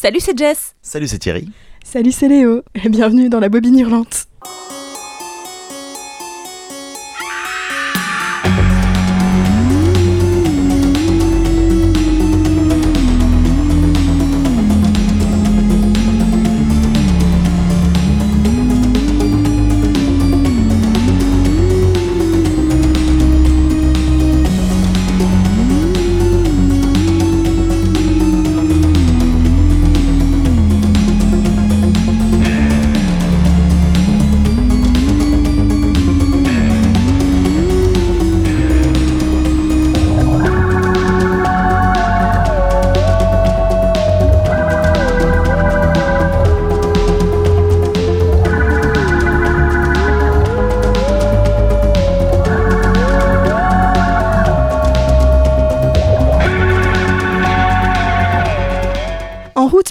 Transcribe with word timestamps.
Salut, 0.00 0.20
c'est 0.20 0.38
Jess. 0.38 0.76
Salut, 0.80 1.08
c'est 1.08 1.18
Thierry. 1.18 1.48
Salut, 1.82 2.12
c'est 2.12 2.28
Léo, 2.28 2.62
et 2.72 2.88
bienvenue 2.88 3.28
dans 3.28 3.40
la 3.40 3.48
bobine 3.48 3.80
hurlante. 3.80 4.28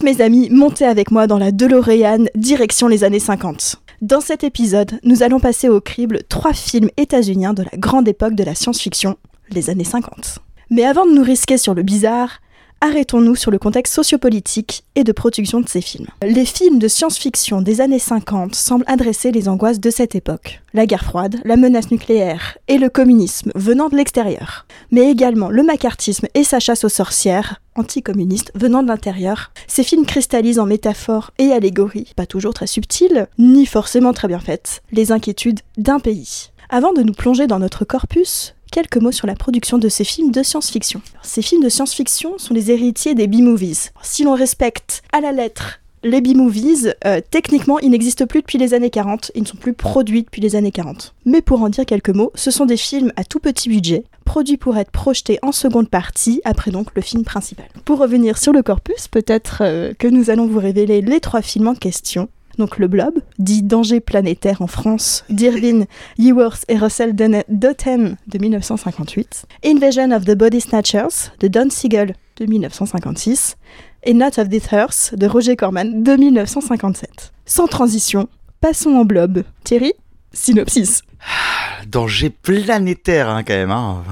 Mes 0.08 0.22
amis, 0.22 0.48
montez 0.50 0.86
avec 0.86 1.12
moi 1.12 1.28
dans 1.28 1.38
la 1.38 1.52
DeLorean, 1.52 2.28
direction 2.34 2.88
les 2.88 3.04
années 3.04 3.20
50. 3.20 3.76
Dans 4.02 4.22
cet 4.22 4.46
épisode, 4.46 5.02
nous 5.04 5.22
allons 5.22 5.42
passer 5.42 5.68
au 5.68 5.82
crible 5.82 6.22
trois 6.30 6.54
films 6.54 6.90
états-uniens 6.96 7.54
de 7.54 7.64
la 7.64 7.78
grande 7.78 8.08
époque 8.08 8.34
de 8.34 8.46
la 8.46 8.56
science-fiction, 8.56 9.18
les 9.50 9.70
années 9.70 9.84
50. 9.84 10.40
Mais 10.70 10.86
avant 10.86 11.06
de 11.06 11.12
nous 11.12 11.24
risquer 11.24 11.58
sur 11.58 11.74
le 11.74 11.84
bizarre, 11.84 12.40
arrêtons-nous 12.82 13.36
sur 13.36 13.52
le 13.52 13.60
contexte 13.60 13.94
sociopolitique 13.94 14.84
et 14.96 15.04
de 15.04 15.12
production 15.12 15.62
de 15.62 15.68
ces 15.68 15.82
films. 15.82 16.08
Les 16.22 16.46
films 16.46 16.80
de 16.80 16.88
science-fiction 16.88 17.62
des 17.62 17.82
années 17.82 18.00
50 18.00 18.56
semblent 18.56 18.86
adresser 18.88 19.32
les 19.32 19.48
angoisses 19.50 19.80
de 19.80 19.90
cette 19.90 20.16
époque. 20.16 20.62
La 20.74 20.86
guerre 20.86 21.04
froide, 21.04 21.38
la 21.44 21.56
menace 21.56 21.92
nucléaire 21.92 22.58
et 22.68 22.78
le 22.78 22.90
communisme 22.90 23.52
venant 23.56 23.90
de 23.90 23.96
l'extérieur. 23.96 24.66
Mais 24.92 25.10
également 25.10 25.50
le 25.50 25.64
macartisme 25.64 26.28
et 26.34 26.44
sa 26.44 26.60
chasse 26.60 26.84
aux 26.84 26.90
sorcières, 26.90 27.62
anticommunistes 27.76 28.52
venant 28.56 28.84
de 28.84 28.88
l'intérieur. 28.88 29.52
Ces 29.68 29.84
films 29.84 30.06
cristallisent 30.06 30.60
en 30.60 30.66
métaphores 30.66 31.32
et 31.38 31.52
allégories, 31.52 32.14
pas 32.16 32.26
toujours 32.26 32.54
très 32.54 32.68
subtiles, 32.68 33.28
ni 33.38 33.66
forcément 33.66 34.14
très 34.14 34.28
bien 34.28 34.40
faites, 34.40 34.82
les 34.92 35.12
inquiétudes 35.12 35.62
d'un 35.78 36.00
pays. 36.00 36.50
Avant 36.70 36.92
de 36.92 37.02
nous 37.02 37.14
plonger 37.14 37.48
dans 37.48 37.60
notre 37.60 37.86
corpus, 37.86 38.54
quelques 38.72 38.98
mots 38.98 39.12
sur 39.12 39.28
la 39.28 39.36
production 39.36 39.78
de 39.78 39.90
ces 39.90 40.04
films 40.04 40.32
de 40.32 40.44
science-fiction. 40.44 41.02
Ces 41.24 41.42
films 41.42 41.64
de 41.64 41.70
science-fiction 41.70 42.38
sont 42.38 42.54
les 42.54 42.72
héritiers 42.72 43.16
des 43.16 43.28
B-movies. 43.28 43.92
Si 44.02 44.24
l'on 44.24 44.34
respecte 44.34 45.04
à 45.12 45.22
la 45.22 45.32
lettre 45.32 45.80
les 46.04 46.22
B-movies, 46.22 46.94
euh, 47.06 47.22
techniquement, 47.32 47.80
ils 47.80 47.90
n'existent 47.90 48.28
plus 48.28 48.42
depuis 48.42 48.58
les 48.58 48.74
années 48.74 48.90
40, 48.90 49.32
ils 49.36 49.42
ne 49.42 49.48
sont 49.48 49.58
plus 49.58 49.74
produits 49.74 50.24
depuis 50.24 50.42
les 50.42 50.56
années 50.56 50.72
40. 50.72 51.14
Mais 51.26 51.42
pour 51.42 51.62
en 51.62 51.70
dire 51.70 51.86
quelques 51.86 52.12
mots, 52.12 52.32
ce 52.36 52.52
sont 52.52 52.66
des 52.66 52.78
films 52.78 53.12
à 53.16 53.24
tout 53.24 53.40
petit 53.40 53.68
budget, 53.68 54.04
produits 54.24 54.58
pour 54.58 54.78
être 54.78 54.92
projetés 54.92 55.40
en 55.42 55.52
seconde 55.52 55.90
partie, 55.90 56.42
après 56.46 56.72
donc 56.72 56.90
le 56.96 57.02
film 57.02 57.24
principal. 57.24 57.66
Pour 57.84 58.00
revenir 58.00 58.38
sur 58.38 58.54
le 58.54 58.64
corpus, 58.64 59.08
peut-être 59.08 59.60
euh, 59.62 59.94
que 59.98 60.08
nous 60.08 60.30
allons 60.30 60.48
vous 60.48 60.60
révéler 60.60 61.02
les 61.02 61.20
trois 61.20 61.42
films 61.42 61.68
en 61.68 61.76
question. 61.76 62.30
Donc 62.58 62.80
le 62.80 62.88
Blob, 62.88 63.20
dit 63.38 63.62
Danger 63.62 64.00
planétaire 64.00 64.62
en 64.62 64.68
France, 64.68 65.24
d'Irvin 65.30 65.86
Yeworth 66.18 66.66
et 66.68 66.78
Russell 66.78 67.16
Dotten 67.16 68.18
de 68.28 68.38
1958, 68.40 69.46
Invasion 69.66 70.12
of 70.12 70.26
the 70.26 70.36
Body 70.36 70.62
Snatchers 70.62 71.32
de 71.40 71.48
Don 71.48 71.70
Siegel 71.70 72.16
de 72.38 72.46
1956, 72.46 73.58
et 74.04 74.14
Not 74.14 74.40
of 74.40 74.50
This 74.50 74.72
Earth 74.72 75.14
de 75.16 75.28
Roger 75.28 75.56
Corman 75.56 76.04
de 76.04 76.14
1957. 76.14 77.34
Sans 77.46 77.68
transition, 77.68 78.28
passons 78.62 78.96
en 78.96 79.06
Blob. 79.06 79.44
Thierry, 79.64 79.94
synopsis. 80.34 81.02
Danger 81.88 82.30
planétaire, 82.30 83.30
hein, 83.30 83.44
quand 83.44 83.54
même. 83.54 83.72
Hein. 83.72 84.04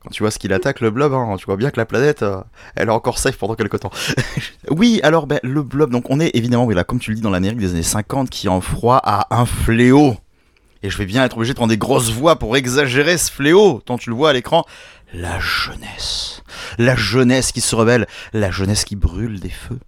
Quand 0.00 0.10
tu 0.10 0.22
vois 0.22 0.30
ce 0.30 0.38
qu'il 0.38 0.52
attaque, 0.52 0.80
le 0.80 0.90
blob, 0.90 1.12
hein, 1.12 1.36
tu 1.38 1.46
vois 1.46 1.56
bien 1.56 1.70
que 1.70 1.78
la 1.78 1.86
planète, 1.86 2.22
euh, 2.22 2.40
elle 2.76 2.88
est 2.88 2.92
encore 2.92 3.18
safe 3.18 3.36
pendant 3.36 3.54
quelques 3.54 3.80
temps. 3.80 3.90
oui, 4.70 5.00
alors, 5.02 5.26
ben, 5.26 5.40
le 5.42 5.62
blob, 5.62 5.90
donc 5.90 6.08
on 6.10 6.20
est 6.20 6.30
évidemment, 6.34 6.64
oui, 6.64 6.74
là, 6.74 6.84
comme 6.84 7.00
tu 7.00 7.10
le 7.10 7.16
dis, 7.16 7.22
dans 7.22 7.30
l'Amérique 7.30 7.58
des 7.58 7.72
années 7.72 7.82
50, 7.82 8.30
qui 8.30 8.48
en 8.48 8.60
froid 8.60 9.00
à 9.02 9.34
un 9.36 9.46
fléau. 9.46 10.14
Et 10.82 10.90
je 10.90 10.98
vais 10.98 11.06
bien 11.06 11.24
être 11.24 11.36
obligé 11.36 11.52
de 11.52 11.56
prendre 11.56 11.70
des 11.70 11.78
grosses 11.78 12.10
voix 12.10 12.38
pour 12.38 12.56
exagérer 12.56 13.18
ce 13.18 13.32
fléau, 13.32 13.80
tant 13.84 13.98
tu 13.98 14.10
le 14.10 14.16
vois 14.16 14.30
à 14.30 14.32
l'écran. 14.32 14.64
La 15.12 15.40
jeunesse. 15.40 16.42
La 16.78 16.94
jeunesse 16.94 17.50
qui 17.50 17.60
se 17.60 17.74
rebelle. 17.74 18.06
La 18.32 18.50
jeunesse 18.52 18.84
qui 18.84 18.94
brûle 18.94 19.40
des 19.40 19.50
feux. 19.50 19.80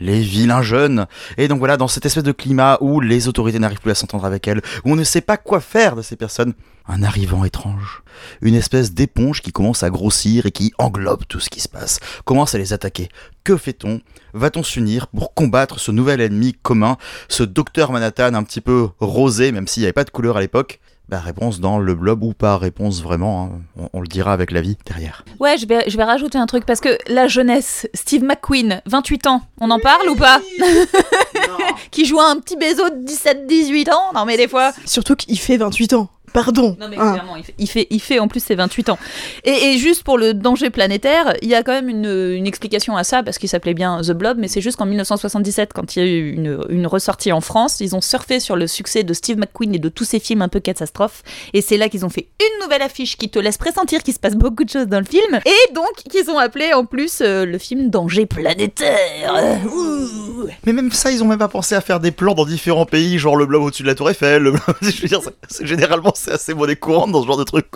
Les 0.00 0.20
vilains 0.20 0.62
jeunes. 0.62 1.06
Et 1.36 1.46
donc 1.46 1.58
voilà, 1.58 1.76
dans 1.76 1.88
cette 1.88 2.06
espèce 2.06 2.24
de 2.24 2.32
climat 2.32 2.78
où 2.80 3.00
les 3.00 3.28
autorités 3.28 3.58
n'arrivent 3.58 3.80
plus 3.80 3.90
à 3.90 3.94
s'entendre 3.94 4.24
avec 4.24 4.48
elles, 4.48 4.62
où 4.84 4.92
on 4.92 4.96
ne 4.96 5.04
sait 5.04 5.20
pas 5.20 5.36
quoi 5.36 5.60
faire 5.60 5.94
de 5.94 6.02
ces 6.02 6.16
personnes, 6.16 6.54
un 6.88 7.02
arrivant 7.02 7.44
étrange, 7.44 8.02
une 8.40 8.54
espèce 8.54 8.92
d'éponge 8.92 9.42
qui 9.42 9.52
commence 9.52 9.82
à 9.82 9.90
grossir 9.90 10.46
et 10.46 10.50
qui 10.50 10.72
englobe 10.78 11.24
tout 11.28 11.38
ce 11.38 11.50
qui 11.50 11.60
se 11.60 11.68
passe, 11.68 12.00
commence 12.24 12.54
à 12.54 12.58
les 12.58 12.72
attaquer. 12.72 13.08
Que 13.44 13.56
fait-on? 13.56 14.00
Va-t-on 14.32 14.62
s'unir 14.62 15.06
pour 15.06 15.34
combattre 15.34 15.78
ce 15.78 15.92
nouvel 15.92 16.20
ennemi 16.20 16.54
commun, 16.54 16.96
ce 17.28 17.42
docteur 17.42 17.92
Manhattan 17.92 18.34
un 18.34 18.42
petit 18.42 18.60
peu 18.60 18.88
rosé, 18.98 19.52
même 19.52 19.68
s'il 19.68 19.82
n'y 19.82 19.86
avait 19.86 19.92
pas 19.92 20.04
de 20.04 20.10
couleur 20.10 20.36
à 20.36 20.40
l'époque 20.40 20.79
bah, 21.10 21.18
réponse 21.18 21.58
dans 21.58 21.80
le 21.80 21.94
blob 21.94 22.22
ou 22.22 22.32
pas, 22.32 22.56
réponse 22.56 23.02
vraiment, 23.02 23.42
hein. 23.42 23.60
on, 23.76 23.88
on 23.98 24.00
le 24.00 24.06
dira 24.06 24.32
avec 24.32 24.52
la 24.52 24.60
vie 24.60 24.76
derrière. 24.86 25.24
Ouais, 25.40 25.58
je 25.58 25.66
vais, 25.66 25.82
je 25.88 25.96
vais 25.96 26.04
rajouter 26.04 26.38
un 26.38 26.46
truc 26.46 26.64
parce 26.64 26.80
que 26.80 26.96
la 27.08 27.26
jeunesse, 27.26 27.88
Steve 27.94 28.22
McQueen, 28.22 28.80
28 28.86 29.26
ans, 29.26 29.42
on 29.60 29.70
en 29.72 29.80
parle 29.80 30.08
ou 30.08 30.14
pas? 30.14 30.40
Qui 31.90 32.04
joue 32.04 32.20
un 32.20 32.36
petit 32.38 32.56
bézo 32.56 32.88
de 32.90 33.04
17-18 33.04 33.92
ans? 33.92 34.12
Non 34.14 34.24
mais 34.24 34.36
des 34.36 34.46
fois... 34.46 34.72
Surtout 34.86 35.16
qu'il 35.16 35.38
fait 35.38 35.56
28 35.56 35.94
ans. 35.94 36.08
Pardon. 36.32 36.76
Non 36.80 36.88
mais 36.88 36.96
hein. 36.98 37.12
clairement, 37.12 37.36
il 37.36 37.44
fait, 37.44 37.54
il 37.58 37.68
fait, 37.68 37.86
il 37.90 38.00
fait 38.00 38.18
en 38.18 38.28
plus 38.28 38.40
ses 38.42 38.54
28 38.54 38.88
ans. 38.90 38.98
Et, 39.44 39.50
et 39.72 39.78
juste 39.78 40.02
pour 40.04 40.18
le 40.18 40.34
danger 40.34 40.70
planétaire, 40.70 41.34
il 41.42 41.48
y 41.48 41.54
a 41.54 41.62
quand 41.62 41.72
même 41.72 41.88
une, 41.88 42.32
une 42.34 42.46
explication 42.46 42.96
à 42.96 43.04
ça, 43.04 43.22
parce 43.22 43.38
qu'il 43.38 43.48
s'appelait 43.48 43.74
bien 43.74 44.00
The 44.02 44.12
Blob, 44.12 44.36
mais 44.38 44.48
c'est 44.48 44.60
juste 44.60 44.76
qu'en 44.76 44.86
1977, 44.86 45.72
quand 45.72 45.96
il 45.96 45.98
y 45.98 46.02
a 46.02 46.08
eu 46.08 46.30
une, 46.32 46.64
une 46.68 46.86
ressortie 46.86 47.32
en 47.32 47.40
France, 47.40 47.78
ils 47.80 47.96
ont 47.96 48.00
surfé 48.00 48.40
sur 48.40 48.56
le 48.56 48.66
succès 48.66 49.02
de 49.02 49.12
Steve 49.14 49.38
McQueen 49.38 49.74
et 49.74 49.78
de 49.78 49.88
tous 49.88 50.04
ces 50.04 50.20
films 50.20 50.42
un 50.42 50.48
peu 50.48 50.60
catastrophes, 50.60 51.22
et 51.52 51.62
c'est 51.62 51.76
là 51.76 51.88
qu'ils 51.88 52.04
ont 52.04 52.10
fait 52.10 52.28
une 52.40 52.62
nouvelle 52.64 52.82
affiche 52.82 53.16
qui 53.16 53.28
te 53.28 53.38
laisse 53.38 53.58
pressentir 53.58 54.02
qu'il 54.02 54.14
se 54.14 54.18
passe 54.20 54.34
beaucoup 54.36 54.64
de 54.64 54.70
choses 54.70 54.86
dans 54.86 55.00
le 55.00 55.04
film, 55.06 55.40
et 55.44 55.72
donc 55.74 55.92
qu'ils 56.10 56.30
ont 56.30 56.38
appelé 56.38 56.72
en 56.74 56.84
plus 56.84 57.20
euh, 57.20 57.44
le 57.44 57.58
film 57.58 57.90
Danger 57.90 58.26
planétaire. 58.26 59.60
Ouh. 59.72 60.46
Mais 60.64 60.72
même 60.72 60.90
ça, 60.92 61.10
ils 61.10 61.22
ont 61.22 61.26
même 61.26 61.38
pas 61.38 61.48
pensé 61.48 61.74
à 61.74 61.80
faire 61.80 62.00
des 62.00 62.10
plans 62.10 62.34
dans 62.34 62.44
différents 62.46 62.86
pays, 62.86 63.18
genre 63.18 63.36
le 63.36 63.46
blob 63.46 63.62
au-dessus 63.62 63.82
de 63.82 63.88
la 63.88 63.94
tour 63.94 64.08
Eiffel, 64.10 64.42
le 64.42 64.50
blob... 64.52 64.62
je 64.82 65.02
veux 65.02 65.08
dire, 65.08 65.20
c'est- 65.22 65.34
c'est 65.48 65.66
généralement 65.66 66.12
c'est 66.20 66.32
assez 66.32 66.54
monnaie 66.54 66.76
courante 66.76 67.12
dans 67.12 67.22
ce 67.22 67.26
genre 67.26 67.36
de 67.38 67.44
truc. 67.44 67.66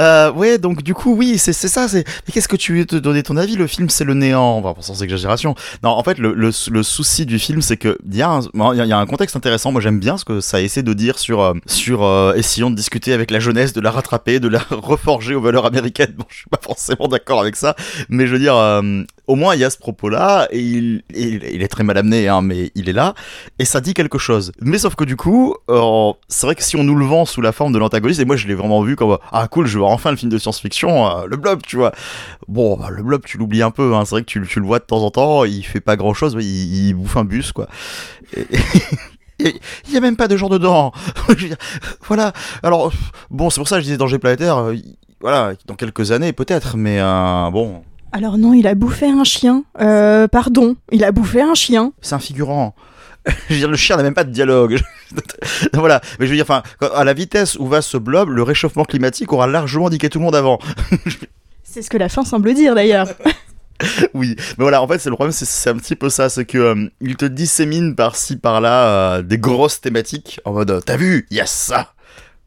Euh, 0.00 0.32
ouais, 0.32 0.58
donc 0.58 0.82
du 0.82 0.94
coup, 0.94 1.14
oui, 1.14 1.38
c'est 1.38 1.52
ça. 1.52 1.86
Mais 1.94 2.04
qu'est-ce 2.32 2.48
que 2.48 2.56
tu 2.56 2.76
veux 2.78 2.86
te 2.86 2.96
donner 2.96 3.22
ton 3.22 3.36
avis? 3.36 3.56
Le 3.56 3.66
film, 3.66 3.88
c'est 3.88 4.04
le 4.04 4.14
néant, 4.14 4.60
enfin, 4.64 4.74
sans 4.80 5.02
exagération. 5.02 5.54
Non, 5.82 5.90
en 5.90 6.02
fait, 6.02 6.18
le, 6.18 6.32
le, 6.32 6.52
souci 6.82 7.26
du 7.26 7.38
film, 7.38 7.62
c'est 7.62 7.76
que 7.76 7.98
il 8.06 8.16
y, 8.16 8.22
a 8.22 8.30
un- 8.30 8.40
il 8.74 8.86
y 8.86 8.92
a- 8.92 8.98
un 8.98 9.06
contexte 9.06 9.36
intéressant, 9.36 9.72
moi 9.72 9.80
j'aime 9.80 10.00
bien 10.00 10.16
ce 10.16 10.24
que 10.24 10.40
ça 10.40 10.60
essaie 10.60 10.82
de 10.82 10.92
dire 10.92 11.18
sur, 11.18 11.40
euh, 11.42 11.54
sur 11.66 12.02
euh, 12.04 12.32
essayons 12.34 12.70
de 12.70 12.76
discuter 12.76 13.12
avec 13.12 13.30
la 13.30 13.40
jeunesse, 13.40 13.72
de 13.72 13.80
la 13.80 13.90
rattraper, 13.90 14.40
de 14.40 14.48
la 14.48 14.60
reforger 14.70 15.34
aux 15.34 15.40
valeurs 15.40 15.66
américaines. 15.66 16.14
Bon, 16.16 16.24
je 16.28 16.36
suis 16.36 16.50
pas 16.50 16.60
forcément 16.62 17.08
d'accord 17.08 17.40
avec 17.40 17.56
ça, 17.56 17.74
mais 18.08 18.26
je 18.26 18.32
veux 18.32 18.38
dire... 18.38 18.56
au 19.26 19.34
moins 19.34 19.54
il 19.54 19.60
y 19.60 19.64
a 19.64 19.70
ce 19.70 19.78
propos-là, 19.78 20.48
et 20.50 20.60
il, 20.60 21.02
est 21.14 21.68
très 21.68 21.84
mal 21.84 21.98
amené, 21.98 22.28
hein, 22.28 22.42
mais 22.42 22.70
il 22.74 22.88
est 22.88 22.92
là, 22.92 23.14
et 23.58 23.64
ça 23.64 23.80
dit 23.80 23.94
quelque 23.94 24.18
chose. 24.18 24.52
Mais 24.60 24.78
sauf 24.78 24.94
que 24.94 25.04
du 25.04 25.16
coup, 25.16 25.54
euh, 25.70 26.12
c'est 26.28 26.46
vrai 26.46 26.54
que 26.54 26.62
si 26.62 26.76
on 26.76 26.84
nous 26.84 26.94
le 26.94 27.04
vend 27.04 27.24
sous 27.24 27.40
la 27.40 27.52
forme 27.52 27.72
de 27.72 27.78
l'antagoniste, 27.78 28.20
et 28.20 28.24
moi 28.24 28.36
je 28.36 28.46
l'ai 28.46 28.54
vraiment 28.54 28.82
vu 28.82 28.96
comme 28.96 29.18
ah 29.32 29.48
cool, 29.48 29.66
je 29.66 29.78
voir 29.78 29.90
enfin 29.90 30.10
le 30.10 30.16
film 30.16 30.30
de 30.30 30.38
science-fiction, 30.38 31.06
euh, 31.10 31.26
le 31.26 31.36
blob, 31.36 31.62
tu 31.66 31.76
vois. 31.76 31.92
Bon, 32.48 32.76
bah, 32.76 32.88
le 32.90 33.02
blob, 33.02 33.22
tu 33.24 33.38
l'oublies 33.38 33.62
un 33.62 33.70
peu, 33.70 33.94
hein, 33.94 34.04
c'est 34.04 34.10
vrai 34.12 34.22
que 34.22 34.26
tu, 34.26 34.40
le 34.40 34.66
vois 34.66 34.78
de 34.78 34.84
temps 34.84 35.02
en 35.02 35.10
temps, 35.10 35.44
il 35.44 35.62
fait 35.64 35.80
pas 35.80 35.96
grand-chose, 35.96 36.36
il, 36.38 36.88
il 36.88 36.94
bouffe 36.94 37.16
un 37.16 37.24
bus, 37.24 37.52
quoi. 37.52 37.68
Et- 38.36 38.46
Il 39.38 39.92
y 39.92 39.96
a 39.98 40.00
même 40.00 40.16
pas 40.16 40.28
de 40.28 40.36
genre 40.38 40.48
dedans. 40.48 40.92
Voilà. 42.08 42.32
Alors, 42.62 42.90
bon, 43.30 43.50
c'est 43.50 43.60
pour 43.60 43.68
ça 43.68 43.76
que 43.76 43.80
je 43.82 43.84
disais 43.86 43.98
danger 43.98 44.18
planétaire. 44.18 44.56
euh, 44.56 44.74
il- 44.74 44.96
Voilà, 45.20 45.52
dans 45.66 45.74
quelques 45.74 46.10
années 46.10 46.32
peut-être, 46.32 46.76
mais 46.78 47.00
bon, 47.52 47.82
Alors 48.16 48.38
non, 48.38 48.54
il 48.54 48.66
a 48.66 48.74
bouffé 48.74 49.10
un 49.10 49.24
chien. 49.24 49.64
Euh, 49.78 50.26
pardon, 50.26 50.74
il 50.90 51.04
a 51.04 51.12
bouffé 51.12 51.42
un 51.42 51.52
chien. 51.52 51.92
c'est 52.00 52.14
un 52.14 52.18
figurant. 52.18 52.74
je 53.26 53.52
veux 53.52 53.58
dire, 53.58 53.68
le 53.68 53.76
chien 53.76 53.98
n'a 53.98 54.02
même 54.02 54.14
pas 54.14 54.24
de 54.24 54.30
dialogue. 54.30 54.80
voilà. 55.74 56.00
Mais 56.18 56.24
je 56.24 56.30
veux 56.30 56.36
dire, 56.36 56.46
enfin, 56.48 56.62
à 56.94 57.04
la 57.04 57.12
vitesse 57.12 57.56
où 57.56 57.66
va 57.66 57.82
ce 57.82 57.98
blob, 57.98 58.30
le 58.30 58.42
réchauffement 58.42 58.86
climatique 58.86 59.34
aura 59.34 59.46
largement 59.46 59.88
indiqué 59.88 60.08
tout 60.08 60.18
le 60.18 60.24
monde 60.24 60.34
avant. 60.34 60.58
C'est 61.62 61.82
ce 61.82 61.90
que 61.90 61.98
la 61.98 62.08
fin 62.08 62.24
semble 62.24 62.54
dire 62.54 62.74
d'ailleurs. 62.74 63.06
oui, 64.14 64.34
mais 64.38 64.62
voilà, 64.64 64.80
en 64.80 64.88
fait, 64.88 64.98
c'est 64.98 65.10
le 65.10 65.16
problème, 65.16 65.32
c'est- 65.32 65.68
un 65.68 65.76
petit 65.76 65.94
peu 65.94 66.08
ça, 66.08 66.30
c'est 66.30 66.46
que 66.46 66.56
euh, 66.56 66.88
il 67.02 67.16
te 67.16 67.26
dissémine 67.26 67.94
par-ci 67.94 68.36
par-là 68.36 68.86
euh, 69.18 69.22
des 69.22 69.36
grosses 69.36 69.82
thématiques 69.82 70.40
en 70.46 70.52
mode, 70.54 70.82
t'as 70.86 70.96
vu, 70.96 71.26
yes 71.30 71.50
ça. 71.50 71.92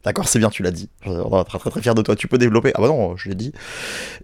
D'accord, 0.03 0.27
c'est 0.27 0.39
bien, 0.39 0.49
tu 0.49 0.63
l'as 0.63 0.71
dit. 0.71 0.89
On 1.05 1.39
est 1.39 1.43
très 1.43 1.59
très 1.59 1.69
très 1.69 1.81
fier 1.83 1.93
de 1.93 2.01
toi. 2.01 2.15
Tu 2.15 2.27
peux 2.27 2.39
développer. 2.39 2.71
Ah 2.73 2.81
bah 2.81 2.87
non, 2.87 3.15
je 3.17 3.29
l'ai 3.29 3.35
dit. 3.35 3.51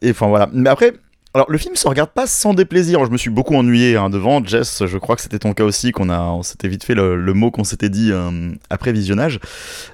Et 0.02 0.10
enfin 0.10 0.26
voilà. 0.28 0.50
Mais 0.54 0.70
après, 0.72 0.94
alors 1.36 1.52
le 1.52 1.58
film 1.58 1.76
se 1.76 1.86
regarde 1.86 2.12
pas 2.12 2.28
sans 2.28 2.54
déplaisir. 2.54 3.04
Je 3.04 3.12
me 3.12 3.18
suis 3.18 3.30
beaucoup 3.30 3.56
ennuyé 3.56 3.98
hein, 3.98 4.10
devant. 4.10 4.42
Jess, 4.42 4.86
je 4.86 4.98
crois 4.98 5.18
que 5.18 5.22
c'était 5.22 5.38
ton 5.38 5.54
cas 5.54 5.66
aussi, 5.66 5.92
qu'on 5.92 6.10
a, 6.10 6.22
on 6.22 6.44
s'était 6.44 6.70
vite 6.70 6.86
fait 6.86 6.96
le, 6.96 7.34
mot 7.34 7.52
qu'on 7.52 7.66
s'était 7.66 7.90
dit 7.90 8.10
euh, 8.14 8.54
après 8.70 8.94
visionnage. 8.94 9.42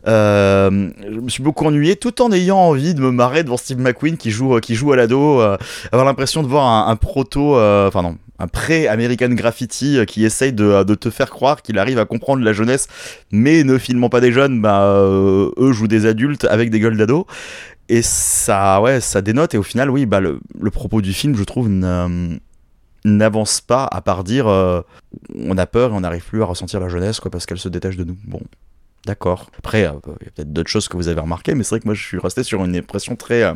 Euh, 0.08 0.92
je 1.04 1.20
me 1.20 1.30
suis 1.30 1.42
beaucoup 1.42 1.66
ennuyé, 1.66 1.96
tout 1.96 2.22
en 2.22 2.32
ayant 2.32 2.60
envie 2.60 2.94
de 2.94 3.02
me 3.02 3.10
marrer 3.10 3.44
devant 3.44 3.58
Steve 3.58 3.80
McQueen 3.80 4.18
qui 4.18 4.30
joue, 4.30 4.60
qui 4.60 4.76
joue 4.76 4.92
à 4.92 4.96
l'ado, 4.96 5.42
euh, 5.42 5.58
avoir 5.92 6.06
l'impression 6.06 6.44
de 6.44 6.48
voir 6.48 6.88
un, 6.88 6.96
proto, 6.96 7.56
enfin 7.56 8.04
non, 8.04 8.18
un 8.38 8.48
pré-American 8.48 9.30
Graffiti 9.30 9.98
qui 10.06 10.24
essaye 10.24 10.54
de, 10.54 10.94
te 10.94 11.10
faire 11.10 11.32
croire 11.32 11.64
qu'il 11.64 11.80
arrive 11.80 11.98
à 11.98 12.06
comprendre 12.06 12.44
la 12.44 12.54
jeunesse, 12.54 12.88
mais 13.32 13.64
ne 13.64 13.80
filmant 13.80 14.10
pas 14.10 14.22
des 14.22 14.32
jeunes, 14.32 14.62
bah, 14.62 14.94
eux 14.96 15.72
jouent 15.72 15.88
des 15.88 16.06
adultes 16.06 16.46
avec 16.46 16.70
des 16.70 16.80
gueules 16.80 16.98
d'ados. 16.98 17.26
Et 17.90 18.02
ça, 18.02 18.82
ouais, 18.82 19.02
ça 19.02 19.22
dénote. 19.22 19.54
Et 19.54 19.58
au 19.58 19.64
final, 19.64 19.90
oui, 19.90 20.06
bah, 20.06 20.20
le, 20.20 20.40
propos 20.72 21.02
du 21.02 21.14
film, 21.14 21.36
je 21.36 21.44
trouve, 21.44 21.68
n'a- 21.70 22.08
n'avance 23.04 23.62
pas 23.62 23.86
à 23.92 24.02
part 24.02 24.24
dire 24.24 24.48
euh, 24.48 24.82
on 25.36 25.58
a 25.58 25.66
peur 25.66 25.92
et 25.92 25.94
on 25.94 26.02
n'arrive 26.02 26.24
plus 26.24 26.42
à 26.44 26.46
ressentir 26.46 26.80
la 26.80 26.88
jeunesse 26.88 27.20
quoi, 27.20 27.32
parce 27.32 27.46
qu'elle 27.48 27.58
se 27.60 27.70
détache 27.70 27.98
de 27.98 28.04
nous. 28.04 28.16
Bon, 28.26 28.42
d'accord. 29.06 29.50
Après, 29.58 29.86
euh, 29.86 29.94
il 30.22 30.26
y 30.26 30.28
a 30.28 30.32
peut-être 30.32 30.54
d'autres 30.54 30.70
choses 30.70 30.88
que 30.88 30.98
vous 30.98 31.08
avez 31.08 31.20
remarquées, 31.20 31.56
mais 31.56 31.64
c'est 31.64 31.72
vrai 31.72 31.80
que 31.80 31.88
moi, 31.88 31.96
je 31.96 32.04
suis 32.04 32.20
resté 32.20 32.44
sur 32.44 32.64
une 32.64 32.76
impression 32.76 33.16
très 33.16 33.44
euh, 33.44 33.56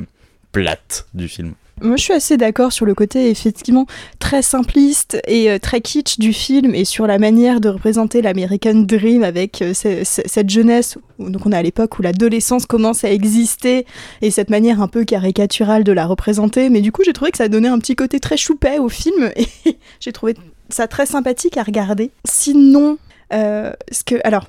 plate 0.52 1.08
du 1.14 1.28
film. 1.28 1.54
Moi, 1.82 1.98
je 1.98 2.04
suis 2.04 2.14
assez 2.14 2.38
d'accord 2.38 2.72
sur 2.72 2.86
le 2.86 2.94
côté 2.96 3.30
effectivement 3.30 3.86
très 4.20 4.42
simpliste 4.42 5.18
et 5.28 5.52
euh, 5.52 5.60
très 5.60 5.82
kitsch 5.82 6.20
du 6.20 6.32
film 6.32 6.74
et 6.74 6.86
sur 6.86 7.06
la 7.06 7.20
manière 7.20 7.60
de 7.60 7.68
représenter 7.68 8.22
l'American 8.22 8.76
Dream 8.76 9.24
avec 9.24 9.62
euh, 9.62 9.74
ce- 9.74 10.04
ce- 10.06 10.22
cette 10.26 10.50
jeunesse. 10.50 10.98
Donc, 11.20 11.46
on 11.46 11.52
est 11.52 11.58
à 11.58 11.62
l'époque 11.62 12.00
où 12.00 12.02
l'adolescence 12.02 12.66
commence 12.66 13.04
à 13.04 13.12
exister 13.12 13.86
et 14.22 14.32
cette 14.32 14.50
manière 14.50 14.82
un 14.82 14.88
peu 14.88 15.04
caricaturale 15.04 15.84
de 15.84 15.92
la 15.92 16.06
représenter. 16.06 16.70
Mais 16.70 16.80
du 16.80 16.94
coup, 16.94 17.02
j'ai 17.06 17.14
trouvé 17.14 17.32
que 17.32 17.38
ça 17.38 17.50
donnait 17.50 17.68
un 17.68 17.80
petit 17.80 17.96
côté 17.96 18.22
très 18.22 18.38
choupet 18.38 18.80
au 18.80 18.88
film 18.88 19.30
et 19.36 19.78
j'ai 20.00 20.14
trouvé 20.14 20.36
ça 20.70 20.88
très 20.88 21.06
sympathique 21.06 21.58
à 21.58 21.64
regarder. 21.64 22.10
Sinon, 22.24 22.98
euh, 23.34 23.74
ce 23.92 24.04
que 24.04 24.16
alors. 24.24 24.48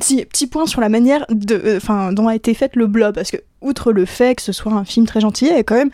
Si, 0.00 0.24
petit 0.24 0.46
point 0.48 0.66
sur 0.66 0.80
la 0.80 0.88
manière 0.88 1.26
de, 1.28 1.78
euh, 1.88 2.12
dont 2.12 2.26
a 2.26 2.34
été 2.34 2.54
faite 2.54 2.74
le 2.76 2.86
blob, 2.86 3.14
parce 3.14 3.30
que 3.30 3.36
outre 3.60 3.92
le 3.92 4.06
fait 4.06 4.34
que 4.34 4.42
ce 4.42 4.50
soit 4.50 4.72
un 4.72 4.84
film 4.86 5.06
très 5.06 5.20
gentil, 5.20 5.44
il 5.46 5.52
y 5.52 5.54
a 5.54 5.62
quand 5.62 5.76
même 5.76 5.90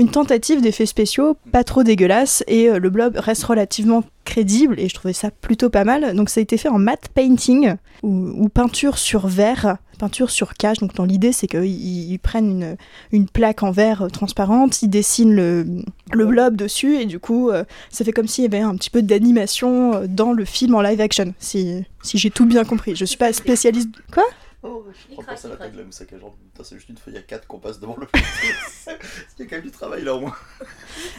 une 0.00 0.10
tentative 0.10 0.62
d'effets 0.62 0.86
spéciaux 0.86 1.36
pas 1.52 1.62
trop 1.62 1.82
dégueulasse 1.82 2.42
et 2.46 2.70
euh, 2.70 2.78
le 2.78 2.88
blob 2.88 3.16
reste 3.16 3.44
relativement 3.44 4.02
crédible 4.24 4.80
et 4.80 4.88
je 4.88 4.94
trouvais 4.94 5.12
ça 5.12 5.30
plutôt 5.30 5.68
pas 5.68 5.84
mal. 5.84 6.16
Donc 6.16 6.30
ça 6.30 6.40
a 6.40 6.42
été 6.42 6.56
fait 6.56 6.70
en 6.70 6.78
matte 6.78 7.08
painting 7.14 7.74
ou, 8.02 8.48
peinture 8.48 8.96
sur 8.96 9.26
verre, 9.26 9.76
peinture 9.98 10.30
sur 10.30 10.54
cache. 10.54 10.78
Donc 10.78 10.94
dans 10.94 11.04
l'idée 11.04 11.32
c'est 11.32 11.46
qu'ils 11.46 12.12
ils 12.12 12.18
prennent 12.18 12.76
une, 13.12 13.28
plaque 13.28 13.62
en 13.62 13.72
verre 13.72 14.02
euh, 14.02 14.08
transparente, 14.08 14.80
ils 14.80 14.88
dessinent 14.88 15.34
le, 15.34 15.66
blob 16.12 16.56
dessus 16.56 16.96
et 16.96 17.04
du 17.04 17.18
coup 17.18 17.50
euh, 17.50 17.64
ça 17.90 18.02
fait 18.02 18.12
comme 18.12 18.26
s'il 18.26 18.44
y 18.44 18.46
avait 18.46 18.60
un 18.60 18.76
petit 18.76 18.90
peu 18.90 19.02
d'animation 19.02 20.06
dans 20.08 20.32
le 20.32 20.46
film 20.46 20.74
en 20.74 20.80
live 20.80 21.00
action. 21.02 21.34
Si, 21.38 21.84
si 22.02 22.16
j'ai 22.16 22.30
tout 22.30 22.46
bien 22.46 22.64
compris. 22.64 22.96
Je 22.96 23.04
suis 23.04 23.18
pas 23.18 23.34
spécialiste. 23.34 23.90
Quoi? 24.12 24.24
Oh, 24.62 24.84
Il 25.10 25.16
craque, 25.16 25.38
il 25.42 25.50
craque. 25.56 25.72
la 25.74 25.84
mousse 25.84 26.02
à 26.02 26.18
genre, 26.18 26.36
c'est 26.62 26.74
juste 26.74 26.90
une 26.90 26.98
feuille 26.98 27.16
à 27.16 27.22
4 27.22 27.46
qu'on 27.46 27.58
passe 27.58 27.80
devant 27.80 27.96
le. 27.98 28.06
Il 29.38 29.42
y 29.44 29.46
a 29.46 29.46
quand 29.48 29.56
même 29.56 29.64
du 29.64 29.70
travail 29.70 30.04
là 30.04 30.14
au 30.14 30.20
moins. 30.20 30.34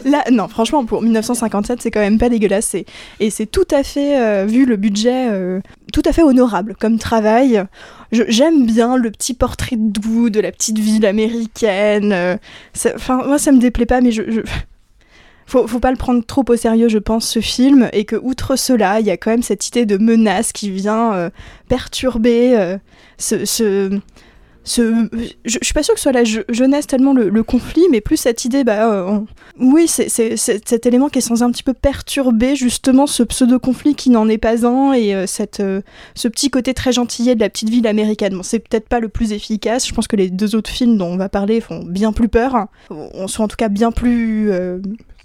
Là, 0.05 0.23
non, 0.31 0.47
franchement, 0.47 0.85
pour 0.85 1.01
1957, 1.01 1.81
c'est 1.81 1.89
quand 1.89 1.99
même 2.01 2.19
pas 2.19 2.29
dégueulasse. 2.29 2.67
c'est- 2.67 2.85
Et 3.19 3.31
c'est 3.31 3.47
tout 3.47 3.65
à 3.71 3.81
fait, 3.83 4.21
euh, 4.21 4.45
vu 4.45 4.65
le 4.65 4.75
budget, 4.75 5.29
euh, 5.31 5.59
tout 5.91 6.03
à 6.05 6.13
fait 6.13 6.21
honorable 6.21 6.75
comme 6.79 6.99
travail. 6.99 7.63
Je- 8.11 8.23
J'aime 8.27 8.67
bien 8.67 8.95
le 8.95 9.09
petit 9.09 9.33
portrait 9.33 9.75
doux 9.75 10.29
de 10.29 10.39
la 10.39 10.51
petite 10.51 10.77
ville 10.77 11.05
américaine. 11.07 12.13
euh, 12.13 12.37
ça- 12.73 12.91
Enfin, 12.95 13.23
moi, 13.25 13.39
ça 13.39 13.51
me 13.51 13.59
déplaît 13.59 13.87
pas, 13.87 14.01
mais 14.01 14.11
je. 14.11 14.21
je- 14.29 14.41
Faut, 15.51 15.67
faut 15.67 15.81
pas 15.81 15.91
le 15.91 15.97
prendre 15.97 16.23
trop 16.25 16.45
au 16.47 16.55
sérieux, 16.55 16.87
je 16.87 16.97
pense, 16.97 17.27
ce 17.27 17.41
film, 17.41 17.89
et 17.91 18.05
que 18.05 18.15
outre 18.15 18.55
cela, 18.55 19.01
il 19.01 19.05
y 19.05 19.09
a 19.11 19.17
quand 19.17 19.31
même 19.31 19.43
cette 19.43 19.67
idée 19.67 19.85
de 19.85 19.97
menace 19.97 20.53
qui 20.53 20.69
vient 20.69 21.11
euh, 21.11 21.29
perturber 21.67 22.57
euh, 22.57 22.77
ce, 23.17 23.43
je, 24.63 25.07
je 25.43 25.57
suis 25.61 25.73
pas 25.73 25.83
sûre 25.83 25.95
que 25.95 25.99
ce 25.99 26.03
soit 26.03 26.13
la 26.13 26.23
je- 26.23 26.39
jeunesse 26.47 26.87
tellement 26.87 27.11
le, 27.11 27.43
conflit, 27.43 27.83
mais 27.91 27.99
plus 27.99 28.15
cette 28.15 28.45
idée, 28.45 28.63
bah, 28.63 28.93
euh, 28.93 29.19
oui, 29.59 29.89
c'est 29.89 30.07
cet 30.37 30.85
élément 30.85 31.09
qui 31.09 31.17
est 31.17 31.21
censé 31.21 31.41
un 31.41 31.51
petit 31.51 31.63
peu 31.63 31.73
perturber 31.73 32.55
justement 32.55 33.05
ce 33.05 33.21
pseudo-conflit 33.21 33.95
qui 33.95 34.09
n'en 34.09 34.29
est 34.29 34.37
pas 34.37 34.65
un 34.65 34.93
et 34.93 35.27
cette, 35.27 35.61
ce 36.15 36.27
petit 36.29 36.49
côté 36.49 36.73
très 36.73 36.93
gentillet 36.93 37.35
de 37.35 37.41
la 37.41 37.49
petite 37.49 37.69
ville 37.69 37.87
américaine. 37.87 38.35
Bon, 38.37 38.43
c'est 38.43 38.59
peut-être 38.59 38.87
pas 38.87 39.01
le 39.01 39.09
plus 39.09 39.33
efficace. 39.33 39.85
Je 39.85 39.93
pense 39.93 40.07
que 40.07 40.15
les 40.15 40.29
deux 40.29 40.55
autres 40.55 40.69
films 40.69 40.97
dont 40.97 41.07
on 41.07 41.17
va 41.17 41.27
parler 41.27 41.59
font 41.59 41.83
bien 41.83 42.13
plus 42.13 42.29
peur, 42.29 42.67
on 42.89 43.27
sont 43.27 43.43
en 43.43 43.47
tout 43.49 43.57
cas 43.57 43.67
bien 43.67 43.91
plus 43.91 44.49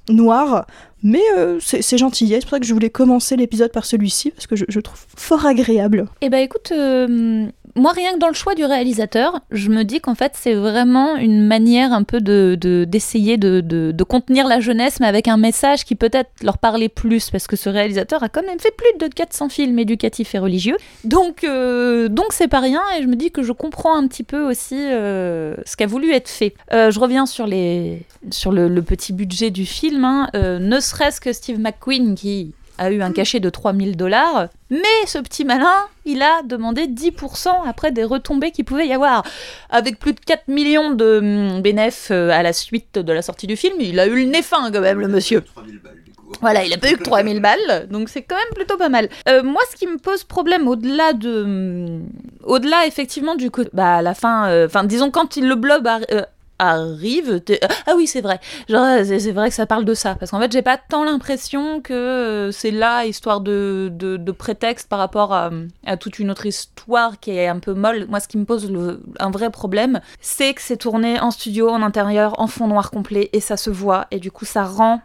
noirs. 0.08 0.66
Mais 1.02 1.22
euh, 1.36 1.58
c'est 1.60 1.98
gentillet, 1.98 2.36
c'est 2.40 2.46
pour 2.46 2.50
ça 2.50 2.58
que 2.58 2.66
je 2.66 2.74
voulais 2.74 2.90
commencer 2.90 3.36
l'épisode 3.36 3.70
par 3.70 3.84
celui-ci, 3.84 4.32
parce 4.32 4.46
que 4.46 4.56
je, 4.56 4.64
je 4.68 4.80
trouve 4.80 4.98
fort 5.16 5.46
agréable. 5.46 6.06
Eh 6.20 6.30
ben 6.30 6.38
écoute, 6.38 6.72
euh, 6.72 7.46
moi 7.76 7.92
rien 7.92 8.14
que 8.14 8.18
dans 8.18 8.28
le 8.28 8.34
choix 8.34 8.54
du 8.54 8.64
réalisateur, 8.64 9.40
je 9.50 9.68
me 9.68 9.84
dis 9.84 10.00
qu'en 10.00 10.14
fait 10.14 10.32
c'est 10.34 10.54
vraiment 10.54 11.16
une 11.16 11.46
manière 11.46 11.92
un 11.92 12.02
peu 12.02 12.20
de 12.20 12.56
de- 12.60 12.84
d'essayer 12.88 13.36
de, 13.36 13.60
de, 13.60 13.92
de 13.92 14.04
contenir 14.04 14.46
la 14.48 14.60
jeunesse, 14.60 14.98
mais 15.00 15.06
avec 15.06 15.28
un 15.28 15.36
message 15.36 15.84
qui 15.84 15.94
peut-être 15.94 16.30
leur 16.42 16.58
parlait 16.58 16.88
plus, 16.88 17.30
parce 17.30 17.46
que 17.46 17.56
ce 17.56 17.68
réalisateur 17.68 18.22
a 18.22 18.28
quand 18.28 18.42
même 18.42 18.58
fait 18.58 18.74
plus 18.76 18.98
de 19.06 19.12
400 19.12 19.48
films 19.50 19.78
éducatifs 19.78 20.34
et 20.34 20.38
religieux, 20.38 20.76
donc 21.04 21.44
euh, 21.44 22.08
donc 22.08 22.26
c'est 22.32 22.48
pas 22.48 22.60
rien, 22.60 22.82
et 22.98 23.02
je 23.02 23.06
me 23.06 23.14
dis 23.16 23.30
que 23.30 23.42
je 23.42 23.52
comprends 23.52 23.94
un 23.96 24.06
petit 24.08 24.24
peu 24.24 24.42
aussi 24.48 24.76
euh, 24.78 25.54
ce 25.64 25.76
qui 25.76 25.84
a 25.84 25.86
voulu 25.86 26.12
être 26.12 26.28
fait. 26.28 26.54
Euh, 26.72 26.90
je 26.90 26.98
reviens 26.98 27.26
sur 27.26 27.46
les 27.46 28.02
sur 28.30 28.50
le, 28.52 28.68
le 28.68 28.82
petit 28.82 29.12
budget 29.12 29.50
du 29.50 29.66
film, 29.66 30.04
hein, 30.04 30.28
euh, 30.34 30.58
ne 30.58 30.80
serait-ce 30.80 31.20
que 31.20 31.32
Steve 31.32 31.60
McQueen 31.60 32.14
qui 32.14 32.52
a 32.78 32.90
eu 32.90 33.00
un 33.02 33.12
cachet 33.12 33.40
de 33.40 33.48
3000 33.50 33.96
dollars, 33.96 34.48
mais 34.70 34.82
ce 35.06 35.18
petit 35.18 35.44
malin, 35.44 35.86
il 36.04 36.22
a 36.22 36.42
demandé 36.44 36.86
10% 36.86 37.48
après 37.66 37.92
des 37.92 38.04
retombées 38.04 38.50
qu'il 38.50 38.64
pouvait 38.64 38.86
y 38.86 38.92
avoir. 38.92 39.22
Avec 39.70 39.98
plus 39.98 40.12
de 40.12 40.20
4 40.20 40.48
millions 40.48 40.90
de 40.92 41.18
hum, 41.54 41.62
bénéfices 41.62 42.08
euh, 42.10 42.30
à 42.30 42.42
la 42.42 42.52
suite 42.52 42.98
de 42.98 43.12
la 43.12 43.22
sortie 43.22 43.46
du 43.46 43.56
film, 43.56 43.74
il 43.80 43.98
a 44.00 44.06
eu 44.06 44.16
le 44.24 44.30
nez 44.30 44.42
fin 44.42 44.70
quand 44.70 44.80
même, 44.80 45.00
le 45.00 45.08
monsieur. 45.08 45.42
3000 45.42 45.78
balles 45.80 46.02
du 46.04 46.12
coup. 46.12 46.32
Voilà, 46.40 46.64
il 46.64 46.72
a 46.74 46.78
pas 46.78 46.90
eu 46.90 46.96
que 46.96 47.04
3000 47.04 47.40
balles, 47.40 47.86
donc 47.90 48.08
c'est 48.08 48.22
quand 48.22 48.34
même 48.36 48.54
plutôt 48.54 48.76
pas 48.76 48.88
mal. 48.88 49.08
Euh, 49.28 49.42
moi, 49.42 49.62
ce 49.70 49.76
qui 49.76 49.86
me 49.86 49.96
pose 49.98 50.24
problème 50.24 50.66
au-delà 50.68 51.12
de. 51.12 51.42
hum, 51.44 52.08
Au-delà, 52.44 52.86
effectivement, 52.86 53.36
du 53.36 53.50
côté. 53.50 53.70
Bah, 53.72 53.96
à 53.96 54.02
la 54.02 54.14
fin. 54.14 54.48
euh, 54.48 54.66
Enfin, 54.66 54.84
disons, 54.84 55.10
quand 55.10 55.36
il, 55.36 55.48
le 55.48 55.54
blob 55.54 55.88
euh, 56.10 56.22
arrive. 56.58 57.42
Ah 57.86 57.94
oui, 57.96 58.06
c'est 58.06 58.20
vrai. 58.20 58.40
Genre, 58.68 59.04
c'est 59.04 59.32
vrai 59.32 59.48
que 59.48 59.54
ça 59.54 59.66
parle 59.66 59.84
de 59.84 59.94
ça. 59.94 60.14
Parce 60.14 60.30
qu'en 60.30 60.40
fait, 60.40 60.50
j'ai 60.50 60.62
pas 60.62 60.76
tant 60.76 61.04
l'impression 61.04 61.80
que 61.80 61.92
euh, 61.92 62.50
c'est 62.50 62.70
là, 62.70 63.04
histoire 63.04 63.40
de, 63.40 63.90
de, 63.92 64.32
prétexte 64.32 64.88
par 64.88 64.98
rapport 64.98 65.32
à, 65.32 65.50
à 65.84 65.96
toute 65.96 66.18
une 66.18 66.30
autre 66.30 66.46
histoire 66.46 67.20
qui 67.20 67.30
est 67.30 67.46
un 67.48 67.58
peu 67.58 67.74
molle. 67.74 68.06
Moi, 68.08 68.20
ce 68.20 68.28
qui 68.28 68.38
me 68.38 68.44
pose 68.44 68.70
un 69.18 69.30
vrai 69.30 69.50
problème, 69.50 70.00
c'est 70.20 70.54
que 70.54 70.60
c'est 70.62 70.76
tourné 70.76 71.20
en 71.20 71.30
studio, 71.30 71.68
en 71.68 71.82
intérieur, 71.82 72.38
en 72.40 72.46
fond 72.46 72.66
noir 72.66 72.90
complet, 72.90 73.30
et 73.32 73.40
ça 73.40 73.56
se 73.56 73.70
voit. 73.70 74.06
Et 74.10 74.18
du 74.18 74.30
coup, 74.30 74.44
ça 74.44 74.64
rend 74.64 75.00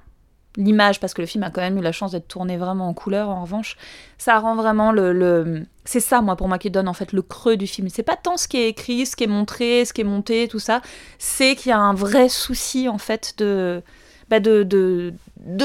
l'image, 0.57 0.99
parce 0.99 1.13
que 1.13 1.21
le 1.21 1.27
film 1.27 1.43
a 1.43 1.49
quand 1.49 1.61
même 1.61 1.77
eu 1.77 1.81
la 1.81 1.91
chance 1.91 2.11
d'être 2.11 2.27
tourné 2.27 2.57
vraiment 2.57 2.87
en 2.87 2.93
couleur, 2.93 3.29
en 3.29 3.43
revanche, 3.43 3.77
ça 4.17 4.39
rend 4.39 4.55
vraiment 4.55 4.91
le... 4.91 5.13
le... 5.13 5.63
C'est 5.85 5.99
ça, 5.99 6.21
moi, 6.21 6.35
pour 6.35 6.47
moi, 6.47 6.59
qui 6.59 6.69
donne 6.69 6.87
en 6.87 6.93
fait 6.93 7.11
le 7.11 7.21
creux 7.21 7.57
du 7.57 7.65
film. 7.65 7.89
C'est 7.89 8.03
pas 8.03 8.15
tant 8.15 8.37
ce 8.37 8.47
qui 8.47 8.57
est 8.57 8.69
écrit, 8.69 9.05
ce 9.05 9.15
qui 9.15 9.23
est 9.23 9.27
montré, 9.27 9.83
ce 9.85 9.93
qui 9.93 10.01
est 10.01 10.05
monté, 10.05 10.47
tout 10.47 10.59
ça, 10.59 10.81
c'est 11.17 11.55
qu'il 11.55 11.69
y 11.69 11.73
a 11.73 11.79
un 11.79 11.93
vrai 11.93 12.29
souci, 12.29 12.87
en 12.87 12.97
fait, 12.97 13.33
de... 13.37 13.81
bah, 14.29 14.39
de, 14.39 14.63
de, 14.63 15.13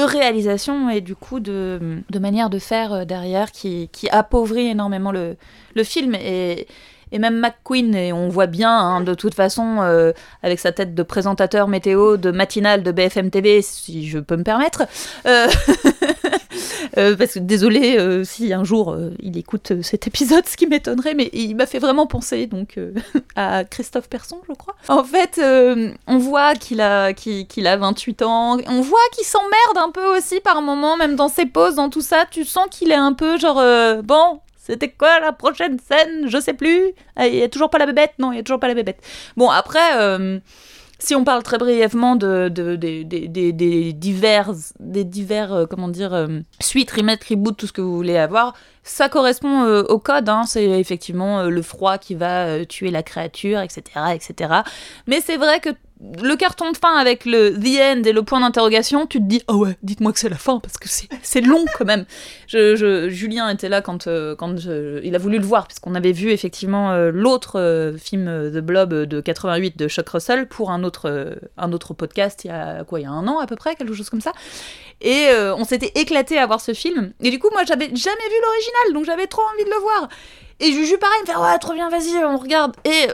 réalisation 0.01 0.89
et 0.89 1.01
du 1.01 1.15
coup 1.15 1.39
de, 1.39 2.01
de 2.09 2.19
manière 2.19 2.49
de 2.49 2.57
faire 2.57 2.93
euh, 2.93 3.05
derrière 3.05 3.51
qui, 3.51 3.89
qui 3.91 4.09
appauvrit 4.09 4.67
énormément 4.67 5.11
le, 5.11 5.37
le 5.75 5.83
film. 5.83 6.15
Et, 6.15 6.67
et 7.11 7.19
même 7.19 7.39
McQueen, 7.39 7.95
et 7.95 8.13
on 8.13 8.29
voit 8.29 8.47
bien, 8.47 8.71
hein, 8.71 9.01
de 9.01 9.13
toute 9.13 9.33
façon, 9.33 9.77
euh, 9.81 10.11
avec 10.43 10.59
sa 10.59 10.71
tête 10.71 10.93
de 10.93 11.03
présentateur 11.03 11.67
météo 11.67 12.17
de 12.17 12.31
matinale 12.31 12.83
de 12.83 12.91
BFM 12.91 13.29
TV, 13.29 13.61
si 13.61 14.07
je 14.07 14.19
peux 14.19 14.35
me 14.35 14.43
permettre. 14.43 14.83
euh, 15.25 15.47
euh, 16.97 17.15
parce 17.15 17.33
que 17.33 17.39
désolé 17.39 17.97
si 18.25 18.53
un 18.53 18.63
jour 18.63 18.97
il 19.19 19.37
écoute 19.37 19.81
cet 19.81 20.07
épisode, 20.07 20.45
ce 20.45 20.57
qui 20.57 20.67
m'étonnerait, 20.67 21.13
mais 21.13 21.29
il 21.33 21.55
m'a 21.55 21.65
fait 21.65 21.79
vraiment 21.79 22.07
penser 22.07 22.47
donc 22.47 22.79
à 23.35 23.63
Christophe 23.63 24.09
Persson, 24.09 24.41
je 24.49 24.53
crois. 24.53 24.75
En 24.89 25.03
fait, 25.03 25.39
on 26.07 26.17
voit 26.17 26.55
qu'il 26.55 26.81
a, 26.81 27.13
qu'il, 27.13 27.67
a 27.67 27.77
28 27.77 28.21
ans, 28.23 28.57
on 28.67 28.81
voit 28.81 28.99
qu'il 29.13 29.25
s'emmerde 29.25 29.77
un 29.77 29.91
peu 29.91 30.05
aussi 30.17 30.39
par 30.41 30.61
moment, 30.61 30.97
même 30.97 31.15
dans 31.15 31.29
ses 31.29 31.45
pauses, 31.45 31.75
dans 31.75 31.89
tout 31.89 32.01
ça, 32.01 32.25
tu 32.29 32.43
sens 32.43 32.65
qu'il 32.69 32.91
est 32.91 32.95
un 32.95 33.13
peu 33.13 33.37
genre, 33.37 33.61
bon, 34.03 34.39
c'était 34.67 34.91
quoi 34.91 35.19
la 35.19 35.31
prochaine 35.31 35.77
scène? 35.79 36.27
Je 36.27 36.39
sais 36.39 36.53
plus. 36.53 36.91
Ah, 37.15 37.27
Il 37.27 37.35
y 37.35 37.43
a 37.43 37.49
toujours 37.49 37.69
pas 37.69 37.77
la 37.79 37.85
bébête? 37.87 38.11
Non, 38.19 38.31
il 38.31 38.35
y 38.35 38.39
a 38.39 38.43
toujours 38.43 38.59
pas 38.59 38.67
la 38.67 38.73
bébête. 38.75 38.99
Bon, 39.35 39.49
après, 39.49 39.95
euh, 39.95 40.39
si 40.99 41.15
on 41.15 41.23
parle 41.23 41.43
très 41.43 41.57
brièvement 41.57 42.15
de, 42.15 42.49
de- 42.49 42.75
des- 42.75 43.93
divers, 43.93 44.51
des 44.79 45.03
divers 45.03 45.53
euh, 45.53 45.65
comment 45.65 45.87
dire, 45.89 46.13
euh, 46.13 46.27
suites, 46.59 46.91
remakes, 46.91 47.23
reboot, 47.25 47.55
tout 47.57 47.67
ce 47.67 47.71
que 47.73 47.81
vous 47.81 47.95
voulez 47.95 48.17
avoir, 48.17 48.53
ça 48.83 49.07
correspond 49.09 49.63
au 49.81 49.99
code. 49.99 50.27
hein. 50.29 50.43
C'est 50.47 50.63
effectivement 50.79 51.43
le 51.43 51.61
froid 51.61 51.97
qui 51.97 52.15
va 52.15 52.65
tuer 52.65 52.89
la 52.91 53.03
créature, 53.03 53.59
etc., 53.59 53.81
etc. 54.15 54.61
Mais 55.07 55.21
c'est 55.21 55.37
vrai 55.37 55.59
que 55.59 55.69
le 55.99 56.35
carton 56.35 56.71
de 56.71 56.77
fin 56.77 56.95
avec 56.95 57.25
le 57.25 57.51
the 57.53 57.79
end 57.79 58.03
et 58.03 58.13
le 58.13 58.21
point 58.21 58.39
d'interrogation, 58.39 59.07
tu 59.07 59.17
te 59.19 59.23
dis, 59.23 59.41
oh 59.47 59.55
ouais, 59.55 59.77
dites-moi 59.81 60.13
que 60.13 60.19
c'est 60.19 60.29
la 60.29 60.35
fin, 60.37 60.59
parce 60.59 60.77
que 60.77 60.87
c'est- 60.87 61.41
long 61.41 61.65
quand 61.77 61.85
même. 61.85 62.05
Je, 62.47 63.07
Julien 63.09 63.49
était 63.49 63.69
là 63.69 63.81
quand, 63.81 64.07
euh, 64.07 64.35
quand 64.35 64.55
il 65.03 65.15
a 65.15 65.17
voulu 65.17 65.39
le 65.39 65.45
voir, 65.45 65.67
puisqu'on 65.67 65.95
avait 65.95 66.11
vu 66.11 66.29
effectivement 66.31 66.91
euh, 66.91 67.09
l'autre 67.11 67.59
euh, 67.59 67.97
film 67.97 68.25
The 68.53 68.59
Blob 68.59 68.93
de 68.93 69.21
88 69.21 69.77
de 69.77 69.87
Chuck 69.87 70.09
Russell 70.09 70.47
pour 70.47 70.71
un 70.71 70.83
autre, 70.83 71.37
un 71.57 71.71
autre 71.71 71.93
podcast 71.93 72.41
il 72.45 72.49
y 72.49 72.51
a 72.51 72.83
quoi, 72.83 72.99
il 72.99 73.03
y 73.03 73.05
a 73.07 73.11
un 73.11 73.27
an 73.27 73.39
à 73.39 73.47
peu 73.47 73.55
près, 73.55 73.75
quelque 73.75 73.93
chose 73.93 74.09
comme 74.09 74.21
ça. 74.21 74.33
Et 75.01 75.27
on 75.57 75.63
s'était 75.63 75.91
éclaté 75.99 76.37
à 76.37 76.45
voir 76.47 76.59
ce 76.61 76.73
film. 76.73 77.13
Et 77.21 77.29
du 77.29 77.39
coup, 77.39 77.49
moi, 77.51 77.63
j'avais 77.67 77.85
jamais 77.85 77.95
vu 77.95 78.35
l'original, 78.41 78.93
donc 78.93 79.05
j'avais 79.05 79.27
trop 79.27 79.43
envie 79.53 79.63
de 79.65 79.69
le 79.69 79.79
voir. 79.79 80.09
Et 80.59 80.71
Juju, 80.71 80.97
pareil, 80.97 81.17
il 81.23 81.29
me 81.29 81.33
fait 81.33 81.39
Ouais, 81.39 81.57
trop 81.59 81.73
bien, 81.73 81.89
vas-y, 81.89 82.17
on 82.25 82.37
regarde. 82.37 82.75
Et 82.83 83.07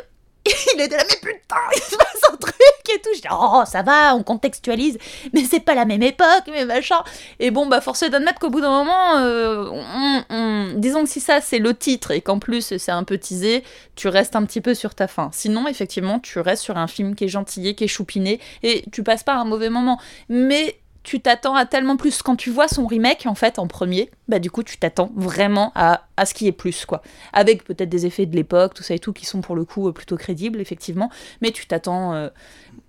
il 0.76 0.82
était 0.82 0.98
là, 0.98 1.04
mais 1.10 1.16
putain, 1.32 1.56
il 1.76 1.82
se 1.82 1.96
passe 1.96 2.22
un 2.32 2.36
truc 2.38 2.54
et 2.94 3.00
tout. 3.00 3.10
Je 3.16 3.22
dis 3.22 3.28
Oh, 3.32 3.64
ça 3.66 3.82
va, 3.82 4.16
on 4.16 4.24
contextualise, 4.24 4.98
mais 5.34 5.44
c'est 5.46 5.60
pas 5.62 5.74
la 5.76 5.86
même 5.86 6.04
époque, 6.04 6.44
mais 6.52 6.66
machin. 6.66 7.02
Et 7.40 7.50
bon, 7.52 7.66
bah, 7.66 7.80
force 7.82 8.04
est 8.04 8.10
d'admettre 8.10 8.40
qu'au 8.40 8.50
bout 8.50 8.62
d'un 8.62 8.70
moment, 8.72 9.18
euh, 9.20 9.70
on- 9.72 10.24
on- 10.30 10.74
disons 10.76 11.04
que 11.04 11.10
si 11.10 11.20
ça, 11.22 11.40
c'est 11.42 11.60
le 11.60 11.74
titre 11.74 12.12
et 12.12 12.22
qu'en 12.22 12.40
plus, 12.40 12.76
c'est 12.78 12.92
un 12.92 13.04
peu 13.04 13.18
teasé, 13.18 13.64
tu 13.96 14.08
restes 14.10 14.36
un 14.36 14.44
petit 14.46 14.62
peu 14.62 14.74
sur 14.74 14.96
ta 14.96 15.08
fin. 15.08 15.30
Sinon, 15.32 15.68
effectivement, 15.68 16.20
tu 16.20 16.40
restes 16.40 16.64
sur 16.64 16.78
un 16.78 16.88
film 16.88 17.16
qui 17.16 17.24
est 17.26 17.30
gentillé, 17.30 17.76
qui 17.76 17.86
est 17.86 17.88
choupiné, 17.88 18.40
et 18.64 18.84
tu 18.92 19.04
passes 19.04 19.24
pas 19.24 19.34
un 19.36 19.46
mauvais 19.46 19.70
moment. 19.70 20.00
Mais 20.30 20.78
tu 21.04 21.20
t'attends 21.20 21.56
à 21.56 21.66
tellement 21.66 21.98
plus. 21.98 22.22
Quand 22.22 22.38
tu 22.38 22.50
vois 22.50 22.70
son 22.70 22.88
remake, 22.88 23.26
en 23.26 23.36
fait, 23.36 23.60
en 23.60 23.68
premier, 23.68 24.10
bah 24.28 24.40
du 24.40 24.50
coup, 24.52 24.64
tu 24.64 24.78
t'attends 24.78 25.12
vraiment 25.16 25.72
à, 25.76 26.04
à 26.18 26.26
ce 26.26 26.34
qui 26.34 26.48
est 26.48 26.52
plus, 26.54 26.86
quoi. 26.86 27.02
Avec 27.34 27.64
peut-être 27.64 27.90
des 27.90 28.06
effets 28.06 28.26
de 28.26 28.36
l'époque, 28.36 28.74
tout 28.74 28.84
ça 28.84 28.94
et 28.94 29.00
tout, 29.00 29.14
qui 29.14 29.26
sont 29.26 29.42
pour 29.42 29.56
le 29.56 29.66
coup 29.66 29.90
euh, 29.90 29.92
plutôt 29.92 30.16
crédibles, 30.18 30.62
effectivement. 30.62 31.10
Mais 31.42 31.52
tu 31.52 31.66
t'attends... 31.68 32.14
euh, 32.14 32.30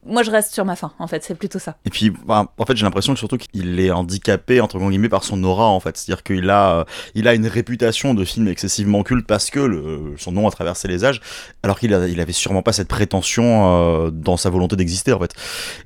Moi, 0.06 0.22
je 0.22 0.30
reste 0.30 0.52
sur 0.54 0.64
ma 0.64 0.76
fin, 0.76 0.92
en 0.98 1.06
fait, 1.06 1.24
c'est 1.24 1.34
plutôt 1.34 1.58
ça. 1.58 1.76
Et 1.86 1.90
puis, 1.90 2.10
bah, 2.26 2.52
en 2.58 2.64
fait, 2.66 2.76
j'ai 2.76 2.84
l'impression 2.84 3.14
que 3.14 3.18
surtout 3.18 3.38
qu'il 3.38 3.80
est 3.80 3.90
handicapé 3.90 4.60
entre 4.60 4.78
guillemets 4.78 5.08
par 5.08 5.24
son 5.24 5.42
aura, 5.44 5.66
en 5.66 5.80
fait. 5.80 5.96
C'est-à-dire 5.96 6.22
qu'il 6.22 6.48
a, 6.50 6.80
euh, 6.80 6.84
il 7.14 7.26
a 7.26 7.34
une 7.34 7.46
réputation 7.46 8.14
de 8.14 8.24
film 8.24 8.46
excessivement 8.48 9.02
culte 9.02 9.26
parce 9.26 9.50
que 9.50 9.60
le, 9.60 10.14
son 10.18 10.32
nom 10.32 10.46
a 10.46 10.50
traversé 10.50 10.88
les 10.88 11.04
âges, 11.04 11.20
alors 11.62 11.78
qu'il 11.80 11.90
il 12.10 12.20
avait 12.20 12.32
sûrement 12.32 12.62
pas 12.62 12.72
cette 12.72 12.88
prétention 12.88 14.10
dans 14.10 14.36
sa 14.36 14.50
volonté 14.50 14.76
d'exister, 14.76 15.12
en 15.12 15.18
fait. 15.20 15.32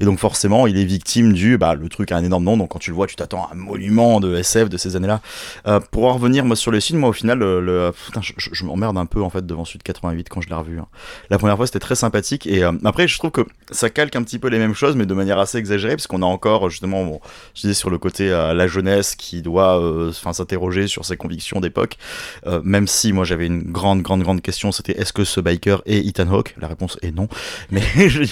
Et 0.00 0.04
donc, 0.04 0.18
forcément, 0.18 0.66
il 0.66 0.76
est 0.78 0.84
victime 0.84 1.32
du, 1.32 1.56
bah, 1.56 1.74
le 1.74 1.88
truc 1.88 2.12
a 2.12 2.16
un 2.16 2.24
énorme 2.24 2.44
nom, 2.44 2.56
donc 2.56 2.70
quand 2.70 2.78
tu 2.80 2.90
le 2.90 2.96
vois, 2.96 3.06
tu 3.06 3.16
t'attends 3.16 3.44
à 3.44 3.50
un 3.52 3.56
monument 3.56 4.20
de 4.20 4.34
SF 4.36 4.68
de 4.68 4.76
ces 4.76 4.96
années-là. 4.96 5.20
Euh, 5.66 5.80
pour 5.80 6.04
en 6.06 6.14
revenir, 6.14 6.44
moi, 6.44 6.56
sur 6.56 6.70
le 6.70 6.80
film, 6.80 7.00
moi, 7.00 7.10
au 7.10 7.12
final, 7.12 7.38
le, 7.38 7.60
le- 7.60 7.92
putain, 8.06 8.20
je, 8.22 8.64
m'emmerde 8.64 8.96
un 8.98 9.06
peu, 9.06 9.22
en 9.22 9.30
fait, 9.30 9.46
devant 9.46 9.64
Sud 9.64 9.82
88 9.82 10.28
quand 10.28 10.40
je 10.40 10.48
l'ai 10.48 10.54
revu. 10.54 10.78
hein. 10.78 10.86
La 11.30 11.38
première 11.38 11.56
fois, 11.56 11.66
c'était 11.66 11.78
très 11.78 11.94
sympathique, 11.94 12.46
et 12.46 12.64
euh, 12.64 12.72
après, 12.84 13.08
je 13.08 13.18
trouve 13.18 13.30
que 13.30 13.42
ça 13.70 13.90
calque 13.90 14.16
un 14.16 14.22
petit 14.22 14.38
peu 14.38 14.48
les 14.48 14.58
mêmes 14.58 14.74
choses, 14.74 14.96
mais 14.96 15.06
de 15.06 15.14
manière 15.14 15.38
assez 15.38 15.58
exagérée, 15.58 15.96
parce 15.96 16.06
qu'on 16.06 16.22
a 16.22 16.26
encore 16.26 16.70
justement, 16.70 17.04
bon, 17.04 17.20
je 17.54 17.62
disais 17.62 17.74
sur 17.74 17.90
le 17.90 17.98
côté 17.98 18.30
euh, 18.30 18.54
la 18.54 18.66
jeunesse 18.66 19.14
qui 19.16 19.42
doit, 19.42 20.08
enfin, 20.08 20.32
s'interroger 20.32 20.86
sur 20.86 21.04
ses 21.04 21.16
convictions 21.16 21.60
d'époque. 21.60 21.96
Même 22.64 22.86
si 22.86 23.12
moi 23.12 23.24
j'avais 23.24 23.46
une 23.46 23.62
grande, 23.70 24.02
grande, 24.02 24.22
grande 24.22 24.42
question, 24.42 24.72
c'était 24.72 24.98
est-ce 24.98 25.12
que 25.12 25.24
ce 25.24 25.40
biker 25.40 25.82
est 25.86 26.06
Ethan 26.06 26.30
Hawke? 26.32 26.54
La 26.60 26.68
réponse 26.68 26.98
est 27.02 27.12
non. 27.12 27.28
Mais 27.70 27.82
je 28.08 28.22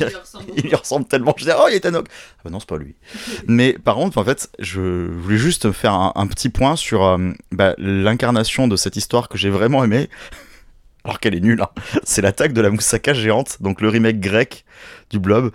il 0.56 0.62
lui 0.64 0.74
ressemble 0.74 1.06
tellement. 1.06 1.34
Je 1.36 1.44
disais 1.44 1.56
oh, 1.58 1.66
il 1.68 1.74
est 1.74 1.76
Ethan 1.78 1.94
Hawke. 1.94 2.08
Ah 2.10 2.40
bah 2.44 2.50
non, 2.50 2.60
c'est 2.60 2.68
pas 2.68 2.76
lui. 2.78 2.94
Mais 3.46 3.72
par 3.74 3.96
contre, 3.96 4.18
en 4.18 4.24
fait, 4.24 4.50
je 4.58 5.08
voulais 5.10 5.38
juste 5.38 5.72
faire 5.72 5.92
un, 5.94 6.12
un 6.14 6.26
petit 6.26 6.48
point 6.48 6.76
sur 6.76 6.95
euh, 7.04 7.32
bah, 7.52 7.74
l'incarnation 7.78 8.68
de 8.68 8.76
cette 8.76 8.96
histoire 8.96 9.28
que 9.28 9.38
j'ai 9.38 9.50
vraiment 9.50 9.84
aimée. 9.84 10.08
Alors 11.04 11.20
qu'elle 11.20 11.34
est 11.36 11.40
nulle, 11.40 11.62
hein. 11.62 11.68
c'est 12.02 12.20
l'attaque 12.20 12.52
de 12.52 12.60
la 12.60 12.68
moussaka 12.70 13.14
géante, 13.14 13.58
donc 13.60 13.80
le 13.80 13.88
remake 13.88 14.18
grec 14.18 14.64
du 15.10 15.20
blob, 15.20 15.52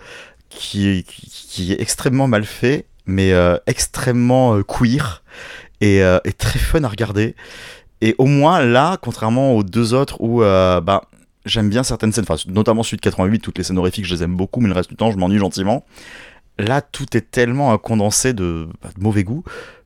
qui, 0.48 1.04
est- 1.60 1.80
extrêmement 1.80 2.26
mal 2.26 2.44
fait, 2.44 2.86
mais 3.04 3.32
euh, 3.34 3.58
extrêmement 3.66 4.56
euh, 4.56 4.62
queer 4.62 5.22
et, 5.82 5.98
et 5.98 6.32
très 6.32 6.58
fun 6.58 6.84
à 6.84 6.88
regarder. 6.88 7.34
Et 8.00 8.14
au 8.16 8.24
moins 8.26 8.64
là, 8.64 8.96
contrairement 9.02 9.54
aux 9.54 9.62
deux 9.62 9.92
autres 9.94 10.16
où 10.20 10.38
bah, 10.40 11.02
j'aime 11.44 11.68
bien 11.68 11.82
certaines 11.82 12.12
scènes, 12.12 12.24
enfin, 12.28 12.42
notamment 12.48 12.82
celui 12.82 12.96
de 12.98 13.02
88, 13.02 13.40
toutes 13.40 13.58
les 13.58 13.64
scènes 13.64 13.78
horrifiques, 13.78 14.06
je 14.06 14.14
les 14.14 14.22
aime 14.22 14.36
beaucoup, 14.36 14.60
mais 14.60 14.68
le 14.68 14.74
reste 14.74 14.90
du 14.90 14.96
temps, 14.96 15.10
je 15.10 15.18
m'ennuie 15.18 15.38
gentiment. 15.38 15.84
Là, 16.58 16.80
tout 16.80 17.16
est 17.16 17.30
tellement 17.30 17.76
condensé 17.78 18.32
de, 18.32 18.68
bah, 18.80 18.90
de 18.96 19.02
mauvais 19.02 19.24
goût 19.24 19.42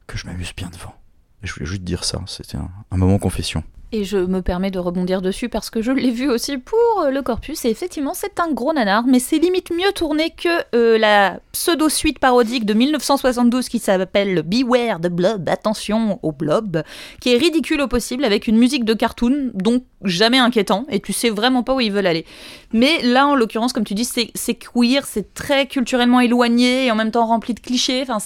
que 0.07 0.19
je 0.19 0.27
m'amuse 0.27 0.53
bien 0.57 0.69
devant. 0.73 0.95
Je 1.43 1.53
voulais 1.53 1.67
juste 1.67 1.83
dire 1.83 2.05
ça, 2.05 2.21
c'était 2.27 2.57
un, 2.57 2.97
moment 2.97 3.19
confession. 3.19 3.63
Et 3.93 4.03
je 4.03 4.19
me 4.19 4.43
permets 4.43 4.73
de 4.73 4.81
rebondir 4.81 5.23
dessus 5.23 5.49
parce 5.49 5.71
que 5.71 5.81
je 5.81 5.93
l'ai 5.93 6.11
vu 6.11 6.29
aussi 6.29 6.59
pour 6.59 7.03
euh, 7.03 7.11
le 7.11 7.23
Corpus. 7.23 7.65
Et 7.65 7.71
effectivement, 7.71 8.15
c'est 8.15 8.41
un 8.41 8.51
gros 8.53 8.73
nanar, 8.73 9.07
mais 9.07 9.21
c'est 9.21 9.39
limite 9.39 9.71
mieux 9.71 9.93
tourné 9.95 10.31
que 10.31 10.49
euh, 10.75 10.99
la 10.99 11.39
pseudo-suite 11.53 12.19
parodique 12.19 12.67
de 12.67 12.75
1972 12.75 13.69
qui 13.69 13.79
s'appelle 13.79 14.43
Beware 14.43 15.01
the 15.01 15.07
Blob, 15.07 15.49
attention 15.49 16.19
au 16.25 16.33
blob, 16.33 16.83
qui 17.21 17.33
est 17.33 17.39
ridicule 17.39 17.81
au 17.81 17.87
possible 17.87 18.25
avec 18.25 18.49
une 18.49 18.59
musique 18.59 18.85
de 18.85 18.93
cartoon, 18.93 19.53
donc 19.55 19.85
jamais 20.03 20.39
inquiétant, 20.39 20.85
et 20.91 20.99
tu 20.99 21.13
sais 21.13 21.31
vraiment 21.31 21.63
pas 21.63 21.75
où 21.75 21.81
ils 21.81 21.93
veulent 21.93 22.09
aller. 22.09 22.27
Mais 22.73 23.01
là, 23.03 23.29
en 23.29 23.37
l'occurrence, 23.37 23.73
comme 23.73 23.85
tu 23.85 23.95
dis, 23.95 24.05
c'est 24.05 24.55
queer, 24.55 25.07
c'est 25.07 25.33
très 25.33 25.67
culturellement 25.67 26.21
éloigné 26.21 26.87
et 26.87 26.91
en 26.91 26.97
même 26.97 27.13
temps 27.13 27.27
rempli 27.27 27.55
de 27.55 27.61
clichés. 27.61 28.03
Enfin, 28.03 28.19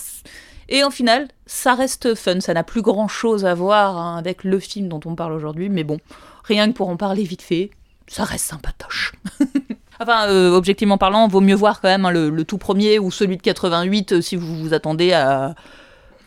et 0.71 0.85
en 0.85 0.91
final, 0.91 1.29
ça 1.47 1.75
reste 1.75 2.15
fun. 2.15 2.41
Ça 2.41 2.55
n'a 2.55 2.63
plus 2.63 2.81
grand 2.81 3.09
chose 3.09 3.45
à 3.45 3.55
voir 3.55 3.97
hein, 3.99 4.17
avec 4.17 4.45
le 4.45 4.59
film 4.61 4.89
dont 4.89 5.01
on 5.05 5.17
parle 5.17 5.33
aujourd'hui. 5.33 5.69
Mais 5.69 5.85
bon, 5.85 5.99
rien 6.45 6.69
que 6.71 6.77
pour 6.77 6.89
en 6.89 6.97
parler 6.97 7.25
vite 7.25 7.43
fait, 7.43 7.71
ça 8.07 8.25
reste 8.25 8.47
sympatoche. 8.47 9.13
enfin, 10.01 10.29
euh, 10.29 10.53
objectivement 10.53 10.97
parlant, 10.97 11.27
vaut 11.27 11.41
mieux 11.41 11.57
voir 11.57 11.81
quand 11.81 11.89
même 11.89 12.07
hein, 12.07 12.13
le, 12.13 12.45
tout 12.45 12.59
premier 12.59 13.01
ou 13.01 13.11
celui 13.11 13.37
de 13.37 13.43
88 13.43 14.13
euh, 14.13 14.21
si 14.21 14.37
vous 14.37 14.57
vous 14.59 14.73
attendez 14.73 15.13
à 15.13 15.55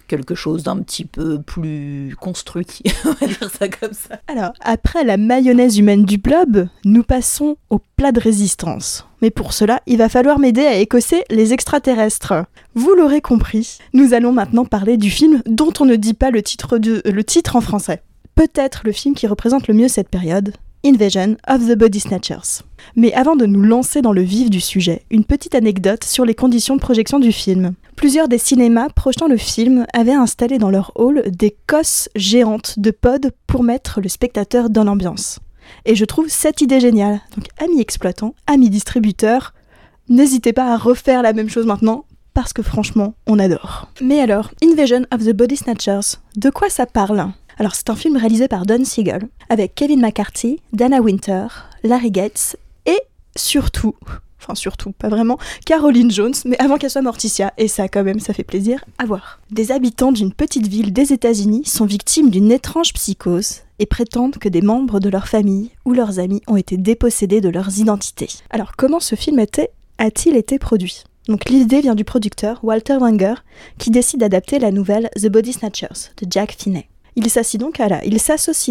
quelque 0.07 0.35
chose 0.35 0.63
d'un 0.63 0.77
petit 0.77 1.05
peu 1.05 1.41
plus 1.41 2.15
construit. 2.19 2.81
on 3.05 3.11
va 3.11 3.27
dire 3.27 3.49
ça 3.49 3.67
comme 3.67 3.93
ça. 3.93 4.19
Alors, 4.27 4.53
après 4.61 5.03
la 5.03 5.17
mayonnaise 5.17 5.77
humaine 5.77 6.03
du 6.03 6.17
blob, 6.17 6.67
nous 6.85 7.03
passons 7.03 7.57
au 7.69 7.79
plat 7.95 8.11
de 8.11 8.19
résistance. 8.19 9.07
Mais 9.21 9.29
pour 9.29 9.53
cela, 9.53 9.81
il 9.87 9.97
va 9.97 10.09
falloir 10.09 10.39
m'aider 10.39 10.65
à 10.65 10.77
écosser 10.77 11.23
les 11.29 11.53
extraterrestres. 11.53 12.33
Vous 12.75 12.93
l'aurez 12.93 13.21
compris, 13.21 13.77
nous 13.93 14.13
allons 14.13 14.33
maintenant 14.33 14.65
parler 14.65 14.97
du 14.97 15.09
film 15.09 15.41
dont 15.45 15.71
on 15.79 15.85
ne 15.85 15.95
dit 15.95 16.13
pas 16.13 16.31
le 16.31 16.41
titre, 16.41 16.77
le 16.77 17.23
titre 17.23 17.55
en 17.55 17.61
français. 17.61 18.01
Peut-être 18.35 18.81
le 18.83 18.91
film 18.91 19.13
qui 19.13 19.27
représente 19.27 19.67
le 19.67 19.75
mieux 19.75 19.87
cette 19.87 20.09
période, 20.09 20.53
Invasion 20.85 21.37
of 21.47 21.65
the 21.65 21.77
Body 21.77 22.01
Snatchers. 22.01 22.61
Mais 22.97 23.13
avant 23.13 23.37
de 23.37 23.45
nous 23.45 23.61
lancer 23.61 24.01
dans 24.01 24.11
le 24.11 24.21
vif 24.21 24.49
du 24.49 24.59
sujet, 24.59 25.03
une 25.09 25.23
petite 25.23 25.55
anecdote 25.55 26.03
sur 26.03 26.25
les 26.25 26.35
conditions 26.35 26.75
de 26.75 26.81
projection 26.81 27.19
du 27.19 27.31
film. 27.31 27.73
Plusieurs 27.95 28.27
des 28.27 28.37
cinémas 28.37 28.89
projetant 28.89 29.27
le 29.27 29.37
film 29.37 29.85
avaient 29.93 30.11
installé 30.11 30.57
dans 30.57 30.69
leur 30.69 30.91
hall 30.95 31.23
des 31.31 31.55
cosses 31.67 32.09
géantes 32.15 32.79
de 32.79 32.91
pod 32.91 33.31
pour 33.47 33.63
mettre 33.63 34.01
le 34.01 34.09
spectateur 34.09 34.69
dans 34.69 34.83
l'ambiance. 34.83 35.39
Et 35.85 35.95
je 35.95 36.03
trouve 36.03 36.27
cette 36.27 36.59
idée 36.59 36.81
géniale. 36.81 37.21
Donc, 37.35 37.45
amis 37.63 37.79
exploitants, 37.79 38.35
amis 38.45 38.69
distributeurs, 38.69 39.53
n'hésitez 40.09 40.51
pas 40.51 40.73
à 40.73 40.77
refaire 40.77 41.21
la 41.21 41.31
même 41.31 41.49
chose 41.49 41.65
maintenant, 41.65 42.03
parce 42.33 42.51
que 42.51 42.61
franchement, 42.61 43.13
on 43.25 43.39
adore. 43.39 43.87
Mais 44.01 44.19
alors, 44.19 44.51
Invasion 44.61 45.05
of 45.13 45.23
the 45.23 45.31
Body 45.31 45.55
Snatchers, 45.55 46.17
de 46.35 46.49
quoi 46.49 46.69
ça 46.69 46.85
parle? 46.85 47.31
Alors, 47.59 47.75
c'est 47.75 47.89
un 47.89 47.95
film 47.95 48.17
réalisé 48.17 48.47
par 48.47 48.65
Don 48.65 48.83
Siegel, 48.83 49.27
avec 49.49 49.75
Kevin 49.75 50.01
McCarthy, 50.01 50.59
Dana 50.73 51.01
Winter, 51.01 51.47
Larry 51.83 52.11
Gates, 52.11 52.55
et 52.85 52.99
surtout, 53.35 53.95
enfin 54.41 54.55
surtout, 54.55 54.91
pas 54.91 55.09
vraiment, 55.09 55.37
Caroline 55.65 56.11
Jones, 56.11 56.33
mais 56.45 56.59
avant 56.59 56.77
qu'elle 56.77 56.89
soit 56.89 57.01
Morticia, 57.01 57.53
et 57.57 57.67
ça 57.67 57.87
quand 57.87 58.03
même, 58.03 58.19
ça 58.19 58.33
fait 58.33 58.43
plaisir 58.43 58.83
à 58.97 59.05
voir. 59.05 59.39
Des 59.51 59.71
habitants 59.71 60.11
d'une 60.11 60.33
petite 60.33 60.67
ville 60.67 60.91
des 60.93 61.13
États-Unis 61.13 61.65
sont 61.65 61.85
victimes 61.85 62.29
d'une 62.29 62.51
étrange 62.51 62.93
psychose 62.93 63.61
et 63.79 63.85
prétendent 63.85 64.37
que 64.37 64.49
des 64.49 64.61
membres 64.61 64.99
de 64.99 65.09
leur 65.09 65.27
famille 65.27 65.71
ou 65.85 65.93
leurs 65.93 66.19
amis 66.19 66.41
ont 66.47 66.57
été 66.57 66.77
dépossédés 66.77 67.41
de 67.41 67.49
leurs 67.49 67.79
identités. 67.79 68.29
Alors 68.49 68.75
comment 68.75 68.99
ce 68.99 69.15
film 69.15 69.39
a-t-il 69.39 70.35
été 70.37 70.59
produit? 70.59 71.03
Donc 71.27 71.49
l'idée 71.49 71.81
vient 71.81 71.95
du 71.95 72.03
producteur 72.03 72.59
Walter 72.63 72.97
Wanger 72.97 73.35
qui 73.77 73.91
décide 73.91 74.19
d'adapter 74.19 74.59
la 74.59 74.71
nouvelle 74.71 75.09
The 75.15 75.27
Body 75.27 75.53
Snatchers 75.53 76.11
de 76.21 76.27
Jack 76.29 76.55
Finney. 76.59 76.89
Il 77.15 77.29
s'associe 77.29 77.59
donc, 77.59 77.79
à 77.79 77.87
la, 77.87 78.01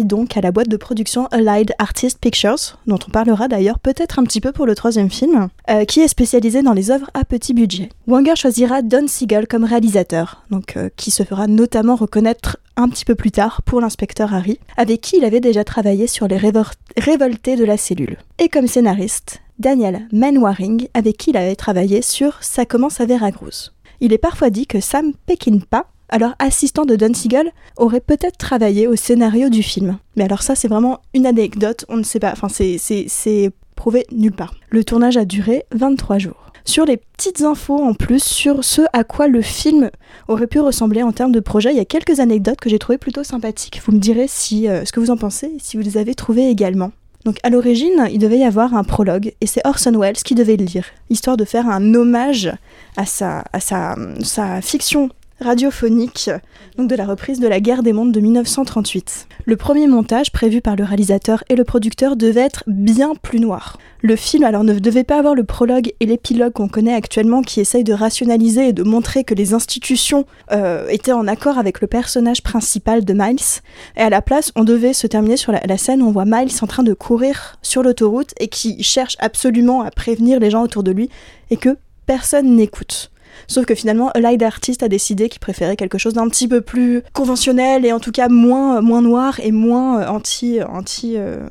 donc 0.03 0.37
à 0.37 0.41
la 0.41 0.51
boîte 0.51 0.67
de 0.67 0.77
production 0.77 1.27
Allied 1.27 1.73
Artist 1.79 2.19
Pictures, 2.19 2.77
dont 2.87 2.99
on 3.07 3.11
parlera 3.11 3.47
d'ailleurs 3.47 3.79
peut-être 3.79 4.19
un 4.19 4.23
petit 4.23 4.41
peu 4.41 4.51
pour 4.51 4.65
le 4.65 4.75
troisième 4.75 5.09
film, 5.09 5.47
euh, 5.69 5.85
qui 5.85 6.01
est 6.01 6.07
spécialisé 6.07 6.61
dans 6.61 6.73
les 6.73 6.91
œuvres 6.91 7.09
à 7.13 7.23
petit 7.23 7.53
budget. 7.53 7.89
Wanger 8.07 8.35
choisira 8.35 8.81
Don 8.81 9.07
Siegel 9.07 9.47
comme 9.47 9.63
réalisateur, 9.63 10.43
donc 10.49 10.75
euh, 10.75 10.89
qui 10.97 11.11
se 11.11 11.23
fera 11.23 11.47
notamment 11.47 11.95
reconnaître 11.95 12.57
un 12.75 12.89
petit 12.89 13.05
peu 13.05 13.15
plus 13.15 13.31
tard 13.31 13.61
pour 13.63 13.79
l'inspecteur 13.79 14.33
Harry, 14.33 14.59
avec 14.77 15.01
qui 15.01 15.17
il 15.17 15.25
avait 15.25 15.39
déjà 15.39 15.63
travaillé 15.63 16.07
sur 16.07 16.27
les 16.27 16.37
révoltés 16.37 17.55
de 17.55 17.63
la 17.65 17.77
cellule. 17.77 18.17
Et 18.39 18.49
comme 18.49 18.67
scénariste, 18.67 19.41
Daniel 19.59 20.07
Manwaring, 20.11 20.87
avec 20.93 21.17
qui 21.17 21.29
il 21.29 21.37
avait 21.37 21.55
travaillé 21.55 22.01
sur 22.01 22.41
Ça 22.41 22.65
commence 22.65 22.99
à 22.99 23.05
Veracruz. 23.05 23.71
Il 24.01 24.11
est 24.11 24.17
parfois 24.17 24.49
dit 24.49 24.67
que 24.67 24.81
Sam 24.81 25.13
Peckinpah, 25.27 25.85
alors 26.09 26.33
assistant 26.39 26.85
de 26.85 26.95
Don 26.95 27.13
Siegel, 27.13 27.51
aurait 27.77 27.99
peut-être 27.99 28.37
travaillé 28.37 28.87
au 28.87 28.95
scénario 28.95 29.49
du 29.49 29.63
film. 29.63 29.97
Mais 30.15 30.23
alors 30.23 30.41
ça 30.41 30.55
c'est 30.55 30.67
vraiment 30.67 30.99
une 31.13 31.25
anecdote, 31.25 31.85
on 31.89 31.97
ne 31.97 32.03
sait 32.03 32.19
pas, 32.19 32.31
enfin 32.31 32.47
c'est 32.49 33.51
prouvé 33.75 34.05
nulle 34.11 34.33
part. 34.33 34.53
Le 34.69 34.83
tournage 34.83 35.17
a 35.17 35.25
duré 35.25 35.65
23 35.71 36.19
jours 36.19 36.43
sur 36.65 36.85
les 36.85 36.97
petites 36.97 37.41
infos 37.41 37.81
en 37.81 37.93
plus 37.93 38.23
sur 38.23 38.63
ce 38.63 38.81
à 38.93 39.03
quoi 39.03 39.27
le 39.27 39.41
film 39.41 39.89
aurait 40.27 40.47
pu 40.47 40.59
ressembler 40.59 41.03
en 41.03 41.11
termes 41.11 41.31
de 41.31 41.39
projet. 41.39 41.71
Il 41.71 41.77
y 41.77 41.81
a 41.81 41.85
quelques 41.85 42.19
anecdotes 42.19 42.59
que 42.59 42.69
j'ai 42.69 42.79
trouvées 42.79 42.97
plutôt 42.97 43.23
sympathiques. 43.23 43.81
Vous 43.85 43.91
me 43.91 43.99
direz 43.99 44.27
si, 44.27 44.67
euh, 44.67 44.85
ce 44.85 44.91
que 44.91 44.99
vous 44.99 45.11
en 45.11 45.17
pensez 45.17 45.51
si 45.59 45.77
vous 45.77 45.83
les 45.83 45.97
avez 45.97 46.15
trouvées 46.15 46.49
également. 46.49 46.91
Donc 47.25 47.37
à 47.43 47.49
l'origine, 47.49 48.07
il 48.11 48.19
devait 48.19 48.39
y 48.39 48.43
avoir 48.43 48.73
un 48.75 48.83
prologue 48.83 49.33
et 49.39 49.47
c'est 49.47 49.65
Orson 49.65 49.97
Welles 49.97 50.15
qui 50.15 50.35
devait 50.35 50.57
le 50.57 50.65
lire, 50.65 50.85
histoire 51.09 51.37
de 51.37 51.45
faire 51.45 51.69
un 51.69 51.93
hommage 51.93 52.51
à 52.97 53.05
sa, 53.05 53.45
à 53.53 53.59
sa, 53.59 53.95
sa 54.21 54.61
fiction 54.61 55.09
radiophonique, 55.43 56.29
donc 56.77 56.89
de 56.89 56.95
la 56.95 57.05
reprise 57.05 57.39
de 57.39 57.47
la 57.47 57.59
guerre 57.59 57.83
des 57.83 57.93
mondes 57.93 58.11
de 58.11 58.19
1938. 58.19 59.27
Le 59.45 59.57
premier 59.57 59.87
montage 59.87 60.31
prévu 60.31 60.61
par 60.61 60.75
le 60.75 60.83
réalisateur 60.83 61.43
et 61.49 61.55
le 61.55 61.63
producteur 61.63 62.15
devait 62.15 62.41
être 62.41 62.63
bien 62.67 63.13
plus 63.15 63.39
noir. 63.39 63.77
Le 64.01 64.15
film 64.15 64.43
alors 64.43 64.63
ne 64.63 64.73
devait 64.79 65.03
pas 65.03 65.19
avoir 65.19 65.35
le 65.35 65.43
prologue 65.43 65.93
et 65.99 66.05
l'épilogue 66.05 66.53
qu'on 66.53 66.67
connaît 66.67 66.93
actuellement 66.93 67.41
qui 67.41 67.59
essayent 67.59 67.83
de 67.83 67.93
rationaliser 67.93 68.69
et 68.69 68.73
de 68.73 68.83
montrer 68.83 69.23
que 69.23 69.33
les 69.33 69.53
institutions 69.53 70.25
euh, 70.51 70.87
étaient 70.89 71.11
en 71.11 71.27
accord 71.27 71.57
avec 71.57 71.79
le 71.79 71.87
personnage 71.87 72.41
principal 72.41 73.05
de 73.05 73.13
Miles. 73.13 73.61
Et 73.95 74.01
à 74.01 74.09
la 74.09 74.21
place, 74.21 74.51
on 74.55 74.63
devait 74.63 74.93
se 74.93 75.07
terminer 75.07 75.37
sur 75.37 75.51
la, 75.51 75.61
la 75.65 75.77
scène 75.77 76.01
où 76.01 76.07
on 76.07 76.11
voit 76.11 76.25
Miles 76.25 76.51
en 76.61 76.67
train 76.67 76.83
de 76.83 76.93
courir 76.93 77.57
sur 77.61 77.83
l'autoroute 77.83 78.33
et 78.39 78.47
qui 78.47 78.81
cherche 78.83 79.15
absolument 79.19 79.83
à 79.83 79.91
prévenir 79.91 80.39
les 80.39 80.49
gens 80.49 80.63
autour 80.63 80.83
de 80.83 80.91
lui 80.91 81.09
et 81.49 81.57
que 81.57 81.77
personne 82.05 82.55
n'écoute. 82.55 83.12
Sauf 83.47 83.65
que 83.65 83.75
finalement, 83.75 84.11
Light 84.15 84.41
Artist 84.41 84.83
a 84.83 84.87
décidé 84.87 85.29
qu'il 85.29 85.39
préférait 85.39 85.75
quelque 85.75 85.97
chose 85.97 86.13
d'un 86.13 86.27
petit 86.27 86.47
peu 86.47 86.61
plus 86.61 87.01
conventionnel 87.13 87.85
et 87.85 87.91
en 87.91 87.99
tout 87.99 88.11
cas 88.11 88.29
moins, 88.29 88.81
moins 88.81 89.01
noir 89.01 89.39
et 89.41 89.51
moins 89.51 90.01
euh, 90.01 90.07
anti, 90.07 90.59
anti 90.63 91.15
euh, 91.17 91.47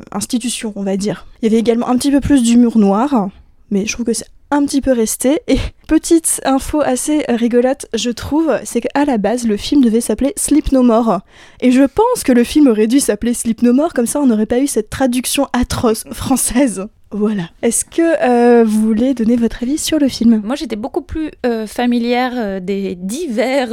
on 0.75 0.83
va 0.83 0.97
dire. 0.97 1.27
Il 1.41 1.47
y 1.47 1.49
avait 1.53 1.61
également 1.61 1.89
un 1.89 1.97
petit 1.97 2.11
peu 2.11 2.21
plus 2.21 2.43
d'humour 2.43 2.79
noir, 2.79 3.29
mais 3.71 3.87
je 3.87 3.93
trouve 3.93 4.07
que 4.07 4.13
c'est 4.13 4.27
un 4.53 4.65
petit 4.67 4.81
peu 4.81 4.93
resté. 4.93 5.41
Et 5.49 5.59
petite 5.89 6.41
info 6.45 6.81
assez 6.81 7.25
rigolote, 7.29 7.87
je 7.95 8.11
trouve, 8.11 8.53
c'est 8.65 8.83
qu'à 8.83 9.05
la 9.05 9.19
base, 9.19 9.47
le 9.47 9.57
film 9.57 9.83
devait 9.83 10.01
s'appeler 10.01 10.33
Sleep 10.37 10.73
No 10.73 10.83
More. 10.83 11.21
Et 11.61 11.73
je 11.73 11.83
pense 11.83 12.23
que 12.25 12.33
le 12.33 12.45
film 12.45 12.69
aurait 12.69 12.87
dû 12.87 13.01
s'appeler 13.01 13.35
Sleep 13.35 13.63
No 13.63 13.73
More, 13.73 13.93
comme 13.93 14.07
ça 14.07 14.21
on 14.21 14.27
n'aurait 14.27 14.47
pas 14.47 14.61
eu 14.61 14.67
cette 14.67 14.91
traduction 14.91 15.49
atroce 15.53 16.05
française. 16.13 16.87
Voilà. 17.13 17.51
Est-ce 17.61 17.85
que 17.85 18.03
euh, 18.03 18.65
vous 18.65 18.81
voulez 18.81 19.15
donner 19.15 19.37
votre 19.37 19.63
avis 19.63 19.79
sur 19.79 19.99
le 19.99 20.09
film? 20.09 20.41
Moi, 20.45 20.57
j'étais 20.57 20.77
beaucoup 20.77 21.03
plus 21.03 21.31
euh, 21.45 21.67
familière 21.67 22.33
euh, 22.37 22.61
des 22.61 22.95
divers 22.95 23.69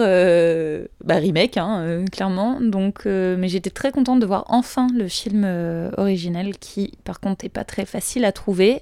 bah, 1.03 1.19
remakes, 1.19 1.57
hein, 1.57 2.03
clairement. 2.11 2.59
Donc, 2.61 3.05
mais 3.05 3.47
j'étais 3.47 3.69
très 3.69 3.91
contente 3.91 4.19
de 4.19 4.25
voir 4.25 4.45
enfin 4.49 4.87
le 4.93 5.07
film 5.07 5.47
original, 5.97 6.57
qui, 6.57 6.93
par 7.03 7.19
contre, 7.19 7.45
n'est 7.45 7.49
pas 7.49 7.63
très 7.63 7.85
facile 7.85 8.25
à 8.25 8.31
trouver. 8.31 8.81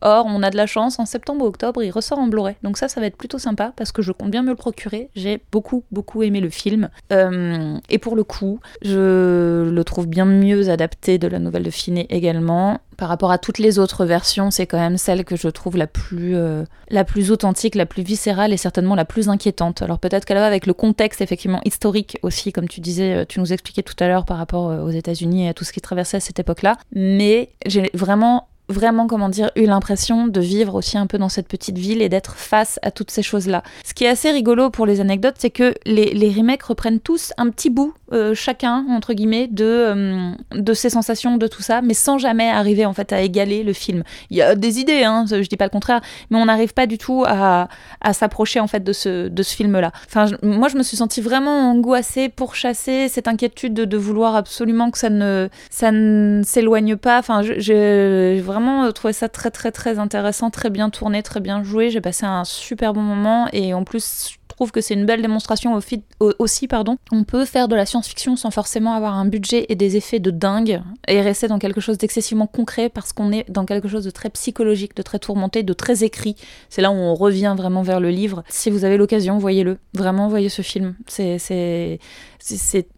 Or, 0.00 0.26
on 0.26 0.42
a 0.42 0.50
de 0.50 0.56
la 0.56 0.66
chance, 0.66 0.98
en 0.98 1.06
septembre 1.06 1.44
ou 1.44 1.48
octobre, 1.48 1.82
il 1.82 1.90
ressort 1.90 2.18
en 2.18 2.26
Blu-ray. 2.26 2.56
Donc 2.62 2.78
ça, 2.78 2.88
ça 2.88 3.00
va 3.00 3.06
être 3.06 3.16
plutôt 3.16 3.38
sympa 3.38 3.72
parce 3.76 3.92
que 3.92 4.02
je 4.02 4.12
compte 4.12 4.30
bien 4.30 4.42
me 4.42 4.50
le 4.50 4.54
procurer. 4.54 5.10
J'ai 5.16 5.40
beaucoup, 5.50 5.84
beaucoup 5.90 6.22
aimé 6.22 6.40
le 6.40 6.50
film. 6.50 6.88
Euh, 7.12 7.76
et 7.88 7.98
pour 7.98 8.16
le 8.16 8.24
coup, 8.24 8.60
je 8.82 9.68
le 9.68 9.84
trouve 9.84 10.06
bien 10.06 10.24
mieux 10.24 10.70
adapté 10.70 11.18
de 11.18 11.26
la 11.26 11.38
nouvelle 11.38 11.64
de 11.64 11.70
Finet 11.70 12.06
également. 12.10 12.80
Par 12.96 13.08
rapport 13.08 13.30
à 13.30 13.38
toutes 13.38 13.58
les 13.58 13.78
autres 13.78 14.04
versions, 14.04 14.50
c'est 14.50 14.66
quand 14.66 14.78
même 14.78 14.98
celle 14.98 15.24
que 15.24 15.36
je 15.36 15.48
trouve 15.48 15.76
la 15.76 15.86
plus, 15.86 16.34
euh, 16.36 16.64
la 16.90 17.04
plus 17.04 17.30
authentique, 17.30 17.76
la 17.76 17.86
plus 17.86 18.02
viscérale 18.02 18.52
et 18.52 18.56
certainement 18.56 18.96
la 18.96 19.04
plus 19.04 19.28
inquiétante. 19.28 19.82
Alors 19.82 20.00
peut-être 20.00 20.24
qu'elle 20.24 20.38
va 20.38 20.46
avec 20.46 20.66
le 20.66 20.74
contexte 20.74 21.20
effectivement 21.20 21.60
historique 21.64 22.18
aussi, 22.22 22.52
comme 22.52 22.68
tu 22.68 22.80
disais, 22.80 23.14
euh, 23.14 23.24
tu 23.24 23.38
nous 23.38 23.52
expliquais 23.52 23.82
tout 23.82 23.94
à 24.00 24.08
l'heure 24.08 24.24
par 24.24 24.36
rapport 24.36 24.64
aux 24.84 24.90
États-Unis 24.90 25.46
et 25.46 25.48
à 25.48 25.54
tout 25.54 25.64
ce 25.64 25.72
qui 25.72 25.80
traversait 25.80 26.16
à 26.16 26.20
cette 26.20 26.40
époque-là. 26.40 26.76
Mais 26.92 27.50
j'ai 27.66 27.90
vraiment 27.94 28.48
vraiment, 28.68 29.06
comment 29.06 29.28
dire, 29.28 29.50
eu 29.56 29.64
l'impression 29.64 30.28
de 30.28 30.40
vivre 30.40 30.74
aussi 30.74 30.98
un 30.98 31.06
peu 31.06 31.18
dans 31.18 31.28
cette 31.28 31.48
petite 31.48 31.78
ville 31.78 32.02
et 32.02 32.08
d'être 32.08 32.36
face 32.36 32.78
à 32.82 32.90
toutes 32.90 33.10
ces 33.10 33.22
choses-là. 33.22 33.62
Ce 33.84 33.94
qui 33.94 34.04
est 34.04 34.08
assez 34.08 34.30
rigolo 34.30 34.70
pour 34.70 34.86
les 34.86 35.00
anecdotes, 35.00 35.36
c'est 35.38 35.50
que 35.50 35.74
les, 35.86 36.12
les, 36.12 36.30
remakes 36.30 36.62
reprennent 36.62 37.00
tous 37.00 37.32
un 37.38 37.48
petit 37.50 37.70
bout, 37.70 37.94
euh, 38.12 38.34
chacun, 38.34 38.84
entre 38.90 39.14
guillemets, 39.14 39.48
de, 39.48 39.64
euh, 39.64 40.32
de 40.52 40.72
ces 40.74 40.90
sensations, 40.90 41.36
de 41.36 41.46
tout 41.46 41.62
ça, 41.62 41.80
mais 41.80 41.94
sans 41.94 42.18
jamais 42.18 42.48
arriver 42.48 42.84
en 42.84 42.92
fait 42.92 43.12
à 43.12 43.20
égaler 43.22 43.62
le 43.62 43.72
film. 43.72 44.02
Il 44.30 44.36
y 44.36 44.42
a 44.42 44.54
des 44.54 44.78
idées, 44.78 45.04
hein, 45.04 45.24
je 45.28 45.48
dis 45.48 45.56
pas 45.56 45.64
le 45.64 45.70
contraire, 45.70 46.00
mais 46.30 46.38
on 46.38 46.44
n'arrive 46.44 46.74
pas 46.74 46.86
du 46.86 46.98
tout 46.98 47.24
à, 47.26 47.68
à 48.00 48.12
s'approcher 48.12 48.60
en 48.60 48.66
fait 48.66 48.84
de 48.84 48.92
ce, 48.92 49.28
de 49.28 49.42
ce 49.42 49.54
film-là. 49.54 49.92
Enfin, 50.06 50.26
moi, 50.42 50.68
je 50.68 50.76
me 50.76 50.82
suis 50.82 50.96
sentie 50.96 51.20
vraiment 51.20 51.70
angoissée, 51.70 52.28
pourchassée, 52.28 53.08
cette 53.08 53.28
inquiétude 53.28 53.74
de, 53.74 53.98
vouloir 53.98 54.36
absolument 54.36 54.90
que 54.90 54.98
ça 54.98 55.10
ne, 55.10 55.48
ça 55.70 55.90
ne 55.90 56.42
s'éloigne 56.44 56.96
pas. 56.96 57.18
Enfin, 57.18 57.42
je, 57.42 58.40
vraiment 58.40 58.57
vraiment 58.58 58.84
euh, 58.84 58.90
trouvé 58.90 59.12
ça 59.12 59.28
très 59.28 59.50
très 59.50 59.70
très 59.70 59.98
intéressant, 59.98 60.50
très 60.50 60.70
bien 60.70 60.90
tourné, 60.90 61.22
très 61.22 61.40
bien 61.40 61.62
joué. 61.62 61.90
J'ai 61.90 62.00
passé 62.00 62.26
un 62.26 62.44
super 62.44 62.92
bon 62.92 63.02
moment 63.02 63.48
et 63.52 63.72
en 63.74 63.84
plus 63.84 64.37
trouve 64.58 64.72
que 64.72 64.80
c'est 64.80 64.94
une 64.94 65.06
belle 65.06 65.22
démonstration 65.22 65.78
aussi. 66.20 66.66
Pardon. 66.66 66.96
On 67.12 67.22
peut 67.22 67.44
faire 67.44 67.68
de 67.68 67.76
la 67.76 67.86
science-fiction 67.86 68.34
sans 68.34 68.50
forcément 68.50 68.92
avoir 68.94 69.14
un 69.14 69.24
budget 69.24 69.66
et 69.68 69.76
des 69.76 69.96
effets 69.96 70.18
de 70.18 70.32
dingue 70.32 70.82
et 71.06 71.20
rester 71.20 71.46
dans 71.46 71.60
quelque 71.60 71.80
chose 71.80 71.96
d'excessivement 71.96 72.48
concret 72.48 72.88
parce 72.88 73.12
qu'on 73.12 73.30
est 73.30 73.48
dans 73.48 73.64
quelque 73.64 73.86
chose 73.86 74.02
de 74.04 74.10
très 74.10 74.30
psychologique, 74.30 74.96
de 74.96 75.02
très 75.02 75.20
tourmenté, 75.20 75.62
de 75.62 75.72
très 75.72 76.02
écrit. 76.02 76.34
C'est 76.70 76.82
là 76.82 76.90
où 76.90 76.94
on 76.94 77.14
revient 77.14 77.54
vraiment 77.56 77.82
vers 77.82 78.00
le 78.00 78.10
livre. 78.10 78.42
Si 78.48 78.68
vous 78.68 78.84
avez 78.84 78.96
l'occasion, 78.96 79.38
voyez-le. 79.38 79.78
Vraiment, 79.94 80.26
voyez 80.26 80.48
ce 80.48 80.62
film. 80.62 80.96
C'est 81.06 81.38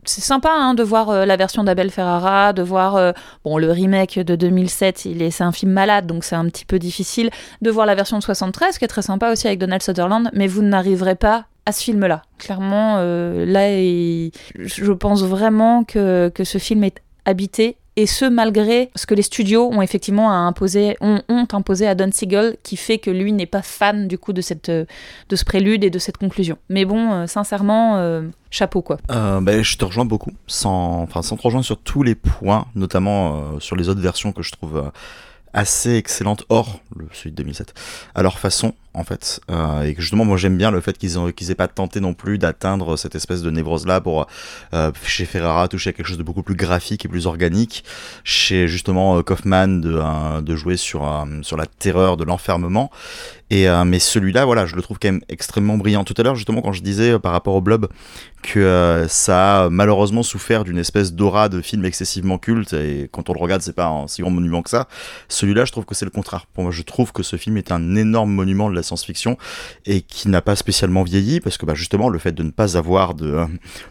sympa 0.07 0.51
hein, 0.51 0.73
de 0.73 0.83
voir 0.83 1.11
euh, 1.11 1.27
la 1.27 1.37
version 1.37 1.63
d'Abel 1.63 1.91
Ferrara, 1.91 2.55
de 2.55 2.63
voir 2.63 2.97
euh, 2.97 3.13
bon, 3.45 3.59
le 3.59 3.71
remake 3.71 4.19
de 4.19 4.35
2007. 4.35 5.09
C'est 5.31 5.45
un 5.45 5.53
film 5.53 5.73
malade, 5.73 6.07
donc 6.07 6.25
c'est 6.25 6.37
un 6.37 6.47
petit 6.47 6.65
peu 6.65 6.79
difficile. 6.79 7.29
De 7.61 7.71
voir 7.71 7.85
la 7.85 7.95
version 7.95 8.19
de 8.19 8.23
73, 8.23 8.79
qui 8.79 8.87
est 8.87 8.89
très 8.89 9.03
sympa 9.03 9.31
aussi 9.31 9.47
avec 9.47 9.59
Donald 9.59 9.83
Sutherland, 9.83 10.31
mais 10.33 10.47
vous 10.47 10.63
n'arriverez 10.63 11.17
pas 11.17 11.45
à 11.67 11.73
ce 11.73 11.83
film-là. 11.83 12.23
Clairement, 12.39 12.97
euh, 12.99 13.45
là, 13.47 13.69
je 14.55 14.93
pense 14.93 15.23
vraiment 15.23 15.85
que, 15.85 16.31
que 16.35 16.45
ce 16.45 16.59
film 16.59 16.85
est 16.85 17.03
habité 17.25 17.77
et 17.97 18.07
ce 18.07 18.25
malgré 18.25 18.91
ce 18.95 19.05
que 19.05 19.15
les 19.15 19.23
studios 19.23 19.69
ont 19.71 19.83
effectivement 19.83 20.33
imposé, 20.33 20.97
ont, 21.01 21.23
ont, 21.29 21.47
imposé 21.53 21.87
à 21.87 21.95
Don 21.95 22.11
Siegel, 22.13 22.57
qui 22.63 22.77
fait 22.77 22.99
que 22.99 23.11
lui 23.11 23.33
n'est 23.33 23.47
pas 23.47 23.63
fan 23.63 24.09
du 24.09 24.17
coup 24.17 24.33
de, 24.33 24.41
cette, 24.41 24.71
de 24.71 25.37
ce 25.37 25.45
prélude 25.45 25.85
et 25.85 25.91
de 25.91 25.99
cette 25.99 26.17
conclusion. 26.17 26.57
Mais 26.69 26.85
bon, 26.85 27.13
euh, 27.13 27.27
sincèrement, 27.27 27.97
euh, 27.97 28.23
chapeau 28.51 28.81
quoi. 28.81 28.99
Ben, 29.09 29.63
je 29.63 29.77
te 29.77 29.85
rejoins 29.85 30.05
beaucoup, 30.05 30.33
sans, 30.47 31.09
sans 31.23 31.37
te 31.37 31.43
rejoindre 31.43 31.67
sur 31.67 31.79
tous 31.79 32.03
les 32.03 32.15
points, 32.15 32.67
notamment 32.75 33.61
sur 33.61 33.77
les 33.77 33.89
autres 33.89 34.01
versions 34.01 34.33
que 34.33 34.43
je 34.43 34.53
trouve 34.53 34.91
assez 35.53 35.97
excellentes 35.97 36.45
hors 36.49 36.81
le, 36.97 37.09
celui 37.13 37.33
de 37.33 37.37
2007, 37.37 37.75
à 38.15 38.23
leur 38.23 38.39
façon 38.39 38.75
en 38.95 39.05
fait. 39.05 39.41
Euh, 39.51 39.83
et 39.83 39.95
justement, 39.99 40.25
moi 40.25 40.37
j'aime 40.37 40.57
bien 40.57 40.71
le 40.71 40.81
fait 40.81 40.99
qu'ils 40.99 41.19
ont 41.19 41.31
qu'ils 41.31 41.51
aient 41.51 41.57
pas 41.57 41.69
tenté 41.69 42.01
non 42.01 42.15
plus 42.15 42.39
d'atteindre 42.39 42.97
cette 42.97 43.15
espèce 43.15 43.43
de 43.43 43.51
névrose 43.51 43.87
là 43.87 44.01
pour 44.01 44.27
euh, 44.75 44.91
chez 45.05 45.25
Ferrara 45.27 45.69
toucher 45.69 45.91
à 45.91 45.93
quelque 45.93 46.07
chose 46.07 46.19
de 46.19 46.23
beaucoup 46.23 46.43
plus 46.43 46.57
graphique 46.57 47.05
et 47.05 47.09
plus 47.09 47.27
organique. 47.27 47.85
Chez 48.25 48.67
justement 48.67 49.19
euh, 49.19 49.23
Kaufman 49.23 49.81
de, 49.81 50.41
de 50.41 50.57
jouer 50.57 50.77
sur 50.77 51.27
sur 51.43 51.57
la 51.57 51.67
terreur 51.67 52.17
de 52.17 52.25
l'enfermement. 52.25 52.91
Et 53.53 53.67
mais 53.85 53.99
celui-là, 53.99 54.45
voilà, 54.45 54.65
je 54.65 54.77
le 54.77 54.83
trouve 54.83 55.01
quand 55.01 55.09
même 55.09 55.23
extrêmement 55.29 55.77
brillant. 55.77 56.05
Tout 56.05 56.15
à 56.19 56.23
l'heure, 56.23 56.37
justement, 56.37 56.63
quand 56.63 56.73
je 56.73 56.83
disais 56.83 57.19
par 57.19 57.33
rapport 57.33 57.57
au 57.57 57.61
Blob 57.61 57.89
que 58.43 59.07
ça 59.09 59.65
a 59.65 59.71
malheureusement 59.71 60.23
souffert 60.23 60.63
d'une 60.63 60.79
espèce 60.79 61.13
d'aura 61.13 61.49
de 61.49 61.61
film 61.61 61.85
excessivement 61.85 62.39
culte 62.39 62.73
et 62.75 63.09
quand 63.11 63.29
on 63.29 63.33
le 63.33 63.41
regarde, 63.41 63.61
c'est 63.61 63.75
pas 63.75 63.89
un 63.89 64.07
si 64.07 64.23
grand 64.23 64.31
monument 64.31 64.63
que 64.63 64.71
ça. 64.71 64.87
Celui-là, 65.29 65.65
je 65.65 65.73
trouve 65.73 65.85
que 65.85 65.97
c'est 65.97 66.05
le 66.05 66.13
contraire. 66.13 66.47
Pour 66.55 66.63
moi, 66.63 66.73
je 66.73 66.83
trouve 66.83 67.13
que 67.13 67.25
ce 67.25 67.35
film 67.35 67.57
est 67.57 67.73
un 67.73 67.97
énorme 67.97 68.31
monument 68.31 68.71
de 68.71 68.77
science-fiction 68.83 69.37
et 69.87 70.03
qui 70.03 70.29
n'a 70.29 70.43
pas 70.43 70.57
spécialement 70.57 71.03
vieilli 71.03 71.41
parce 71.41 71.57
que 71.57 71.67
bah, 71.67 71.75
justement 71.75 72.09
le 72.09 72.19
fait 72.19 72.33
de 72.33 72.43
ne 72.43 72.51
pas 72.51 72.77
avoir 72.77 73.15
de, 73.15 73.45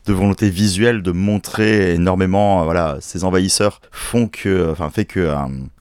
de 0.05 0.13
volonté 0.13 0.49
visuelle 0.49 1.01
de 1.01 1.11
montrer 1.11 1.93
énormément 1.93 2.63
voilà 2.63 2.97
ces 3.01 3.23
envahisseurs 3.23 3.81
font 3.91 4.27
que 4.27 4.71
enfin 4.71 4.89
fait 4.89 5.05
que 5.05 5.19
euh, 5.19 5.35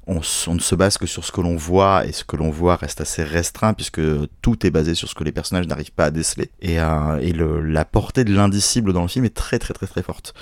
on, 0.08 0.20
ne 0.54 0.60
se 0.60 0.74
base 0.74 0.96
que 0.96 1.06
sur 1.06 1.24
ce 1.24 1.30
que 1.30 1.42
l'on 1.42 1.54
voit 1.54 2.06
et 2.06 2.12
ce 2.12 2.24
que 2.24 2.36
l'on 2.36 2.50
voit 2.50 2.76
reste 2.76 3.02
assez 3.02 3.22
restreint 3.22 3.74
puisque 3.74 4.00
tout 4.40 4.66
est 4.66 4.70
basé 4.70 4.94
sur 4.94 5.08
ce 5.08 5.14
que 5.14 5.22
les 5.22 5.32
personnages 5.32 5.66
n'arrivent 5.66 5.92
pas 5.92 6.06
à 6.06 6.10
déceler. 6.10 6.50
Et, 6.62 6.80
euh, 6.80 7.18
et 7.18 7.32
la 7.32 7.84
portée 7.84 8.24
de 8.24 8.34
l'indicible 8.34 8.94
dans 8.94 9.02
le 9.02 9.08
film 9.08 9.26
est 9.26 9.36
très 9.36 9.58
très 9.58 9.74
très 9.74 9.86
très 9.86 10.02
forte. 10.02 10.34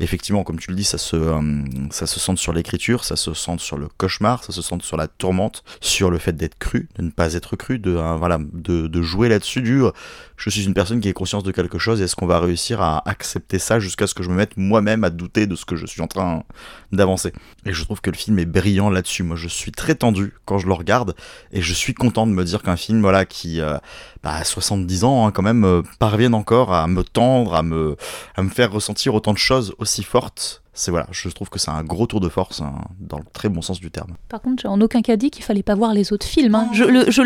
effectivement, 0.00 0.42
comme 0.42 0.58
tu 0.58 0.70
le 0.70 0.76
dis, 0.76 0.84
ça 0.84 0.98
se, 0.98 1.16
euh, 1.16 1.62
ça 1.90 2.06
se 2.06 2.18
sur 2.36 2.52
l'écriture, 2.52 3.04
ça 3.04 3.16
se 3.16 3.32
centre 3.34 3.62
sur 3.62 3.76
le 3.76 3.88
cauchemar, 3.88 4.42
ça 4.42 4.52
se 4.52 4.62
centre 4.62 4.84
sur 4.84 4.96
la 4.96 5.06
tourmente, 5.06 5.62
sur 5.80 6.10
le 6.10 6.18
fait 6.18 6.32
d'être 6.32 6.58
cru, 6.58 6.88
de 6.96 7.02
ne 7.02 7.10
pas 7.10 7.34
être 7.34 7.56
cru, 7.56 7.78
de, 7.78 7.94
euh, 7.94 8.16
voilà, 8.16 8.38
de, 8.52 8.88
de 8.88 9.02
jouer 9.02 9.28
là-dessus 9.28 9.62
du 9.62 9.82
je 10.42 10.50
suis 10.50 10.64
une 10.64 10.74
personne 10.74 11.00
qui 11.00 11.08
ait 11.08 11.12
conscience 11.12 11.44
de 11.44 11.52
quelque 11.52 11.78
chose, 11.78 12.02
est-ce 12.02 12.16
qu'on 12.16 12.26
va 12.26 12.40
réussir 12.40 12.80
à 12.80 13.08
accepter 13.08 13.60
ça 13.60 13.78
jusqu'à 13.78 14.08
ce 14.08 14.14
que 14.14 14.24
je 14.24 14.28
me 14.28 14.34
mette 14.34 14.56
moi-même 14.56 15.04
à 15.04 15.10
douter 15.10 15.46
de 15.46 15.54
ce 15.54 15.64
que 15.64 15.76
je 15.76 15.86
suis 15.86 16.02
en 16.02 16.08
train 16.08 16.42
d'avancer? 16.90 17.32
Et 17.64 17.72
je 17.72 17.84
trouve 17.84 18.00
que 18.00 18.10
le 18.10 18.16
film 18.16 18.40
est 18.40 18.44
brillant 18.44 18.90
là-dessus. 18.90 19.11
Moi, 19.20 19.36
je 19.36 19.48
suis 19.48 19.72
très 19.72 19.94
tendu 19.94 20.32
quand 20.46 20.58
je 20.58 20.66
le 20.66 20.72
regarde, 20.72 21.14
et 21.52 21.60
je 21.60 21.74
suis 21.74 21.94
content 21.94 22.26
de 22.26 22.32
me 22.32 22.44
dire 22.44 22.62
qu'un 22.62 22.76
film, 22.76 23.02
voilà, 23.02 23.24
qui 23.24 23.60
euh, 23.60 23.76
bah, 24.22 24.34
à 24.34 24.44
70 24.44 25.04
ans, 25.04 25.26
hein, 25.26 25.30
quand 25.30 25.42
même, 25.42 25.64
euh, 25.64 25.82
parvienne 25.98 26.34
encore 26.34 26.72
à 26.72 26.86
me 26.86 27.04
tendre, 27.04 27.54
à 27.54 27.62
me, 27.62 27.96
à 28.36 28.42
me 28.42 28.48
faire 28.48 28.72
ressentir 28.72 29.14
autant 29.14 29.32
de 29.32 29.38
choses 29.38 29.74
aussi 29.78 30.02
fortes 30.02 30.62
c'est 30.74 30.90
voilà, 30.90 31.06
je 31.10 31.28
trouve 31.28 31.50
que 31.50 31.58
c'est 31.58 31.70
un 31.70 31.84
gros 31.84 32.06
tour 32.06 32.20
de 32.20 32.30
force 32.30 32.62
hein, 32.62 32.72
dans 32.98 33.18
le 33.18 33.24
très 33.32 33.50
bon 33.50 33.60
sens 33.60 33.78
du 33.78 33.90
terme. 33.90 34.14
Par 34.30 34.40
contre, 34.40 34.62
j'ai 34.62 34.68
en 34.68 34.80
aucun 34.80 35.02
cas 35.02 35.16
dit 35.16 35.30
qu'il 35.30 35.44
fallait 35.44 35.62
pas 35.62 35.74
voir 35.74 35.92
les 35.92 36.12
autres 36.12 36.26
films. 36.26 36.54
Hein. 36.54 36.68
Je, 36.72 36.84
le, 36.84 37.10
je, 37.10 37.20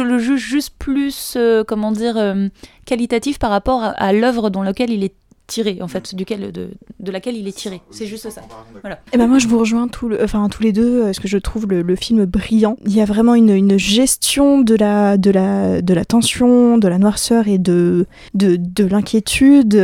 le 0.00 0.18
juge 0.18 0.40
juste 0.40 0.74
plus, 0.78 1.34
euh, 1.36 1.62
comment 1.62 1.92
dire, 1.92 2.16
euh, 2.16 2.48
qualitatif 2.86 3.38
par 3.38 3.50
rapport 3.50 3.82
à, 3.82 4.12
l'œuvre 4.14 4.48
dans 4.48 4.62
laquelle 4.62 4.90
il 4.90 5.04
est 5.04 5.14
tiré, 5.46 5.78
en 5.80 5.88
fait, 5.88 6.14
duquel, 6.14 6.52
de, 6.52 6.70
de 7.00 7.10
laquelle 7.10 7.36
il 7.36 7.46
est 7.46 7.56
tiré. 7.56 7.80
C'est 7.90 8.06
juste 8.06 8.28
ça. 8.30 8.42
Voilà. 8.80 8.96
Et 8.96 9.14
eh 9.14 9.18
ben 9.18 9.26
moi, 9.26 9.38
je 9.38 9.46
vous 9.46 9.58
rejoins 9.58 9.88
tout 9.88 10.08
le, 10.08 10.22
enfin, 10.22 10.48
tous 10.48 10.62
les 10.62 10.72
deux, 10.72 11.02
parce 11.04 11.20
que 11.20 11.28
je 11.28 11.38
trouve 11.38 11.66
le, 11.68 11.82
le, 11.82 11.96
film 11.96 12.24
brillant. 12.24 12.76
Il 12.84 12.94
y 12.94 13.00
a 13.00 13.04
vraiment 13.04 13.34
une, 13.34 13.50
une, 13.50 13.78
gestion 13.78 14.60
de 14.60 14.74
la, 14.74 15.16
de, 15.16 15.30
la, 15.30 15.82
de 15.82 15.94
la 15.94 16.04
tension, 16.04 16.78
de 16.78 16.88
la 16.88 16.98
noirceur 16.98 17.48
et 17.48 17.58
de, 17.58 18.06
de, 18.34 18.56
de 18.56 18.84
l'inquiétude 18.84 19.74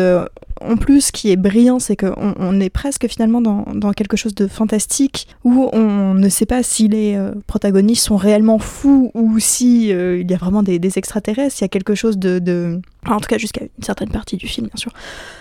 en 0.69 0.77
plus, 0.77 1.07
ce 1.07 1.13
qui 1.13 1.31
est 1.31 1.37
brillant, 1.37 1.79
c'est 1.79 1.97
qu'on 1.97 2.35
on 2.39 2.61
est 2.61 2.71
presque 2.71 3.09
finalement 3.09 3.41
dans, 3.41 3.93
quelque 3.93 4.17
chose 4.17 4.35
de 4.35 4.47
fantastique 4.47 5.29
où 5.45 5.69
on 5.73 6.15
ne 6.15 6.29
sait 6.29 6.47
pas 6.47 6.63
si 6.63 6.89
les 6.89 7.15
euh, 7.15 7.33
protagonistes 7.47 8.07
sont 8.07 8.17
réellement 8.17 8.59
fous 8.59 9.11
ou 9.15 9.39
si 9.39 9.93
euh, 9.93 10.19
il 10.21 10.31
y 10.31 10.35
a 10.35 10.37
vraiment 10.37 10.63
des, 10.63 10.81
extraterrestres. 10.97 11.57
Il 11.61 11.63
y 11.63 11.65
a 11.65 11.69
quelque 11.69 11.95
chose 11.95 12.19
de, 12.19 12.81
en 13.07 13.21
tout 13.21 13.29
cas 13.29 13.39
jusqu'à 13.39 13.63
une 13.63 13.85
certaine 13.85 14.11
partie 14.11 14.37
du 14.37 14.47
film, 14.47 14.69
bien 14.69 14.77
sûr. 14.77 14.93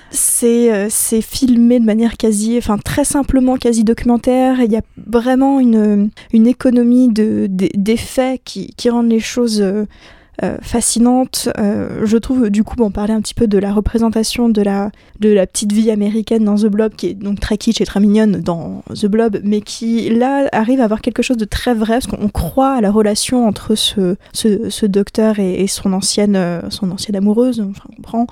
C'est 0.09 0.73
euh, 0.73 0.89
filmé 0.89 1.79
de 1.79 1.85
manière 1.85 2.17
quasi, 2.17 2.57
enfin 2.57 2.77
très 2.77 3.05
simplement 3.05 3.57
quasi 3.57 3.83
documentaire. 3.83 4.61
Il 4.61 4.71
y 4.71 4.77
a 4.77 4.81
vraiment 5.07 5.59
une, 5.59 6.11
économie 6.33 7.09
d'effets 7.09 8.41
qui, 8.43 8.73
qui 8.75 8.89
rendent 8.89 9.09
les 9.09 9.19
choses 9.19 9.63
euh, 10.43 10.57
fascinante. 10.61 11.49
Euh, 11.59 12.05
je 12.05 12.17
trouve, 12.17 12.49
du 12.49 12.63
coup, 12.63 12.75
on 12.79 12.89
parlait 12.89 13.13
un 13.13 13.21
petit 13.21 13.33
peu 13.33 13.47
de 13.47 13.57
la 13.57 13.73
représentation 13.73 14.49
de 14.49 14.61
la, 14.61 14.89
de 15.19 15.29
la 15.29 15.45
petite 15.45 15.71
vie 15.71 15.91
américaine 15.91 16.45
dans 16.45 16.55
The 16.55 16.65
Blob, 16.65 16.95
qui 16.95 17.07
est 17.07 17.13
donc 17.13 17.39
très 17.39 17.57
kitsch 17.57 17.79
et 17.79 17.85
très 17.85 17.99
mignonne 17.99 18.39
dans 18.39 18.83
The 18.95 19.05
Blob, 19.05 19.39
mais 19.43 19.61
qui, 19.61 20.09
là, 20.09 20.47
arrive 20.51 20.81
à 20.81 20.85
avoir 20.85 21.01
quelque 21.01 21.21
chose 21.21 21.37
de 21.37 21.45
très 21.45 21.73
vrai, 21.73 21.99
parce 21.99 22.07
qu'on 22.07 22.29
croit 22.29 22.73
à 22.73 22.81
la 22.81 22.91
relation 22.91 23.45
entre 23.45 23.75
ce, 23.75 24.15
ce, 24.33 24.85
docteur 24.85 25.37
et, 25.37 25.67
son, 25.67 25.93
ancienne, 25.93 26.35
euh, 26.35 26.61
son 26.69 26.89
ancienne 26.91 27.17
amoureuse, 27.17 27.59
enfin, 27.59 27.83
on 27.91 27.95
comprend. 27.97 28.27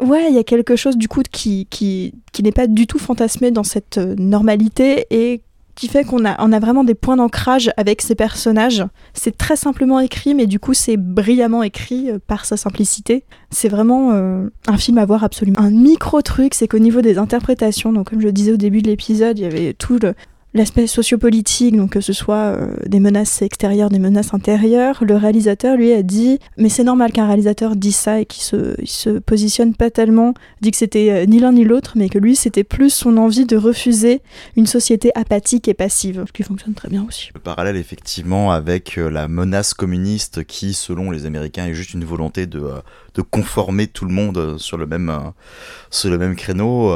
Ouais, 0.00 0.26
il 0.28 0.34
y 0.34 0.38
a 0.38 0.44
quelque 0.44 0.76
chose, 0.76 0.98
du 0.98 1.08
coup, 1.08 1.22
qui, 1.30 1.66
qui, 1.70 2.12
qui 2.32 2.42
n'est 2.42 2.52
pas 2.52 2.66
du 2.66 2.86
tout 2.86 2.98
fantasmé 2.98 3.50
dans 3.52 3.64
cette 3.64 3.98
normalité 4.18 5.06
et 5.10 5.40
qui 5.74 5.88
fait 5.88 6.04
qu'on 6.04 6.24
a, 6.24 6.36
on 6.38 6.52
a 6.52 6.58
vraiment 6.58 6.84
des 6.84 6.94
points 6.94 7.16
d'ancrage 7.16 7.70
avec 7.76 8.02
ces 8.02 8.14
personnages. 8.14 8.84
C'est 9.12 9.36
très 9.36 9.56
simplement 9.56 10.00
écrit, 10.00 10.34
mais 10.34 10.46
du 10.46 10.58
coup 10.58 10.74
c'est 10.74 10.96
brillamment 10.96 11.62
écrit 11.62 12.10
euh, 12.10 12.18
par 12.24 12.44
sa 12.44 12.56
simplicité. 12.56 13.24
C'est 13.50 13.68
vraiment 13.68 14.12
euh, 14.12 14.48
un 14.66 14.76
film 14.76 14.98
à 14.98 15.04
voir 15.04 15.24
absolument. 15.24 15.60
Un 15.60 15.70
micro 15.70 16.22
truc, 16.22 16.54
c'est 16.54 16.68
qu'au 16.68 16.78
niveau 16.78 17.00
des 17.00 17.18
interprétations, 17.18 17.92
donc 17.92 18.10
comme 18.10 18.20
je 18.20 18.26
le 18.26 18.32
disais 18.32 18.52
au 18.52 18.56
début 18.56 18.82
de 18.82 18.88
l'épisode, 18.88 19.38
il 19.38 19.42
y 19.42 19.46
avait 19.46 19.74
tout 19.74 19.98
le, 20.00 20.14
l'aspect 20.54 20.86
sociopolitique, 20.86 21.76
donc 21.76 21.90
que 21.90 22.00
ce 22.00 22.12
soit 22.12 22.36
euh, 22.36 22.74
des 22.86 23.00
menaces 23.00 23.42
extérieures, 23.42 23.90
des 23.90 23.98
menaces 23.98 24.32
intérieures, 24.32 25.02
le 25.04 25.16
réalisateur 25.16 25.76
lui 25.76 25.92
a 25.92 26.02
dit, 26.02 26.38
mais 26.56 26.68
c'est 26.68 26.84
normal 26.84 27.10
qu'un 27.10 27.26
réalisateur 27.26 27.74
dise 27.74 27.96
ça 27.96 28.20
et 28.20 28.26
qu'il 28.26 28.42
se, 28.42 28.76
se 28.84 29.10
positionne 29.18 29.74
pas 29.74 29.90
tellement, 29.90 30.32
dit 30.60 30.70
que 30.70 30.76
c'était 30.76 31.10
euh, 31.10 31.26
ni 31.26 31.40
l'un 31.40 31.52
ni 31.52 31.64
l'autre, 31.64 31.94
mais 31.96 32.08
que 32.08 32.18
lui 32.18 32.36
c'était 32.36 32.62
plus 32.62 32.90
son 32.90 33.16
envie 33.16 33.46
de 33.46 33.56
refuser 33.56 34.22
une 34.56 34.66
société 34.66 35.10
apathique 35.16 35.66
et 35.66 35.74
passive, 35.74 36.24
ce 36.26 36.32
qui 36.32 36.44
fonctionne 36.44 36.74
très 36.74 36.88
bien 36.88 37.04
aussi. 37.06 37.30
Le 37.34 37.40
parallèle 37.40 37.76
effectivement 37.76 38.52
avec 38.52 38.96
euh, 38.96 39.10
la 39.10 39.26
menace 39.26 39.74
communiste 39.74 40.44
qui, 40.44 40.72
selon 40.72 41.10
les 41.10 41.26
Américains, 41.26 41.66
est 41.66 41.74
juste 41.74 41.94
une 41.94 42.04
volonté 42.04 42.46
de, 42.46 42.70
de 43.14 43.22
conformer 43.22 43.88
tout 43.88 44.04
le 44.04 44.12
monde 44.12 44.56
sur 44.58 44.76
le 44.76 44.86
même, 44.86 45.12
sur 45.90 46.10
le 46.10 46.18
même 46.18 46.36
créneau, 46.36 46.94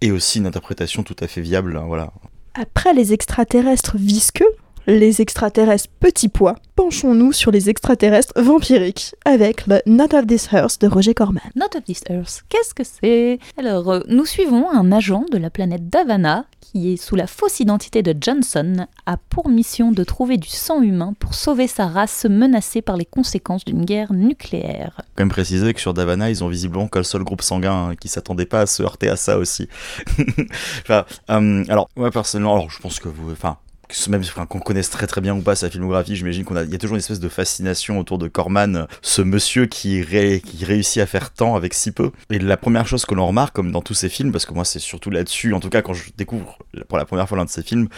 et 0.00 0.10
aussi 0.10 0.38
une 0.38 0.46
interprétation 0.46 1.02
tout 1.02 1.16
à 1.20 1.26
fait 1.26 1.40
viable, 1.40 1.76
hein, 1.76 1.84
voilà. 1.86 2.12
Après 2.58 2.94
les 2.94 3.12
extraterrestres 3.12 3.98
visqueux, 3.98 4.48
les 4.86 5.20
extraterrestres 5.20 5.88
petits 6.00 6.28
pois, 6.28 6.56
penchons-nous 6.76 7.32
sur 7.32 7.50
les 7.50 7.68
extraterrestres 7.68 8.40
vampiriques 8.40 9.14
avec 9.24 9.66
le 9.66 9.80
Not 9.86 10.14
of 10.14 10.26
This 10.26 10.48
Earth 10.52 10.80
de 10.80 10.86
Roger 10.86 11.14
Corman. 11.14 11.42
Not 11.56 11.76
of 11.76 11.84
This 11.84 12.02
Earth, 12.08 12.44
qu'est-ce 12.48 12.74
que 12.74 12.84
c'est? 12.84 13.38
Alors, 13.58 13.90
euh, 13.90 14.00
nous 14.08 14.26
suivons 14.26 14.70
un 14.70 14.92
agent 14.92 15.24
de 15.30 15.38
la 15.38 15.50
planète 15.50 15.88
Davana 15.88 16.46
qui 16.60 16.92
est 16.92 16.96
sous 16.96 17.16
la 17.16 17.26
fausse 17.26 17.60
identité 17.60 18.02
de 18.02 18.14
Johnson, 18.20 18.86
a 19.06 19.16
pour 19.16 19.48
mission 19.48 19.92
de 19.92 20.04
trouver 20.04 20.36
du 20.36 20.48
sang 20.48 20.82
humain 20.82 21.14
pour 21.18 21.34
sauver 21.34 21.68
sa 21.68 21.86
race 21.86 22.26
menacée 22.28 22.82
par 22.82 22.96
les 22.96 23.04
conséquences 23.04 23.64
d'une 23.64 23.84
guerre 23.84 24.12
nucléaire. 24.12 25.00
Quand 25.14 25.22
même 25.22 25.30
préciser 25.30 25.72
que 25.74 25.80
sur 25.80 25.94
Davana, 25.94 26.28
ils 26.30 26.42
ont 26.44 26.48
visiblement 26.48 26.88
qu'un 26.88 27.02
seul 27.02 27.22
groupe 27.22 27.42
sanguin 27.42 27.90
hein, 27.90 27.94
qui 27.94 28.08
s'attendait 28.08 28.46
pas 28.46 28.60
à 28.62 28.66
se 28.66 28.82
heurter 28.82 29.08
à 29.08 29.16
ça 29.16 29.38
aussi. 29.38 29.68
enfin, 30.82 31.04
euh, 31.30 31.64
alors, 31.68 31.88
moi 31.96 32.10
personnellement, 32.10 32.54
alors 32.54 32.70
je 32.70 32.80
pense 32.80 32.98
que 32.98 33.08
vous, 33.08 33.30
enfin, 33.32 33.58
même 34.08 34.22
qu'on 34.48 34.58
connaisse 34.58 34.90
très 34.90 35.06
très 35.06 35.20
bien 35.20 35.34
ou 35.34 35.42
pas 35.42 35.54
sa 35.54 35.70
filmographie, 35.70 36.16
j'imagine 36.16 36.44
qu'on 36.44 36.56
a, 36.56 36.64
y 36.64 36.74
a 36.74 36.78
toujours 36.78 36.96
une 36.96 37.00
espèce 37.00 37.20
de 37.20 37.28
fascination 37.28 37.98
autour 37.98 38.18
de 38.18 38.28
Corman, 38.28 38.86
ce 39.02 39.22
monsieur 39.22 39.66
qui, 39.66 40.02
réussit 40.02 41.02
à 41.02 41.06
faire 41.06 41.32
tant 41.32 41.56
avec 41.56 41.74
si 41.74 41.92
peu. 41.92 42.10
Et 42.30 42.38
la 42.38 42.56
première 42.56 42.86
chose 42.86 43.06
que 43.06 43.14
l'on 43.14 43.26
remarque, 43.26 43.54
comme 43.54 43.72
dans 43.72 43.82
tous 43.82 43.94
ses 43.94 44.08
films, 44.08 44.32
parce 44.32 44.46
que 44.46 44.54
moi 44.54 44.64
c'est 44.64 44.78
surtout 44.78 45.10
là-dessus, 45.10 45.54
en 45.54 45.60
tout 45.60 45.70
cas 45.70 45.82
quand 45.82 45.94
je 45.94 46.04
découvre 46.16 46.58
pour 46.88 46.98
la 46.98 47.04
première 47.04 47.28
fois 47.28 47.38
l'un 47.38 47.44
de 47.44 47.50
ses 47.50 47.62
films, 47.62 47.88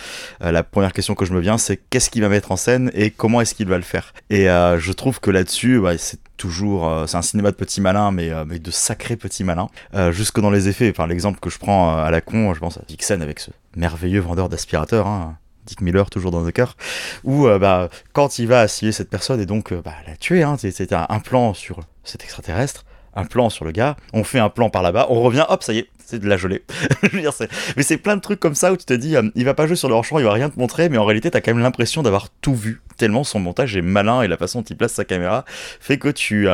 euh, 0.43 0.53
la 0.53 0.63
première 0.63 0.93
question 0.93 1.15
que 1.15 1.25
je 1.25 1.33
me 1.33 1.41
viens, 1.41 1.59
c'est 1.59 1.77
qu'est-ce 1.77 2.11
qu'il 2.11 2.23
va 2.23 2.29
mettre 2.29 2.53
en 2.53 2.57
scène 2.57 2.91
et 2.95 3.11
comment 3.11 3.41
est-ce 3.41 3.55
qu'il 3.55 3.69
va 3.69 3.77
le 3.77 3.83
faire? 3.83 4.13
Et 4.31 4.51
euh, 4.51 4.79
je 4.79 4.93
trouve 4.93 5.21
que 5.21 5.31
là-dessus, 5.31 5.81
c'est 5.99 6.21
toujours 6.37 6.89
euh, 6.89 7.07
c'est 7.07 7.17
un 7.17 7.23
cinéma 7.23 7.51
de 7.51 7.57
petits 7.57 7.81
malins 7.81 8.13
mais, 8.13 8.31
de 8.31 8.71
sacrés 8.71 9.17
petits 9.17 9.43
malins 9.43 9.67
jusque 10.13 10.41
dans 10.41 10.51
les 10.51 10.69
effets 10.69 10.89
enfin 10.89 11.09
l'exemple 11.09 11.41
que 11.41 11.51
je 11.51 11.59
prends 11.59 11.97
à 11.97 12.13
la 12.13 12.21
con 12.21 12.55
je 12.55 12.61
pense 12.61 12.77
à 12.77 12.83
Dixon 12.87 13.21
avec 13.21 13.41
ce 13.41 13.51
merveilleux 13.75 14.21
vendeur 14.21 14.49
d'aspirateurs 14.49 15.09
hein. 15.09 15.37
Dick 15.69 15.83
Miller, 15.83 16.09
toujours 16.11 16.31
dans 16.31 16.45
The 16.45 16.51
cœur, 16.51 16.77
où 17.25 17.47
euh, 17.47 17.59
bah, 17.59 17.91
quand 18.15 18.39
il 18.39 18.49
va 18.49 18.61
assiller 18.61 18.91
cette 18.91 19.11
personne 19.11 19.41
et 19.41 19.47
donc 19.47 19.73
euh, 19.73 19.83
bah, 19.85 19.93
la 20.07 20.17
tuer, 20.17 20.43
hein, 20.43 20.57
c'est 20.59 20.93
un, 20.93 21.21
plan 21.21 21.53
sur 21.53 21.81
cet 22.05 22.25
extraterrestre, 22.25 22.85
un 23.15 23.25
plan 23.25 23.51
sur 23.51 23.65
le 23.65 23.71
gars, 23.71 23.97
on 24.15 24.25
fait 24.25 24.39
un 24.39 24.49
plan 24.49 24.71
par 24.71 24.83
là-bas, 24.83 25.07
on 25.11 25.21
revient, 25.21 25.45
hop, 25.49 25.63
ça 25.63 25.75
y 25.75 25.79
est, 25.79 25.89
c'est 26.03 26.19
de 26.19 26.27
la 26.27 26.39
gelée. 26.39 26.65
mais 27.77 27.83
c'est 27.83 27.99
plein 27.99 28.17
de 28.17 28.23
trucs 28.23 28.41
comme 28.41 28.55
ça 28.55 28.73
où 28.73 28.79
tu 28.79 28.87
te 28.87 28.95
dis, 28.95 29.15
euh, 29.15 29.29
il 29.35 29.45
va 29.45 29.53
pas 29.53 29.67
jouer 29.67 29.77
sur 29.77 29.89
le 29.89 29.95
hors 29.95 30.07
il 30.13 30.25
va 30.25 30.33
rien 30.33 30.49
te 30.49 30.59
montrer, 30.59 30.89
mais 30.89 30.97
en 30.97 31.05
réalité, 31.05 31.31
t'as 31.31 31.43
quand 31.43 31.53
même 31.53 31.63
l'impression 31.63 32.03
d'avoir 32.03 32.31
tout 32.41 32.55
vu. 32.55 32.81
Tellement 32.97 33.23
son 33.23 33.39
montage 33.39 33.77
est 33.77 33.83
malin 33.83 34.23
et 34.23 34.29
la 34.29 34.39
façon 34.39 34.61
dont 34.61 34.65
il 34.71 34.77
place 34.77 34.95
sa 34.95 35.05
caméra 35.05 35.45
fait 35.49 35.99
que 35.99 36.09
tu, 36.09 36.49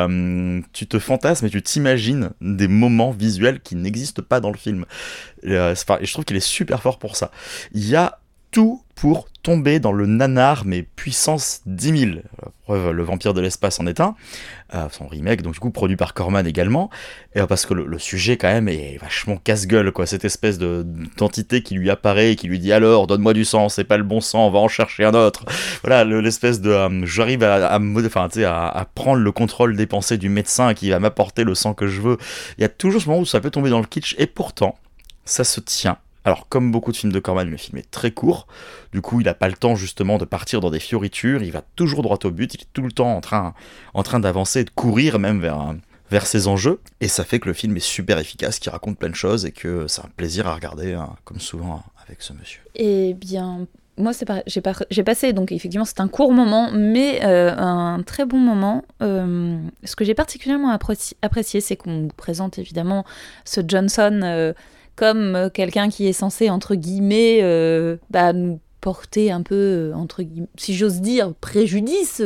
tu 0.75 0.87
te 0.87 0.99
fantasmes 0.99 1.47
et 1.47 1.51
tu 1.51 1.63
t'imagines 1.63 2.33
des 2.43 2.69
moments 2.69 3.13
visuels 3.13 3.61
qui 3.61 3.77
n'existent 3.77 4.23
pas 4.29 4.41
dans 4.41 4.51
le 4.51 4.59
film. 4.59 4.85
et 5.45 5.55
je 5.55 6.13
trouve 6.13 6.27
qu'il 6.27 6.37
est 6.37 6.41
super 6.41 6.83
fort 6.83 6.99
pour 6.99 7.17
ça. 7.17 7.31
Il 7.73 7.89
y 7.89 7.97
a 7.97 8.19
tout 8.51 8.84
pour 8.95 9.29
tomber 9.43 9.79
dans 9.79 9.93
le 9.93 10.07
nanar, 10.07 10.65
mais 10.65 10.83
puissance 10.83 11.61
10 11.67 11.99
000. 11.99 12.13
Preuve, 12.65 12.93
le 12.93 13.03
vampire 13.03 13.35
de 13.35 13.43
l'espace 13.43 13.79
en 13.79 13.87
est 13.87 14.01
un. 14.01 14.15
Euh, 14.75 14.89
son 14.91 15.07
remake, 15.07 15.43
donc 15.43 15.53
du 15.53 15.61
coup 15.61 15.71
produit 15.71 15.97
par 15.97 16.15
Corman 16.15 16.47
également. 16.47 16.89
Et 17.35 17.41
euh, 17.41 17.47
parce 17.47 17.67
que 17.67 17.75
le, 17.75 17.99
sujet 17.99 18.39
quand 18.39 18.49
même 18.49 18.69
est 18.69 18.99
vachement 19.01 19.37
casse-gueule, 19.37 19.93
quoi. 19.93 20.07
Cette 20.07 20.25
espèce 20.25 20.59
de 20.59 20.87
d'entité 21.19 21.63
qui 21.63 21.75
lui 21.75 21.91
apparaît 21.91 22.33
et 22.33 22.37
qui 22.37 22.49
lui 22.49 22.59
dit 22.59 22.73
alors 22.73 23.07
donne-moi 23.07 23.35
du 23.35 23.45
sang, 23.45 23.69
c'est 23.69 23.85
pas 23.85 23.99
le 23.99 24.05
bon 24.05 24.23
sang, 24.23 24.47
on 24.47 24.51
va 24.51 24.61
en 24.61 24.69
chercher 24.69 25.05
un 25.05 25.15
autre. 25.15 25.45
Voilà 25.83 26.05
l'espèce 26.05 26.63
de 26.63 26.71
euh, 26.71 27.05
j'arrive 27.05 27.43
à, 27.43 27.71
à, 27.71 28.85
prendre 28.95 29.21
le 29.21 29.33
contrôle 29.33 29.77
des 29.77 29.87
pensées 29.87 30.17
du 30.17 30.31
médecin 30.31 30.73
qui 30.73 30.91
va 30.91 30.99
m'apporter 30.99 31.45
le 31.45 31.55
sang 31.55 31.75
que 31.75 31.87
je 31.87 32.01
veux. 32.01 32.17
Il 32.57 32.63
y 32.63 32.65
a 32.65 32.71
toujours 32.71 33.03
ce 33.03 33.09
moment 33.09 33.21
où 33.21 33.27
ça 33.27 33.41
peut 33.41 33.51
tomber 33.51 33.69
dans 33.69 33.81
le 33.81 33.87
kitsch 33.87 34.15
et 34.19 34.27
pourtant 34.27 34.79
ça 35.27 35.45
se 35.45 35.61
tient 35.61 35.99
alors, 36.25 36.49
comme 36.49 36.73
beaucoup 36.73 36.91
de 36.91 36.97
films 36.97 37.13
de 37.13 37.19
Corman, 37.21 37.49
le 37.49 37.57
film 37.59 37.77
est 37.79 37.91
très 37.91 38.11
court. 38.11 38.47
Du 38.93 39.03
coup, 39.03 39.21
il 39.21 39.25
n'a 39.25 39.35
pas 39.35 39.49
le 39.49 39.55
temps 39.55 39.75
justement 39.77 40.17
de 40.17 40.25
partir 40.25 40.61
dans 40.61 40.71
des 40.71 40.81
fioritures. 40.81 41.43
Il 41.43 41.53
va 41.53 41.63
toujours 41.77 42.03
droit 42.03 42.19
au 42.25 42.31
but. 42.31 42.55
Il 42.55 42.63
est 42.63 42.67
tout 42.73 42.83
le 42.83 42.93
temps 42.93 43.15
en 43.15 43.21
train, 43.21 43.53
en 43.93 44.03
train 44.03 44.21
d'avancer, 44.21 44.65
de 44.65 44.71
courir 44.71 45.19
même 45.19 45.41
vers, 46.11 46.27
ses 46.27 46.49
enjeux. 46.49 46.81
Et 47.01 47.09
ça 47.09 47.25
fait 47.25 47.41
que 47.41 47.49
le 47.49 47.55
film 47.55 47.77
est 47.77 47.81
super 47.81 48.19
efficace, 48.19 48.59
qu'il 48.59 48.71
raconte 48.73 48.99
plein 48.99 49.11
de 49.11 49.15
choses 49.15 49.45
et 49.45 49.53
que 49.53 49.87
c'est 49.87 50.01
un 50.03 50.09
plaisir 50.17 50.47
à 50.47 50.55
regarder, 50.55 50.95
hein, 50.95 51.11
comme 51.25 51.41
souvent 51.41 51.83
avec 52.07 52.23
ce 52.23 52.33
monsieur. 52.33 52.63
Eh 52.77 53.15
bien, 53.15 53.67
moi, 53.99 54.13
c'est 54.13 54.25
pas- 54.25 54.43
j'ai 54.47 55.03
passé, 55.05 55.33
donc 55.33 55.53
effectivement, 55.53 55.85
c'est 55.85 56.01
un 56.01 56.09
court 56.09 56.33
moment, 56.33 56.71
mais 56.73 57.25
euh, 57.25 57.55
un 57.57 58.03
très 58.03 58.25
bon 58.27 58.39
moment. 58.39 58.83
Euh, 59.03 59.59
ce 59.85 59.95
que 59.97 60.05
j'ai 60.05 60.15
particulièrement 60.15 60.75
appréci- 60.75 61.15
apprécié, 61.23 61.61
c'est 61.61 61.77
qu'on 61.77 62.09
présente 62.17 62.59
évidemment 62.59 63.05
ce 63.45 63.61
Johnson 63.67 64.21
euh, 64.23 64.53
comme 64.97 65.35
euh, 65.35 65.49
quelqu'un 65.51 65.89
qui 65.89 66.07
est 66.07 66.13
censé, 66.13 66.51
entre 66.51 66.75
guillemets, 66.75 67.41
euh, 67.43 67.97
bah, 68.11 68.33
nous 68.33 68.61
porter 68.81 69.33
un 69.33 69.41
peu, 69.41 69.55
euh, 69.55 69.93
entre 69.95 70.23
guillemets, 70.23 70.49
si 70.57 70.75
j'ose 70.75 71.01
dire, 71.01 71.33
préjudice. 71.41 72.21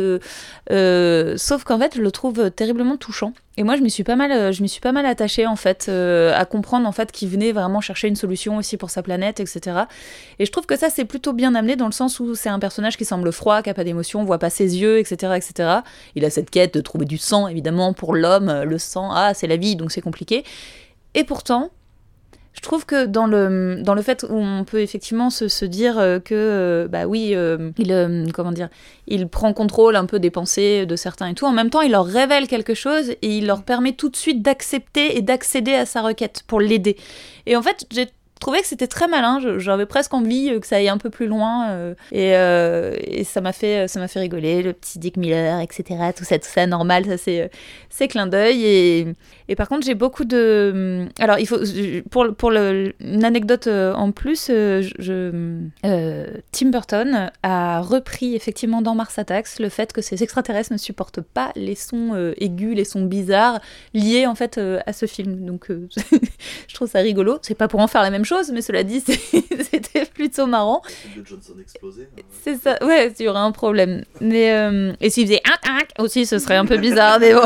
sauf 0.71 1.65
qu'en 1.65 1.79
fait, 1.79 1.95
je 1.95 2.03
le 2.03 2.11
trouve 2.11 2.51
terriblement 2.51 2.97
touchant. 2.97 3.33
Et 3.57 3.63
moi, 3.63 3.77
je 3.77 3.83
m'y 3.83 3.91
suis 3.91 4.03
pas 4.03 4.17
mal, 4.17 4.53
je 4.53 4.63
m'y 4.63 4.69
suis 4.69 4.81
pas 4.81 4.91
mal 4.91 5.07
attachée 5.07 5.47
en 5.47 5.57
fait, 5.57 5.89
à 5.89 6.45
comprendre 6.45 6.87
en 6.87 6.93
fait 6.93 7.11
qu'il 7.11 7.29
venait 7.29 7.53
vraiment 7.53 7.81
chercher 7.81 8.07
une 8.09 8.17
solution 8.17 8.57
aussi 8.57 8.77
pour 8.77 8.91
sa 8.91 9.03
planète, 9.03 9.41
etc. 9.41 9.85
Et 10.39 10.47
je 10.47 10.53
trouve 10.53 10.67
que 10.67 10.77
ça, 10.77 10.91
c'est 10.91 11.05
plutôt 11.05 11.33
bien 11.33 11.55
amené 11.55 11.75
dans 11.75 11.87
le 11.87 11.93
sens 11.93 12.21
où 12.21 12.35
c'est 12.35 12.49
un 12.49 12.59
personnage 12.59 12.97
qui 12.97 13.05
semble 13.05 13.33
froid, 13.33 13.63
qui 13.63 13.71
a 13.71 13.75
pas 13.75 13.85
d'émotion, 13.85 14.21
on 14.21 14.25
voit 14.25 14.39
pas 14.39 14.51
ses 14.51 14.79
yeux, 14.79 14.99
etc., 14.99 15.35
etc. 15.37 15.81
Il 16.17 16.25
a 16.25 16.31
cette 16.31 16.51
quête 16.51 16.75
de 16.75 16.81
trouver 16.81 17.05
du 17.05 17.19
sang, 17.19 17.49
évidemment, 17.49 17.93
pour 17.93 18.15
l'homme. 18.15 18.63
Le 18.65 18.79
sang, 18.79 19.11
ah, 19.13 19.33
c'est 19.35 19.49
la 19.49 19.57
vie, 19.57 19.75
donc 19.77 19.91
c'est 19.91 20.01
compliqué. 20.01 20.45
Et 21.15 21.25
pourtant, 21.25 21.71
je 22.59 22.62
trouve 22.62 22.87
que 22.87 23.07
dans 23.07 23.29
le, 23.29 23.83
dans 23.83 23.94
le 23.94 24.03
fait 24.03 24.27
où 24.29 24.35
on 24.35 24.64
peut 24.64 24.81
effectivement 24.81 25.31
se, 25.31 25.47
se 25.47 25.64
dire 25.64 25.97
euh, 25.97 26.18
que, 26.18 26.35
euh, 26.35 26.88
bah 26.88 27.07
oui, 27.07 27.31
euh, 27.37 27.71
il, 27.79 28.33
comment 28.35 28.51
dire, 28.51 28.68
il 29.07 29.29
prend 29.29 29.53
contrôle 29.53 29.94
un 29.94 30.07
peu 30.07 30.18
des 30.18 30.33
pensées 30.33 30.85
de 30.85 30.97
certains 30.97 31.29
et 31.29 31.35
tout, 31.35 31.47
en 31.47 31.53
même 31.53 31.71
temps, 31.71 31.83
il 31.83 31.92
leur 31.92 32.05
révèle 32.05 32.49
quelque 32.49 32.75
chose 32.75 33.11
et 33.11 33.37
il 33.37 33.47
leur 33.47 33.62
permet 33.62 33.92
tout 33.92 34.09
de 34.09 34.16
suite 34.16 34.42
d'accepter 34.42 35.16
et 35.16 35.23
d'accéder 35.23 35.75
à 35.75 35.87
sa 35.87 36.03
requête 36.03 36.42
pour 36.49 36.61
l'aider. 36.61 36.97
Et 37.47 37.55
en 37.55 37.62
fait, 37.62 37.87
j'ai 37.92 38.09
trouvé 38.40 38.61
que 38.61 38.66
c'était 38.66 38.87
très 38.87 39.09
malin, 39.09 39.38
Je- 39.40 39.59
j'avais 39.59 39.87
presque 39.87 40.14
envie 40.14 40.51
euh, 40.51 40.61
que 40.61 40.66
ça 40.66 40.77
aille 40.77 40.88
un 40.88 40.98
peu 40.98 41.11
plus 41.11 41.27
loin, 41.27 41.70
euh, 41.70 41.94
et, 42.12 42.37
euh, 42.37 42.94
et 43.03 43.24
ça 43.24 43.40
m'a 43.40 43.53
fait, 43.53 43.87
fait 43.88 44.20
rigoler, 44.20 44.62
le 44.62 44.72
petit 44.72 44.98
Dick 44.98 45.16
Miller, 45.16 45.61
etc., 45.61 45.85
tout 46.16 46.24
ça, 46.24 46.38
tout 46.38 46.48
ça, 46.48 46.66
normal, 46.66 47.05
ça 47.07 47.16
c'est, 47.18 47.51
clin 48.09 48.27
d'œil, 48.27 48.64
et, 48.64 49.55
par 49.57 49.68
contre, 49.68 49.85
j'ai 49.87 49.94
beaucoup 49.94 50.24
de. 50.24 51.07
Alors, 51.18 51.38
il 51.38 51.46
faut. 51.46 51.59
Pour, 52.11 52.35
pour 52.37 52.51
le- 52.51 52.92
une 53.01 53.24
anecdote 53.24 53.66
en 53.68 54.12
plus, 54.12 54.46
je, 54.48 55.61
Tim 56.53 56.70
Burton 56.70 57.31
a 57.42 57.81
repris 57.81 58.35
effectivement 58.35 58.83
dans 58.83 58.94
Mars 58.94 59.18
Attacks 59.18 59.59
le 59.59 59.68
fait 59.68 59.92
que 59.92 60.03
ces 60.03 60.22
extraterrestres 60.22 60.72
ne 60.72 60.79
supportent 60.79 61.20
pas 61.20 61.51
les 61.57 61.74
sons 61.74 62.33
aigus, 62.38 62.74
les 62.77 62.85
sons 62.85 63.03
bizarres 63.05 63.61
liés 63.94 64.27
en 64.27 64.35
fait 64.35 64.59
à 64.87 64.92
ce 64.92 65.07
film. 65.07 65.44
Donc, 65.44 65.68
je 66.68 66.74
trouve 66.74 66.88
ça 66.88 66.98
rigolo. 67.01 67.38
C'est 67.42 67.55
pas 67.57 67.68
pour 67.68 67.81
en 67.81 67.87
faire 67.88 68.03
la 68.03 68.11
même 68.11 68.24
chose, 68.29 68.51
mais 68.53 68.62
cela 68.62 68.83
dit, 68.83 69.01
c'était 69.71 70.05
plutôt 70.07 70.47
marrant. 70.47 70.83
de 71.17 71.25
Johnson 71.27 71.55
explosé. 71.61 72.09
C'est 72.43 72.57
ça, 72.57 72.79
ouais, 72.85 73.12
il 73.19 73.25
y 73.25 73.29
aurait 73.29 73.41
un 73.41 73.53
problème. 73.53 74.05
Mais, 74.21 74.53
euh, 74.53 74.93
et 75.01 75.11
s'il 75.11 75.27
faisait 75.27 75.43
un 75.45 75.59
aussi, 75.99 76.27
ce 76.27 76.38
serait 76.38 76.57
un 76.57 76.67
peu 76.67 76.77
bizarre, 76.77 77.19
mais 77.21 77.35
bon. 77.35 77.41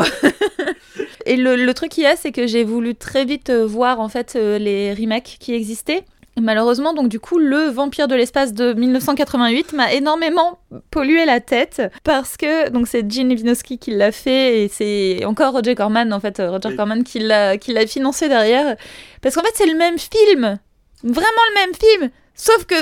et 1.25 1.35
le, 1.35 1.55
le 1.55 1.73
truc 1.73 1.91
qu'il 1.91 2.03
y 2.03 2.07
a, 2.07 2.15
c'est 2.15 2.31
que 2.31 2.47
j'ai 2.47 2.63
voulu 2.63 2.95
très 2.95 3.25
vite 3.25 3.49
euh, 3.49 3.65
voir 3.65 3.99
en 3.99 4.09
fait 4.09 4.35
euh, 4.35 4.57
les 4.57 4.93
remakes 4.93 5.37
qui 5.39 5.53
existaient. 5.53 6.05
Malheureusement, 6.41 6.93
donc 6.93 7.09
du 7.09 7.19
coup, 7.19 7.37
le 7.37 7.67
Vampire 7.67 8.07
de 8.07 8.15
l'espace 8.15 8.53
de 8.53 8.73
1988 8.73 9.73
m'a 9.73 9.93
énormément 9.93 10.57
pollué 10.89 11.25
la 11.25 11.39
tête 11.39 11.83
parce 12.03 12.37
que 12.37 12.69
donc 12.69 12.87
c'est 12.87 13.09
Gene 13.11 13.29
Levinosky 13.29 13.77
qui 13.77 13.91
l'a 13.91 14.11
fait 14.11 14.63
et 14.63 14.67
c'est 14.67 15.25
encore 15.25 15.53
Roger 15.53 15.75
Corman 15.75 16.11
en 16.11 16.19
fait, 16.19 16.39
euh, 16.39 16.49
Roger 16.49 16.69
Oui. 16.69 16.75
Corman 16.75 17.03
qui 17.03 17.19
l'a 17.19 17.57
qui 17.57 17.71
l'a 17.71 17.85
financé 17.85 18.29
derrière 18.29 18.75
parce 19.21 19.35
qu'en 19.35 19.41
fait 19.41 19.53
c'est 19.53 19.67
le 19.67 19.77
même 19.77 19.97
film, 19.99 20.57
vraiment 21.03 21.27
le 21.49 21.61
même 21.61 21.73
film, 21.75 22.11
sauf 22.35 22.65
que 22.65 22.75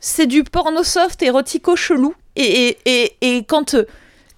c'est 0.00 0.26
du 0.26 0.44
porno 0.44 0.82
soft 0.82 1.22
érotico 1.22 1.76
chelou. 1.76 2.14
Et, 2.36 2.68
et, 2.68 2.78
et, 2.86 3.16
et 3.20 3.44
quand, 3.44 3.76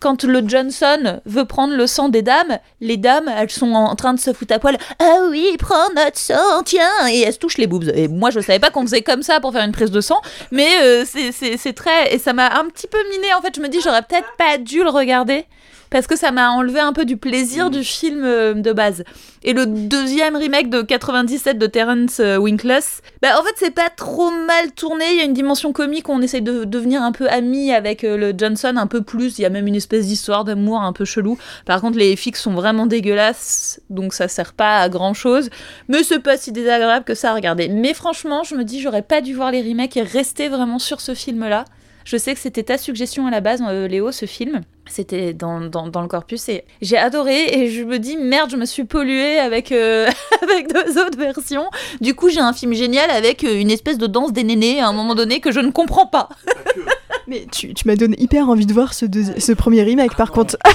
quand 0.00 0.24
le 0.24 0.42
Johnson 0.46 1.20
veut 1.24 1.44
prendre 1.44 1.76
le 1.76 1.86
sang 1.86 2.08
des 2.08 2.22
dames, 2.22 2.58
les 2.80 2.96
dames, 2.96 3.30
elles 3.36 3.50
sont 3.50 3.72
en 3.72 3.94
train 3.94 4.12
de 4.14 4.18
se 4.18 4.32
foutre 4.32 4.54
à 4.54 4.58
poil. 4.58 4.76
Ah 4.98 5.26
oui, 5.30 5.56
prends 5.58 5.88
notre 5.94 6.18
sang, 6.18 6.62
tiens 6.64 7.08
Et 7.08 7.20
elles 7.20 7.34
se 7.34 7.38
touchent 7.38 7.58
les 7.58 7.68
boobs. 7.68 7.88
Et 7.94 8.08
moi, 8.08 8.30
je 8.30 8.40
savais 8.40 8.58
pas 8.58 8.70
qu'on 8.70 8.82
faisait 8.82 9.02
comme 9.02 9.22
ça 9.22 9.40
pour 9.40 9.52
faire 9.52 9.64
une 9.64 9.72
prise 9.72 9.92
de 9.92 10.00
sang, 10.00 10.20
mais 10.50 10.68
euh, 10.82 11.04
c'est 11.04 11.72
très. 11.74 12.12
Et 12.12 12.18
ça 12.18 12.32
m'a 12.32 12.58
un 12.58 12.64
petit 12.68 12.88
peu 12.88 12.98
miné. 13.10 13.32
En 13.34 13.40
fait, 13.40 13.54
je 13.54 13.60
me 13.60 13.68
dis, 13.68 13.80
j'aurais 13.80 14.02
peut-être 14.02 14.28
pas 14.36 14.58
dû 14.58 14.82
le 14.82 14.90
regarder. 14.90 15.46
Parce 15.92 16.06
que 16.06 16.16
ça 16.16 16.30
m'a 16.32 16.50
enlevé 16.50 16.80
un 16.80 16.94
peu 16.94 17.04
du 17.04 17.18
plaisir 17.18 17.68
du 17.68 17.84
film 17.84 18.24
euh, 18.24 18.54
de 18.54 18.72
base. 18.72 19.04
Et 19.42 19.52
le 19.52 19.66
deuxième 19.66 20.36
remake 20.36 20.70
de 20.70 20.80
97 20.80 21.58
de 21.58 21.66
Terrence 21.66 22.18
euh, 22.18 22.38
Winkless, 22.38 23.02
bah 23.20 23.38
en 23.38 23.42
fait 23.42 23.52
c'est 23.56 23.74
pas 23.74 23.90
trop 23.90 24.30
mal 24.30 24.72
tourné, 24.72 25.04
il 25.10 25.18
y 25.18 25.20
a 25.20 25.24
une 25.24 25.34
dimension 25.34 25.72
comique, 25.72 26.08
on 26.08 26.22
essaye 26.22 26.40
de 26.40 26.64
devenir 26.64 27.02
un 27.02 27.12
peu 27.12 27.28
amis 27.28 27.72
avec 27.72 28.04
euh, 28.04 28.16
le 28.16 28.32
Johnson 28.34 28.72
un 28.78 28.86
peu 28.86 29.02
plus, 29.02 29.38
il 29.38 29.42
y 29.42 29.44
a 29.44 29.50
même 29.50 29.66
une 29.66 29.74
espèce 29.74 30.06
d'histoire 30.06 30.44
d'amour 30.44 30.80
un 30.80 30.94
peu 30.94 31.04
chelou. 31.04 31.36
Par 31.66 31.82
contre 31.82 31.98
les 31.98 32.16
fixes 32.16 32.40
sont 32.40 32.54
vraiment 32.54 32.86
dégueulasses, 32.86 33.78
donc 33.90 34.14
ça 34.14 34.28
sert 34.28 34.54
pas 34.54 34.78
à 34.78 34.88
grand 34.88 35.12
chose, 35.12 35.50
mais 35.88 36.02
c'est 36.02 36.20
pas 36.20 36.38
si 36.38 36.52
désagréable 36.52 37.04
que 37.04 37.14
ça 37.14 37.32
à 37.32 37.34
regarder. 37.34 37.68
Mais 37.68 37.92
franchement 37.92 38.44
je 38.44 38.54
me 38.54 38.64
dis 38.64 38.80
j'aurais 38.80 39.02
pas 39.02 39.20
dû 39.20 39.34
voir 39.34 39.50
les 39.50 39.60
remakes 39.60 39.98
et 39.98 40.02
rester 40.02 40.48
vraiment 40.48 40.78
sur 40.78 41.02
ce 41.02 41.14
film 41.14 41.46
là. 41.46 41.66
Je 42.04 42.16
sais 42.16 42.34
que 42.34 42.40
c'était 42.40 42.64
ta 42.64 42.78
suggestion 42.78 43.26
à 43.26 43.30
la 43.30 43.40
base, 43.40 43.62
euh, 43.68 43.86
Léo, 43.86 44.10
ce 44.10 44.26
film. 44.26 44.62
C'était 44.86 45.32
dans, 45.32 45.60
dans, 45.60 45.88
dans 45.88 46.02
le 46.02 46.08
corpus 46.08 46.48
et 46.48 46.64
j'ai 46.80 46.98
adoré 46.98 47.44
et 47.46 47.70
je 47.70 47.82
me 47.82 47.98
dis 47.98 48.16
merde, 48.16 48.50
je 48.50 48.56
me 48.56 48.66
suis 48.66 48.84
polluée 48.84 49.38
avec, 49.38 49.70
euh, 49.72 50.10
avec 50.42 50.72
deux 50.72 50.98
autres 51.00 51.18
versions. 51.18 51.66
Du 52.00 52.14
coup, 52.14 52.28
j'ai 52.28 52.40
un 52.40 52.52
film 52.52 52.74
génial 52.74 53.10
avec 53.10 53.44
euh, 53.44 53.60
une 53.60 53.70
espèce 53.70 53.96
de 53.96 54.06
danse 54.06 54.32
des 54.32 54.44
nénés 54.44 54.80
à 54.80 54.88
un 54.88 54.92
moment 54.92 55.14
donné 55.14 55.40
que 55.40 55.52
je 55.52 55.60
ne 55.60 55.70
comprends 55.70 56.06
pas. 56.06 56.28
Mais 57.28 57.46
tu, 57.50 57.72
tu 57.74 57.86
m'as 57.86 57.96
donné 57.96 58.20
hyper 58.20 58.48
envie 58.48 58.66
de 58.66 58.72
voir 58.72 58.92
ce 58.92 59.52
premier 59.52 59.82
remake 59.82 60.16
par 60.16 60.32
contre. 60.32 60.56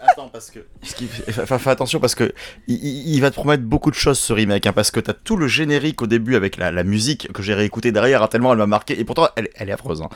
Attends, 0.00 0.28
parce 0.28 0.50
que. 0.50 0.60
qui- 0.82 1.06
Fais 1.08 1.70
attention 1.70 2.00
parce 2.00 2.14
que 2.14 2.32
il, 2.68 2.76
il- 3.14 3.20
va 3.20 3.30
te 3.30 3.34
promettre 3.36 3.62
beaucoup 3.64 3.90
de 3.90 3.96
choses 3.96 4.18
ce 4.18 4.32
remake. 4.32 4.66
hein, 4.66 4.72
parce 4.72 4.90
que 4.90 5.00
t'as 5.00 5.12
tout 5.12 5.36
le 5.36 5.48
générique 5.48 6.02
au 6.02 6.06
début 6.06 6.36
avec 6.36 6.56
la, 6.56 6.70
la 6.70 6.84
musique 6.84 7.32
que 7.32 7.42
j'ai 7.42 7.54
réécouté 7.54 7.92
derrière, 7.92 8.22
hein, 8.22 8.28
tellement 8.28 8.52
elle 8.52 8.58
m'a 8.58 8.66
marqué. 8.66 8.98
Et 8.98 9.04
pourtant, 9.04 9.28
elle, 9.36 9.48
elle 9.54 9.68
est 9.68 9.72
affreuse. 9.72 10.02
Hein, 10.02 10.08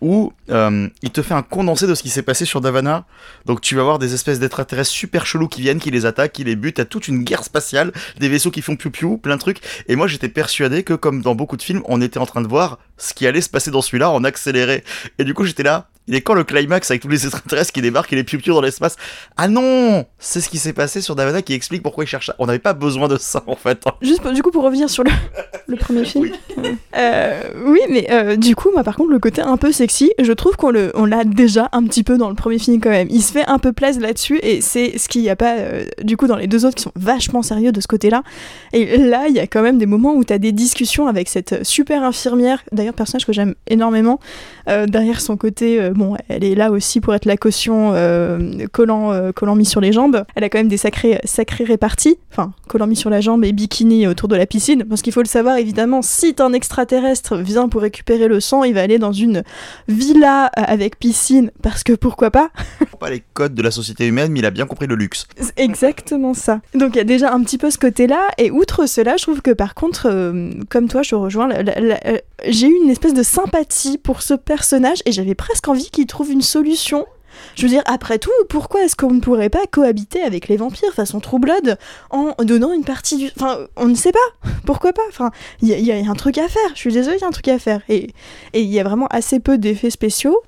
où 0.00 0.32
euh, 0.50 0.88
il 1.02 1.10
te 1.10 1.22
fait 1.22 1.34
un 1.34 1.42
condensé 1.42 1.86
de 1.86 1.94
ce 1.94 2.02
qui 2.02 2.08
s'est 2.10 2.22
passé 2.22 2.44
sur 2.44 2.60
Davana. 2.60 3.04
Donc 3.46 3.60
tu 3.60 3.74
vas 3.76 3.82
voir 3.82 3.98
des 3.98 4.14
espèces 4.14 4.38
d'extraterrestres 4.40 4.90
super 4.90 5.26
chelous 5.26 5.48
qui 5.48 5.60
viennent, 5.62 5.80
qui 5.80 5.90
les 5.90 6.06
attaquent, 6.06 6.32
qui 6.32 6.44
les 6.44 6.56
butent. 6.56 6.76
T'as 6.76 6.84
toute 6.84 7.08
une 7.08 7.24
guerre 7.24 7.44
spatiale, 7.44 7.92
des 8.18 8.28
vaisseaux 8.28 8.50
qui 8.50 8.62
font 8.62 8.76
piou-piou, 8.76 9.18
plein 9.18 9.36
de 9.36 9.40
trucs. 9.40 9.60
Et 9.88 9.96
moi, 9.96 10.06
j'étais 10.06 10.28
persuadé 10.28 10.82
que, 10.82 10.94
comme 10.94 11.22
dans 11.22 11.34
beaucoup 11.34 11.56
de 11.56 11.62
films, 11.62 11.82
on 11.86 12.00
était 12.00 12.18
en 12.18 12.26
train 12.26 12.40
de 12.42 12.48
voir 12.48 12.78
ce 12.96 13.14
qui 13.14 13.26
allait 13.26 13.40
se 13.40 13.48
passer 13.50 13.70
dans 13.70 13.82
celui-là 13.82 14.10
en 14.10 14.24
accéléré. 14.24 14.84
Et 15.18 15.24
du 15.24 15.34
coup, 15.34 15.44
j'étais 15.44 15.62
là. 15.62 15.88
Il 16.10 16.16
est 16.16 16.22
quand 16.22 16.34
le 16.34 16.42
climax 16.42 16.90
avec 16.90 17.02
tous 17.02 17.08
les 17.08 17.24
extraterrestres 17.24 17.70
qui 17.72 17.80
débarquent 17.82 18.12
et 18.12 18.16
les 18.16 18.24
piou 18.24 18.40
dans 18.52 18.60
l'espace? 18.60 18.96
Ah 19.36 19.46
non 19.46 20.04
C'est 20.18 20.40
ce 20.40 20.48
qui 20.48 20.58
s'est 20.58 20.72
passé 20.72 21.00
sur 21.00 21.14
Davana 21.14 21.40
qui 21.40 21.54
explique 21.54 21.84
pourquoi 21.84 22.02
il 22.02 22.08
cherche 22.08 22.26
ça. 22.26 22.34
On 22.40 22.46
n'avait 22.46 22.58
pas 22.58 22.72
besoin 22.72 23.06
de 23.06 23.16
ça 23.16 23.44
en 23.46 23.54
fait. 23.54 23.80
Juste 24.02 24.20
pour- 24.20 24.32
du 24.32 24.42
coup 24.42 24.50
pour 24.50 24.64
revenir 24.64 24.90
sur 24.90 25.04
le, 25.04 25.10
le 25.68 25.76
premier 25.76 26.04
film. 26.04 26.24
Oui. 26.56 26.70
Euh, 26.96 27.40
oui, 27.64 27.78
mais 27.88 28.08
euh, 28.10 28.34
du 28.34 28.56
coup, 28.56 28.70
moi 28.72 28.82
par 28.82 28.96
contre, 28.96 29.10
le 29.10 29.20
côté 29.20 29.40
un 29.40 29.56
peu 29.56 29.70
sexy, 29.70 30.10
je 30.20 30.32
trouve 30.32 30.56
qu'on 30.56 30.70
le, 30.70 30.90
on 30.96 31.04
l'a 31.04 31.22
déjà 31.22 31.68
un 31.70 31.84
petit 31.84 32.02
peu 32.02 32.18
dans 32.18 32.28
le 32.28 32.34
premier 32.34 32.58
film 32.58 32.80
quand 32.80 32.90
même. 32.90 33.06
Il 33.08 33.22
se 33.22 33.30
fait 33.32 33.46
un 33.46 33.60
peu 33.60 33.72
plaisir 33.72 34.02
là-dessus 34.02 34.40
et 34.42 34.60
c'est 34.60 34.98
ce 34.98 35.08
qu'il 35.08 35.22
n'y 35.22 35.30
a 35.30 35.36
pas 35.36 35.58
euh, 35.58 35.84
du 36.02 36.16
coup 36.16 36.26
dans 36.26 36.36
les 36.36 36.48
deux 36.48 36.66
autres 36.66 36.74
qui 36.74 36.82
sont 36.82 36.92
vachement 36.96 37.42
sérieux 37.42 37.70
de 37.70 37.80
ce 37.80 37.86
côté-là. 37.86 38.24
Et 38.72 38.96
là, 38.96 39.26
il 39.28 39.34
y 39.36 39.38
a 39.40 39.46
quand 39.46 39.62
même 39.62 39.78
des 39.78 39.86
moments 39.86 40.14
où 40.14 40.24
tu 40.24 40.32
as 40.32 40.38
des 40.38 40.50
discussions 40.50 41.06
avec 41.06 41.28
cette 41.28 41.62
super 41.64 42.02
infirmière, 42.02 42.64
d'ailleurs 42.72 42.94
personnage 42.94 43.26
que 43.26 43.32
j'aime 43.32 43.54
énormément, 43.68 44.18
derrière 44.66 45.20
son 45.20 45.36
côté, 45.36 45.90
bon, 46.00 46.16
elle 46.28 46.44
est 46.44 46.54
là 46.54 46.70
aussi 46.70 47.00
pour 47.00 47.14
être 47.14 47.26
la 47.26 47.36
caution 47.36 47.92
euh, 47.94 48.66
collant, 48.72 49.12
euh, 49.12 49.32
collant 49.32 49.54
mis 49.54 49.66
sur 49.66 49.80
les 49.80 49.92
jambes. 49.92 50.24
Elle 50.34 50.44
a 50.44 50.48
quand 50.48 50.58
même 50.58 50.68
des 50.68 50.76
sacrés, 50.76 51.20
sacrés 51.24 51.64
répartis, 51.64 52.18
enfin, 52.32 52.52
collant 52.68 52.86
mis 52.86 52.96
sur 52.96 53.10
la 53.10 53.20
jambe 53.20 53.44
et 53.44 53.52
bikini 53.52 54.06
autour 54.06 54.28
de 54.28 54.36
la 54.36 54.46
piscine, 54.46 54.84
parce 54.84 55.02
qu'il 55.02 55.12
faut 55.12 55.22
le 55.22 55.28
savoir 55.28 55.56
évidemment, 55.56 56.02
si 56.02 56.34
un 56.38 56.52
extraterrestre 56.52 57.36
vient 57.36 57.68
pour 57.68 57.82
récupérer 57.82 58.28
le 58.28 58.40
sang, 58.40 58.64
il 58.64 58.74
va 58.74 58.82
aller 58.82 58.98
dans 58.98 59.12
une 59.12 59.42
villa 59.88 60.46
euh, 60.46 60.62
avec 60.66 60.98
piscine, 60.98 61.50
parce 61.62 61.82
que 61.82 61.92
pourquoi 61.92 62.30
pas? 62.30 62.50
Pas 62.98 63.10
les 63.10 63.22
codes 63.34 63.54
de 63.54 63.62
la 63.62 63.70
société 63.70 64.06
humaine, 64.06 64.32
mais 64.32 64.40
il 64.40 64.46
a 64.46 64.50
bien 64.50 64.66
compris 64.66 64.86
le 64.86 64.94
luxe. 64.94 65.26
Exactement 65.56 66.34
ça. 66.34 66.60
Donc 66.74 66.94
il 66.94 66.98
y 66.98 67.00
a 67.00 67.04
déjà 67.04 67.32
un 67.32 67.42
petit 67.42 67.58
peu 67.58 67.70
ce 67.70 67.78
côté-là, 67.78 68.20
et 68.38 68.50
outre 68.50 68.86
cela, 68.86 69.16
je 69.16 69.24
trouve 69.24 69.42
que 69.42 69.50
par 69.50 69.74
contre, 69.74 70.08
euh, 70.10 70.50
comme 70.70 70.88
toi, 70.88 71.02
je 71.02 71.10
te 71.10 71.14
rejoins, 71.14 71.50
j'ai 72.46 72.66
eu 72.66 72.76
une 72.82 72.90
espèce 72.90 73.14
de 73.14 73.22
sympathie 73.22 73.98
pour 73.98 74.22
ce 74.22 74.34
personnage, 74.34 75.02
et 75.04 75.12
j'avais 75.12 75.34
presque 75.34 75.68
envie 75.68 75.89
qu'il 75.90 76.06
trouve 76.06 76.30
une 76.30 76.42
solution. 76.42 77.06
Je 77.54 77.62
veux 77.62 77.68
dire, 77.68 77.82
après 77.86 78.18
tout, 78.18 78.30
pourquoi 78.48 78.84
est-ce 78.84 78.96
qu'on 78.96 79.12
ne 79.12 79.20
pourrait 79.20 79.50
pas 79.50 79.66
cohabiter 79.70 80.22
avec 80.22 80.48
les 80.48 80.56
vampires 80.56 80.92
façon 80.92 81.20
Blood 81.38 81.78
en 82.10 82.34
donnant 82.40 82.72
une 82.72 82.84
partie 82.84 83.16
du... 83.16 83.30
Enfin, 83.36 83.66
on 83.76 83.86
ne 83.86 83.94
sait 83.94 84.12
pas. 84.12 84.50
Pourquoi 84.66 84.92
pas? 84.92 85.02
Enfin, 85.08 85.30
il 85.62 85.68
y, 85.68 85.80
y 85.80 85.92
a 85.92 86.10
un 86.10 86.14
truc 86.14 86.38
à 86.38 86.48
faire. 86.48 86.70
Je 86.74 86.80
suis 86.80 86.92
désolée, 86.92 87.16
il 87.16 87.20
y 87.20 87.24
a 87.24 87.28
un 87.28 87.32
truc 87.32 87.48
à 87.48 87.58
faire. 87.58 87.80
Et 87.88 88.12
il 88.52 88.66
y 88.66 88.80
a 88.80 88.84
vraiment 88.84 89.06
assez 89.10 89.40
peu 89.40 89.58
d'effets 89.58 89.90
spéciaux. 89.90 90.42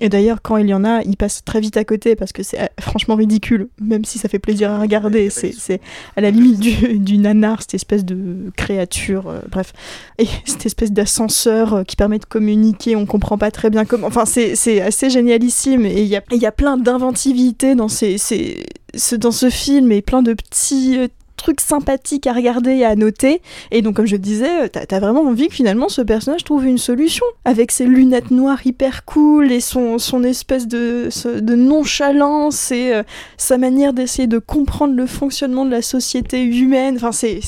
Et 0.00 0.08
d'ailleurs, 0.08 0.42
quand 0.42 0.56
il 0.56 0.66
y 0.68 0.74
en 0.74 0.84
a, 0.84 1.02
il 1.02 1.16
passe 1.16 1.44
très 1.44 1.60
vite 1.60 1.76
à 1.76 1.84
côté 1.84 2.16
parce 2.16 2.32
que 2.32 2.42
c'est 2.42 2.60
euh, 2.60 2.66
franchement 2.80 3.14
ridicule, 3.14 3.68
même 3.80 4.04
si 4.04 4.18
ça 4.18 4.28
fait 4.28 4.38
plaisir 4.40 4.70
à 4.72 4.80
regarder. 4.80 5.30
C'est 5.30 5.80
à 6.16 6.20
la 6.20 6.30
limite 6.30 6.58
du, 6.60 6.98
du 6.98 7.18
nanar, 7.18 7.60
cette 7.62 7.74
espèce 7.74 8.04
de 8.04 8.50
créature, 8.56 9.28
euh, 9.28 9.40
bref. 9.50 9.72
Et 10.18 10.26
cette 10.44 10.66
espèce 10.66 10.90
d'ascenseur 10.92 11.74
euh, 11.74 11.82
qui 11.84 11.94
permet 11.96 12.18
de 12.18 12.24
communiquer, 12.24 12.96
on 12.96 13.06
comprend 13.06 13.38
pas 13.38 13.50
très 13.50 13.70
bien 13.70 13.84
comment. 13.84 14.08
Enfin, 14.08 14.24
c'est 14.26 14.80
assez 14.80 15.10
génialissime 15.10 15.86
et 15.86 16.02
il 16.02 16.08
y 16.08 16.16
a, 16.16 16.22
il 16.32 16.38
y 16.42 16.46
a 16.46 16.52
plein 16.52 16.76
d'inventivité 16.76 17.74
dans, 17.74 17.88
ces, 17.88 18.18
ces- 18.18 18.66
ce, 18.94 19.14
dans 19.16 19.30
ce 19.32 19.48
film 19.50 19.92
et 19.92 20.02
plein 20.02 20.22
de 20.22 20.34
petits. 20.34 20.98
Euh, 21.44 21.54
trucs 21.54 21.60
sympathiques 21.60 22.26
à 22.26 22.32
regarder 22.32 22.70
et 22.70 22.84
à 22.86 22.96
noter 22.96 23.42
et 23.70 23.82
donc 23.82 23.96
comme 23.96 24.06
je 24.06 24.16
disais 24.16 24.70
t'as 24.70 24.96
as 24.96 25.00
vraiment 25.00 25.20
envie 25.20 25.48
que 25.48 25.54
finalement 25.54 25.90
ce 25.90 26.00
personnage 26.00 26.42
trouve 26.42 26.64
une 26.64 26.78
solution 26.78 27.26
avec 27.44 27.70
ses 27.70 27.84
lunettes 27.84 28.30
noires 28.30 28.66
hyper 28.66 29.04
cool 29.04 29.52
et 29.52 29.60
son, 29.60 29.98
son 29.98 30.24
espèce 30.24 30.66
de, 30.66 31.10
de 31.40 31.54
nonchalance 31.54 32.70
et 32.72 32.94
euh, 32.94 33.02
sa 33.36 33.58
manière 33.58 33.92
d'essayer 33.92 34.26
de 34.26 34.38
comprendre 34.38 34.94
le 34.94 35.06
fonctionnement 35.06 35.64
de 35.64 35.70
la 35.70 35.82
société 35.82 36.42
humaine. 36.42 36.96
Enfin, 36.96 37.12
c'est, 37.12 37.40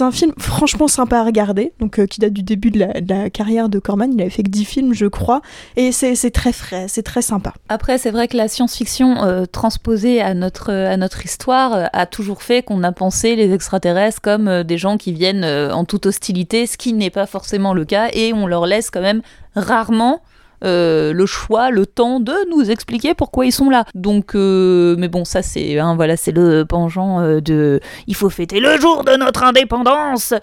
un 0.00 0.10
film 0.10 0.32
franchement 0.38 0.88
sympa 0.88 1.18
à 1.18 1.24
regarder, 1.24 1.72
donc 1.80 1.98
euh, 1.98 2.06
qui 2.06 2.20
date 2.20 2.32
du 2.32 2.42
début 2.42 2.70
de 2.70 2.78
la, 2.78 3.30
carrière 3.30 3.68
de 3.68 3.78
Corman. 3.78 4.12
Il 4.12 4.20
avait 4.20 4.30
fait 4.30 4.42
que 4.42 4.50
10 4.50 4.64
films, 4.64 4.94
je 4.94 5.06
crois, 5.06 5.42
et 5.76 5.92
c'est, 5.92 6.14
très 6.30 6.52
frais, 6.52 6.86
c'est 6.88 7.02
très 7.02 7.22
sympa. 7.22 7.52
Après, 7.68 7.98
c'est 7.98 8.10
vrai 8.10 8.28
que 8.28 8.36
la 8.36 8.48
science-fiction 8.48 9.22
euh, 9.24 9.44
transposée 9.46 10.20
à 10.20 10.34
notre, 10.34 10.72
à 10.72 10.96
notre 10.96 11.24
histoire 11.24 11.74
euh, 11.74 11.84
a 11.92 12.06
toujours 12.06 12.42
fait 12.42 12.62
qu'on 12.62 12.82
a 12.82 12.92
pensé 12.92 13.31
les 13.36 13.52
extraterrestres 13.52 14.20
comme 14.20 14.48
euh, 14.48 14.62
des 14.64 14.78
gens 14.78 14.96
qui 14.96 15.12
viennent 15.12 15.44
euh, 15.44 15.72
en 15.72 15.84
toute 15.84 16.06
hostilité, 16.06 16.66
ce 16.66 16.76
qui 16.76 16.92
n'est 16.92 17.10
pas 17.10 17.26
forcément 17.26 17.74
le 17.74 17.84
cas, 17.84 18.08
et 18.12 18.32
on 18.32 18.46
leur 18.46 18.66
laisse 18.66 18.90
quand 18.90 19.00
même 19.00 19.22
rarement 19.54 20.22
euh, 20.64 21.12
le 21.12 21.26
choix, 21.26 21.70
le 21.70 21.86
temps 21.86 22.20
de 22.20 22.34
nous 22.50 22.70
expliquer 22.70 23.14
pourquoi 23.14 23.46
ils 23.46 23.52
sont 23.52 23.70
là. 23.70 23.84
Donc, 23.94 24.34
euh, 24.34 24.96
mais 24.98 25.08
bon, 25.08 25.24
ça 25.24 25.42
c'est, 25.42 25.78
hein, 25.78 25.96
voilà, 25.96 26.16
c'est 26.16 26.32
le 26.32 26.64
penchant 26.64 27.20
euh, 27.20 27.40
de, 27.40 27.80
il 28.06 28.14
faut 28.14 28.30
fêter 28.30 28.60
le 28.60 28.78
jour 28.78 29.04
de 29.04 29.16
notre 29.16 29.42
indépendance 29.42 30.34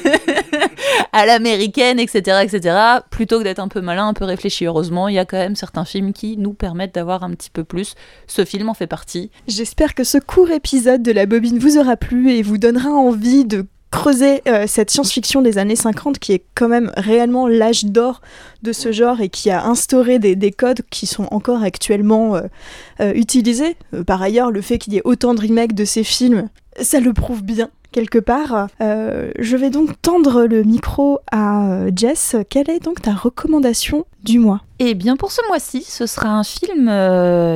à 1.12 1.26
l'américaine, 1.26 1.98
etc., 1.98 2.40
etc. 2.42 2.76
Plutôt 3.10 3.38
que 3.38 3.44
d'être 3.44 3.60
un 3.60 3.68
peu 3.68 3.80
malin, 3.80 4.08
un 4.08 4.14
peu 4.14 4.24
réfléchi. 4.24 4.66
Heureusement, 4.66 5.08
il 5.08 5.14
y 5.14 5.18
a 5.18 5.24
quand 5.24 5.38
même 5.38 5.56
certains 5.56 5.84
films 5.84 6.12
qui 6.12 6.36
nous 6.36 6.52
permettent 6.52 6.94
d'avoir 6.94 7.22
un 7.22 7.30
petit 7.30 7.50
peu 7.50 7.64
plus. 7.64 7.94
Ce 8.26 8.44
film 8.44 8.68
en 8.68 8.74
fait 8.74 8.86
partie. 8.86 9.30
J'espère 9.48 9.94
que 9.94 10.04
ce 10.04 10.18
court 10.18 10.50
épisode 10.50 11.02
de 11.02 11.12
la 11.12 11.26
bobine 11.26 11.58
vous 11.58 11.78
aura 11.78 11.96
plu 11.96 12.30
et 12.32 12.42
vous 12.42 12.58
donnera 12.58 12.90
envie 12.90 13.44
de 13.44 13.66
creuser 13.90 14.42
euh, 14.48 14.66
cette 14.66 14.90
science-fiction 14.90 15.42
des 15.42 15.58
années 15.58 15.76
50 15.76 16.18
qui 16.18 16.32
est 16.32 16.44
quand 16.54 16.68
même 16.68 16.92
réellement 16.96 17.48
l'âge 17.48 17.84
d'or 17.84 18.20
de 18.62 18.72
ce 18.72 18.92
genre 18.92 19.20
et 19.20 19.28
qui 19.28 19.50
a 19.50 19.66
instauré 19.66 20.18
des, 20.18 20.36
des 20.36 20.52
codes 20.52 20.82
qui 20.90 21.06
sont 21.06 21.26
encore 21.30 21.62
actuellement 21.62 22.36
euh, 22.36 22.42
euh, 23.00 23.12
utilisés. 23.14 23.76
Par 24.06 24.22
ailleurs, 24.22 24.50
le 24.50 24.60
fait 24.60 24.78
qu'il 24.78 24.92
y 24.92 24.98
ait 24.98 25.02
autant 25.04 25.34
de 25.34 25.40
remakes 25.40 25.74
de 25.74 25.84
ces 25.84 26.04
films, 26.04 26.48
ça 26.80 27.00
le 27.00 27.12
prouve 27.12 27.42
bien 27.42 27.70
quelque 27.92 28.20
part. 28.20 28.68
Je 28.78 29.56
vais 29.56 29.70
donc 29.70 30.00
tendre 30.00 30.44
le 30.44 30.62
micro 30.62 31.18
à 31.32 31.86
Jess. 31.96 32.36
Quelle 32.48 32.70
est 32.70 32.78
donc 32.78 33.02
ta 33.02 33.12
recommandation 33.12 34.06
du 34.22 34.38
mois? 34.38 34.60
Et 34.78 34.94
bien 34.94 35.16
pour 35.16 35.32
ce 35.32 35.40
mois-ci, 35.48 35.82
ce 35.82 36.06
sera 36.06 36.28
un 36.28 36.44
film 36.44 36.84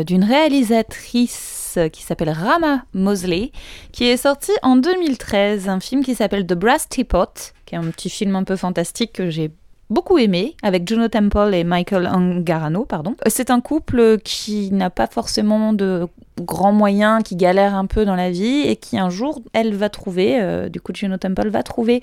d'une 0.04 0.24
réalisatrice 0.24 1.63
qui 1.92 2.02
s'appelle 2.02 2.30
Rama 2.30 2.84
Mosley, 2.92 3.52
qui 3.92 4.04
est 4.04 4.16
sorti 4.16 4.52
en 4.62 4.76
2013, 4.76 5.68
un 5.68 5.80
film 5.80 6.04
qui 6.04 6.14
s'appelle 6.14 6.46
The 6.46 6.54
Brass 6.54 6.88
Teapot, 6.88 7.52
qui 7.66 7.74
est 7.74 7.78
un 7.78 7.90
petit 7.90 8.10
film 8.10 8.36
un 8.36 8.44
peu 8.44 8.56
fantastique 8.56 9.12
que 9.12 9.30
j'ai 9.30 9.50
beaucoup 9.90 10.18
aimé, 10.18 10.56
avec 10.62 10.88
Juno 10.88 11.08
Temple 11.08 11.54
et 11.54 11.64
Michael 11.64 12.06
Angarano, 12.06 12.84
pardon. 12.84 13.14
C'est 13.26 13.50
un 13.50 13.60
couple 13.60 14.18
qui 14.18 14.70
n'a 14.72 14.90
pas 14.90 15.06
forcément 15.06 15.72
de 15.72 16.06
grands 16.40 16.72
moyens, 16.72 17.22
qui 17.22 17.36
galère 17.36 17.74
un 17.74 17.86
peu 17.86 18.04
dans 18.04 18.16
la 18.16 18.30
vie, 18.30 18.62
et 18.66 18.76
qui 18.76 18.98
un 18.98 19.10
jour, 19.10 19.40
elle 19.52 19.74
va 19.74 19.88
trouver, 19.88 20.40
euh, 20.40 20.68
du 20.68 20.80
coup 20.80 20.92
Juno 20.94 21.16
Temple 21.16 21.48
va 21.48 21.62
trouver 21.62 22.02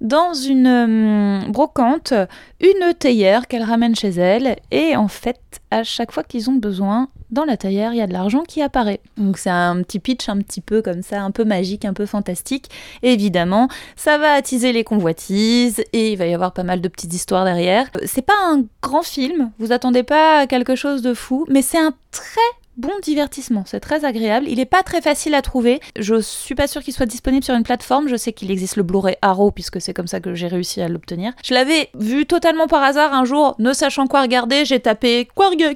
dans 0.00 0.34
une 0.34 0.66
euh, 0.66 1.50
brocante 1.50 2.12
une 2.60 2.94
théière 2.94 3.46
qu'elle 3.46 3.62
ramène 3.62 3.94
chez 3.94 4.10
elle, 4.10 4.56
et 4.70 4.96
en 4.96 5.08
fait, 5.08 5.40
à 5.70 5.82
chaque 5.82 6.12
fois 6.12 6.24
qu'ils 6.24 6.50
ont 6.50 6.56
besoin, 6.56 7.08
dans 7.30 7.44
la 7.44 7.56
théière, 7.56 7.92
il 7.92 7.98
y 7.98 8.02
a 8.02 8.06
de 8.06 8.12
l'argent 8.12 8.42
qui 8.42 8.62
apparaît. 8.62 9.00
Donc 9.16 9.38
c'est 9.38 9.50
un 9.50 9.82
petit 9.82 9.98
pitch 9.98 10.28
un 10.28 10.38
petit 10.38 10.60
peu 10.60 10.82
comme 10.82 11.02
ça, 11.02 11.22
un 11.22 11.30
peu 11.30 11.44
magique, 11.44 11.84
un 11.84 11.92
peu 11.92 12.06
fantastique. 12.06 12.70
Évidemment, 13.02 13.68
ça 13.96 14.18
va 14.18 14.32
attiser 14.32 14.72
les 14.72 14.84
convoitises 14.84 15.82
et 15.92 16.12
il 16.12 16.16
va 16.16 16.26
y 16.26 16.34
avoir 16.34 16.52
pas 16.52 16.62
mal 16.62 16.80
de 16.80 16.88
petites 16.88 17.14
histoires 17.14 17.44
derrière. 17.44 17.88
Euh, 17.96 18.00
C'est 18.06 18.22
pas 18.22 18.34
un 18.46 18.64
grand 18.82 19.02
film, 19.02 19.50
vous 19.58 19.72
attendez 19.72 20.02
pas 20.02 20.46
quelque 20.46 20.74
chose 20.74 21.02
de 21.02 21.14
fou, 21.14 21.46
mais 21.48 21.62
c'est 21.62 21.78
un 21.78 21.94
très 22.10 22.40
bon 22.80 22.92
divertissement, 23.02 23.64
c'est 23.66 23.80
très 23.80 24.04
agréable. 24.04 24.46
Il 24.48 24.58
est 24.58 24.64
pas 24.64 24.82
très 24.82 25.00
facile 25.00 25.34
à 25.34 25.42
trouver. 25.42 25.80
Je 25.98 26.20
suis 26.20 26.54
pas 26.54 26.66
sûre 26.66 26.82
qu'il 26.82 26.94
soit 26.94 27.06
disponible 27.06 27.44
sur 27.44 27.54
une 27.54 27.62
plateforme. 27.62 28.08
Je 28.08 28.16
sais 28.16 28.32
qu'il 28.32 28.50
existe 28.50 28.76
le 28.76 28.82
Blu-ray 28.82 29.16
Arrow 29.22 29.50
puisque 29.50 29.80
c'est 29.80 29.92
comme 29.92 30.06
ça 30.06 30.20
que 30.20 30.34
j'ai 30.34 30.48
réussi 30.48 30.80
à 30.80 30.88
l'obtenir. 30.88 31.32
Je 31.44 31.54
l'avais 31.54 31.90
vu 31.94 32.26
totalement 32.26 32.66
par 32.66 32.82
hasard 32.82 33.12
un 33.12 33.24
jour, 33.24 33.54
ne 33.58 33.72
sachant 33.72 34.06
quoi 34.06 34.22
regarder, 34.22 34.64
j'ai 34.64 34.80
tapé 34.80 35.28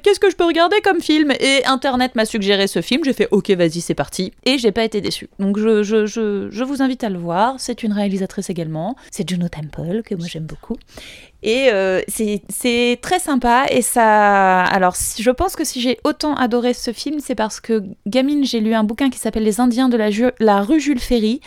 qu'est-ce 0.03 0.19
que 0.19 0.29
je 0.29 0.35
peux 0.35 0.45
regarder 0.45 0.77
comme 0.83 0.99
film? 0.99 1.31
Et 1.39 1.63
internet 1.65 2.15
m'a 2.15 2.25
suggéré 2.25 2.67
ce 2.67 2.81
film. 2.81 3.03
J'ai 3.05 3.13
fait 3.13 3.27
OK, 3.31 3.51
vas-y, 3.51 3.81
c'est 3.81 3.93
parti 3.93 4.33
et 4.45 4.57
j'ai 4.57 4.71
pas 4.71 4.83
été 4.83 4.99
déçue. 4.99 5.29
Donc 5.39 5.59
je, 5.59 5.83
je 5.83 6.63
vous 6.63 6.81
invite 6.81 7.03
à 7.03 7.09
le 7.09 7.19
voir. 7.19 7.55
C'est 7.59 7.83
une 7.83 7.93
réalisatrice 7.93 8.49
également. 8.49 8.95
C'est 9.11 9.29
Juno 9.29 9.47
Temple 9.47 10.01
que 10.03 10.15
moi 10.15 10.25
j'aime 10.27 10.45
beaucoup. 10.45 10.75
Et 11.43 11.69
euh, 11.71 12.01
c'est 12.07 12.99
très 13.01 13.19
sympa. 13.19 13.65
Et 13.69 13.81
ça. 13.81 14.63
Alors, 14.63 14.95
je 14.95 15.31
pense 15.31 15.55
que 15.55 15.63
si 15.63 15.81
j'ai 15.81 15.99
autant 16.03 16.35
adoré 16.35 16.73
ce 16.73 16.91
film, 16.91 17.19
c'est 17.19 17.35
parce 17.35 17.59
que, 17.59 17.83
gamine, 18.07 18.43
j'ai 18.43 18.59
lu 18.59 18.73
un 18.73 18.83
bouquin 18.83 19.09
qui 19.09 19.19
s'appelle 19.19 19.43
Les 19.43 19.59
Indiens 19.59 19.89
de 19.89 19.97
la 20.39 20.61
rue 20.61 20.79
Jules 20.79 20.99
Ferry, 20.99 21.41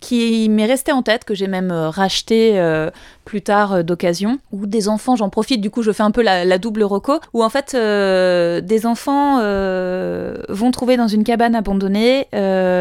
qui 0.00 0.48
m'est 0.48 0.66
resté 0.66 0.92
en 0.92 1.02
tête, 1.02 1.24
que 1.24 1.34
j'ai 1.34 1.46
même 1.46 1.70
euh, 1.70 1.88
racheté 1.88 2.58
euh, 2.58 2.90
plus 3.24 3.42
tard 3.42 3.72
euh, 3.72 3.82
d'occasion. 3.82 4.38
Ou 4.52 4.66
des 4.66 4.88
enfants, 4.88 5.16
j'en 5.16 5.30
profite, 5.30 5.60
du 5.60 5.70
coup, 5.70 5.82
je 5.82 5.92
fais 5.92 6.02
un 6.02 6.10
peu 6.10 6.22
la, 6.22 6.58
double 6.58 6.82
reco, 6.82 7.20
où 7.32 7.42
en 7.42 7.48
fait, 7.48 7.74
des 7.74 8.86
enfants 8.86 9.38
vont 10.48 10.70
trouver 10.70 10.96
dans 10.96 11.08
une 11.08 11.24
cabane 11.24 11.54
abandonnée 11.54 12.28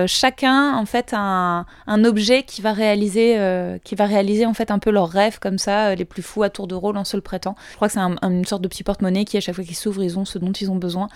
chacun, 0.08 0.76
en 0.76 0.86
fait, 0.86 1.14
un, 1.14 1.66
objet 2.04 2.44
qui 2.44 2.62
va 2.62 2.74
réaliser, 2.74 3.38
qui 3.84 3.96
va 3.96 4.06
réaliser 4.06 4.46
en 4.46 4.54
fait 4.54 4.72
un 4.72 4.80
peu 4.80 4.92
leurs 4.92 5.10
rêves 5.10 5.40
comme 5.40 5.58
ça, 5.58 5.96
les 5.96 6.06
plus 6.06 6.22
fous 6.22 6.44
à 6.44 6.50
tour 6.50 6.68
de 6.68 6.76
rôle 6.76 6.98
en 6.98 7.04
se 7.04 7.18
le 7.18 7.22
prêtant. 7.22 7.56
Je 7.72 7.76
crois 7.76 7.88
que 7.88 7.94
c'est 7.94 8.00
un- 8.00 8.16
une 8.22 8.46
sorte 8.46 8.62
de 8.62 8.68
petit 8.68 8.84
porte-monnaie 8.84 9.26
qui, 9.26 9.38
à 9.38 9.42
chaque 9.42 9.56
fois 9.56 9.64
qu'ils 9.64 9.76
s'ouvrent, 9.76 10.04
ils 10.04 10.20
ont 10.20 10.26
ce 10.26 10.38
dont 10.38 10.52
ils 10.52 10.70
ont 10.70 10.76
besoin. 10.76 11.08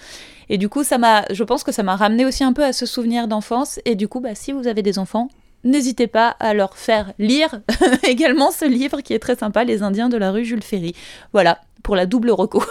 Et 0.49 0.57
du 0.57 0.69
coup, 0.69 0.83
ça 0.83 0.97
m'a, 0.97 1.25
je 1.31 1.43
pense 1.43 1.63
que 1.63 1.71
ça 1.71 1.83
m'a 1.83 1.95
ramené 1.95 2.25
aussi 2.25 2.43
un 2.43 2.53
peu 2.53 2.63
à 2.63 2.73
ce 2.73 2.85
souvenir 2.85 3.27
d'enfance. 3.27 3.79
Et 3.85 3.95
du 3.95 4.07
coup, 4.07 4.19
bah, 4.19 4.35
si 4.35 4.51
vous 4.51 4.67
avez 4.67 4.81
des 4.81 4.99
enfants, 4.99 5.29
n'hésitez 5.63 6.07
pas 6.07 6.29
à 6.39 6.53
leur 6.53 6.77
faire 6.77 7.13
lire 7.19 7.61
également 8.03 8.51
ce 8.51 8.65
livre 8.65 9.01
qui 9.01 9.13
est 9.13 9.19
très 9.19 9.35
sympa, 9.35 9.63
Les 9.63 9.83
Indiens 9.83 10.09
de 10.09 10.17
la 10.17 10.31
rue 10.31 10.45
Jules 10.45 10.63
Ferry. 10.63 10.95
Voilà, 11.33 11.61
pour 11.83 11.95
la 11.95 12.05
double 12.05 12.31
reco. 12.31 12.63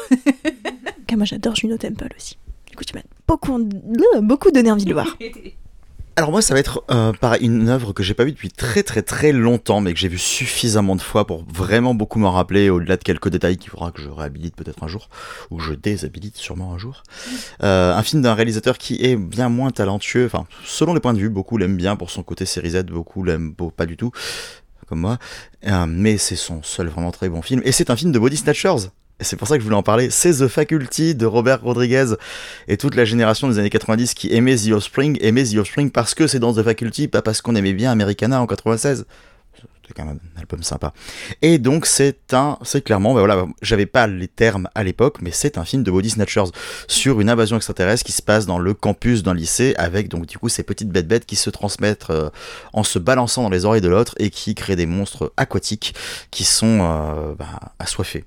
Moi 1.17 1.25
j'adore 1.25 1.57
Juno 1.57 1.79
Temple 1.79 2.13
aussi. 2.17 2.37
Du 2.69 2.77
coup, 2.77 2.85
tu 2.85 2.95
m'as 2.95 3.01
beaucoup, 3.27 3.59
beaucoup 4.21 4.51
donné 4.51 4.71
envie 4.71 4.85
de 4.85 4.91
le 4.91 4.95
voir. 4.95 5.17
Alors 6.19 6.31
moi, 6.31 6.41
ça 6.41 6.55
va 6.55 6.61
être 6.61 6.83
euh, 6.91 7.13
pareil, 7.13 7.43
une 7.45 7.69
œuvre 7.69 7.93
que 7.93 8.03
j'ai 8.03 8.15
pas 8.15 8.25
vue 8.25 8.33
depuis 8.33 8.49
très 8.49 8.83
très 8.83 9.03
très 9.03 9.33
longtemps, 9.33 9.83
mais 9.83 9.93
que 9.93 9.99
j'ai 9.99 10.09
vue 10.09 10.17
suffisamment 10.17 10.97
de 10.97 11.03
fois 11.03 11.27
pour 11.27 11.45
vraiment 11.45 11.95
beaucoup 11.95 12.19
m'en 12.19 12.33
rappeler, 12.33 12.71
au-delà 12.71 12.97
de 12.97 13.03
quelques 13.05 13.29
détails 13.29 13.59
qu'il 13.59 13.69
faudra 13.69 13.91
que 13.91 14.01
je 14.01 14.09
réhabilite 14.09 14.57
peut-être 14.57 14.83
un 14.83 14.89
jour, 14.89 15.11
ou 15.51 15.61
je 15.61 15.75
déshabilite 15.75 16.39
sûrement 16.39 16.73
un 16.73 16.79
jour. 16.79 17.03
Euh, 17.63 17.95
un 17.95 18.03
film 18.03 18.23
d'un 18.23 18.33
réalisateur 18.33 18.79
qui 18.79 19.05
est 19.05 19.17
bien 19.17 19.51
moins 19.51 19.71
talentueux, 19.71 20.25
enfin, 20.25 20.47
selon 20.65 20.95
les 20.95 21.01
points 21.01 21.13
de 21.13 21.19
vue, 21.19 21.29
beaucoup 21.29 21.59
l'aiment 21.59 21.77
bien 21.77 21.97
pour 21.97 22.09
son 22.09 22.23
côté 22.23 22.47
série 22.47 22.71
Z, 22.71 22.85
beaucoup 22.85 23.23
l'aiment 23.23 23.55
pas 23.55 23.85
du 23.85 23.99
tout, 23.99 24.11
comme 24.87 25.01
moi, 25.01 25.19
Euh, 25.67 25.85
mais 25.87 26.17
c'est 26.17 26.37
son 26.37 26.63
seul 26.63 26.89
vraiment 26.89 27.11
très 27.11 27.29
bon 27.29 27.43
film, 27.43 27.61
et 27.63 27.73
c'est 27.73 27.91
un 27.91 27.97
film 27.97 28.11
de 28.13 28.19
Body 28.19 28.39
Snatchers. 28.39 28.89
C'est 29.21 29.37
pour 29.37 29.49
ça 29.49 29.55
que 29.55 29.61
je 29.61 29.65
voulais 29.65 29.77
en 29.77 29.83
parler. 29.83 30.11
C'est 30.11 30.33
The 30.33 30.49
Faculty 30.49 31.15
de 31.15 31.25
Robert 31.25 31.63
Rodriguez 31.63 32.15
et 32.69 32.77
toute 32.77 32.95
la 32.95 33.07
génération 33.07 33.49
des 33.49 33.59
années 33.59 33.71
90 33.71 34.13
qui 34.13 34.35
aimait 34.35 34.57
The 34.57 34.73
Offspring, 34.73 35.17
aimait 35.23 35.45
The 35.45 35.57
Offspring 35.57 35.91
parce 35.91 36.15
que 36.15 36.27
c'est 36.27 36.39
dans 36.39 36.53
The 36.53 36.63
Faculty, 36.63 37.09
pas 37.09 37.23
parce 37.23 37.41
qu'on 37.41 37.55
aimait 37.55 37.73
bien 37.73 37.91
Americana 37.91 38.43
en 38.43 38.47
96. 38.47 39.07
C'était 39.55 39.95
quand 39.95 40.05
même 40.05 40.19
un 40.37 40.41
album 40.41 40.63
sympa. 40.63 40.93
Et 41.41 41.59
donc 41.59 41.87
c'est 41.87 42.35
un, 42.35 42.59
c'est 42.63 42.83
clairement, 42.83 43.15
bah 43.15 43.21
voilà, 43.21 43.47
j'avais 43.63 43.87
pas 43.87 44.07
les 44.07 44.29
termes 44.29 44.69
à 44.75 44.85
l'époque, 44.85 45.19
mais 45.23 45.31
c'est 45.31 45.57
un 45.57 45.65
film 45.65 45.83
de 45.83 45.91
Body 45.91 46.11
Snatchers 46.11 46.51
sur 46.87 47.21
une 47.21 47.31
invasion 47.31 47.57
extraterrestre 47.57 48.05
qui 48.05 48.13
se 48.13 48.21
passe 48.21 48.45
dans 48.45 48.59
le 48.59 48.75
campus 48.75 49.23
d'un 49.23 49.33
lycée 49.33 49.75
avec 49.79 50.09
donc 50.09 50.27
du 50.27 50.37
coup 50.37 50.51
ces 50.51 50.63
petites 50.63 50.91
bêtes 50.91 51.09
bêtes 51.09 51.25
qui 51.25 51.37
se 51.37 51.49
transmettent 51.49 52.11
euh, 52.11 52.29
en 52.75 52.83
se 52.83 52.99
balançant 52.99 53.45
dans 53.45 53.51
les 53.51 53.65
oreilles 53.65 53.81
de 53.81 53.89
l'autre 53.89 54.15
et 54.19 54.29
qui 54.29 54.55
créent 54.55 54.77
des 54.77 54.87
monstres 54.87 55.33
aquatiques 55.39 55.95
qui 56.31 56.45
sont 56.45 56.81
euh, 56.83 57.35
bah, 57.35 57.73
assoiffés 57.79 58.27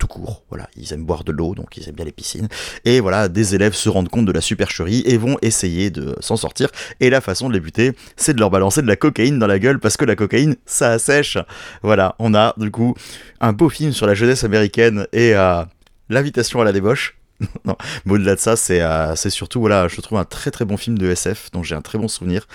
tout 0.00 0.08
court. 0.08 0.42
Voilà, 0.48 0.68
ils 0.76 0.92
aiment 0.92 1.04
boire 1.04 1.22
de 1.22 1.30
l'eau, 1.30 1.54
donc 1.54 1.76
ils 1.76 1.88
aiment 1.88 1.94
bien 1.94 2.04
les 2.04 2.12
piscines. 2.12 2.48
Et 2.84 2.98
voilà, 2.98 3.28
des 3.28 3.54
élèves 3.54 3.74
se 3.74 3.88
rendent 3.88 4.08
compte 4.08 4.26
de 4.26 4.32
la 4.32 4.40
supercherie 4.40 5.02
et 5.06 5.16
vont 5.16 5.36
essayer 5.42 5.90
de 5.90 6.16
s'en 6.20 6.36
sortir. 6.36 6.70
Et 6.98 7.10
la 7.10 7.20
façon 7.20 7.48
de 7.48 7.54
les 7.54 7.60
buter, 7.60 7.92
c'est 8.16 8.34
de 8.34 8.40
leur 8.40 8.50
balancer 8.50 8.82
de 8.82 8.88
la 8.88 8.96
cocaïne 8.96 9.38
dans 9.38 9.46
la 9.46 9.60
gueule 9.60 9.78
parce 9.78 9.96
que 9.96 10.04
la 10.04 10.16
cocaïne, 10.16 10.56
ça 10.66 10.90
assèche. 10.90 11.38
Voilà, 11.82 12.16
on 12.18 12.34
a 12.34 12.54
du 12.56 12.70
coup 12.72 12.94
un 13.40 13.52
beau 13.52 13.68
film 13.68 13.92
sur 13.92 14.06
la 14.06 14.14
jeunesse 14.14 14.42
américaine 14.42 15.06
et 15.12 15.34
euh, 15.36 15.62
l'invitation 16.08 16.60
à 16.60 16.64
la 16.64 16.72
débauche. 16.72 17.16
mais 17.64 18.12
au-delà 18.12 18.34
de 18.34 18.40
ça, 18.40 18.56
c'est 18.56 18.82
euh, 18.82 19.14
c'est 19.16 19.30
surtout, 19.30 19.60
voilà, 19.60 19.88
je 19.88 20.00
trouve 20.00 20.18
un 20.18 20.24
très 20.24 20.50
très 20.50 20.64
bon 20.64 20.76
film 20.76 20.98
de 20.98 21.10
SF 21.10 21.50
dont 21.52 21.62
j'ai 21.62 21.74
un 21.74 21.80
très 21.80 21.98
bon 21.98 22.08
souvenir, 22.08 22.46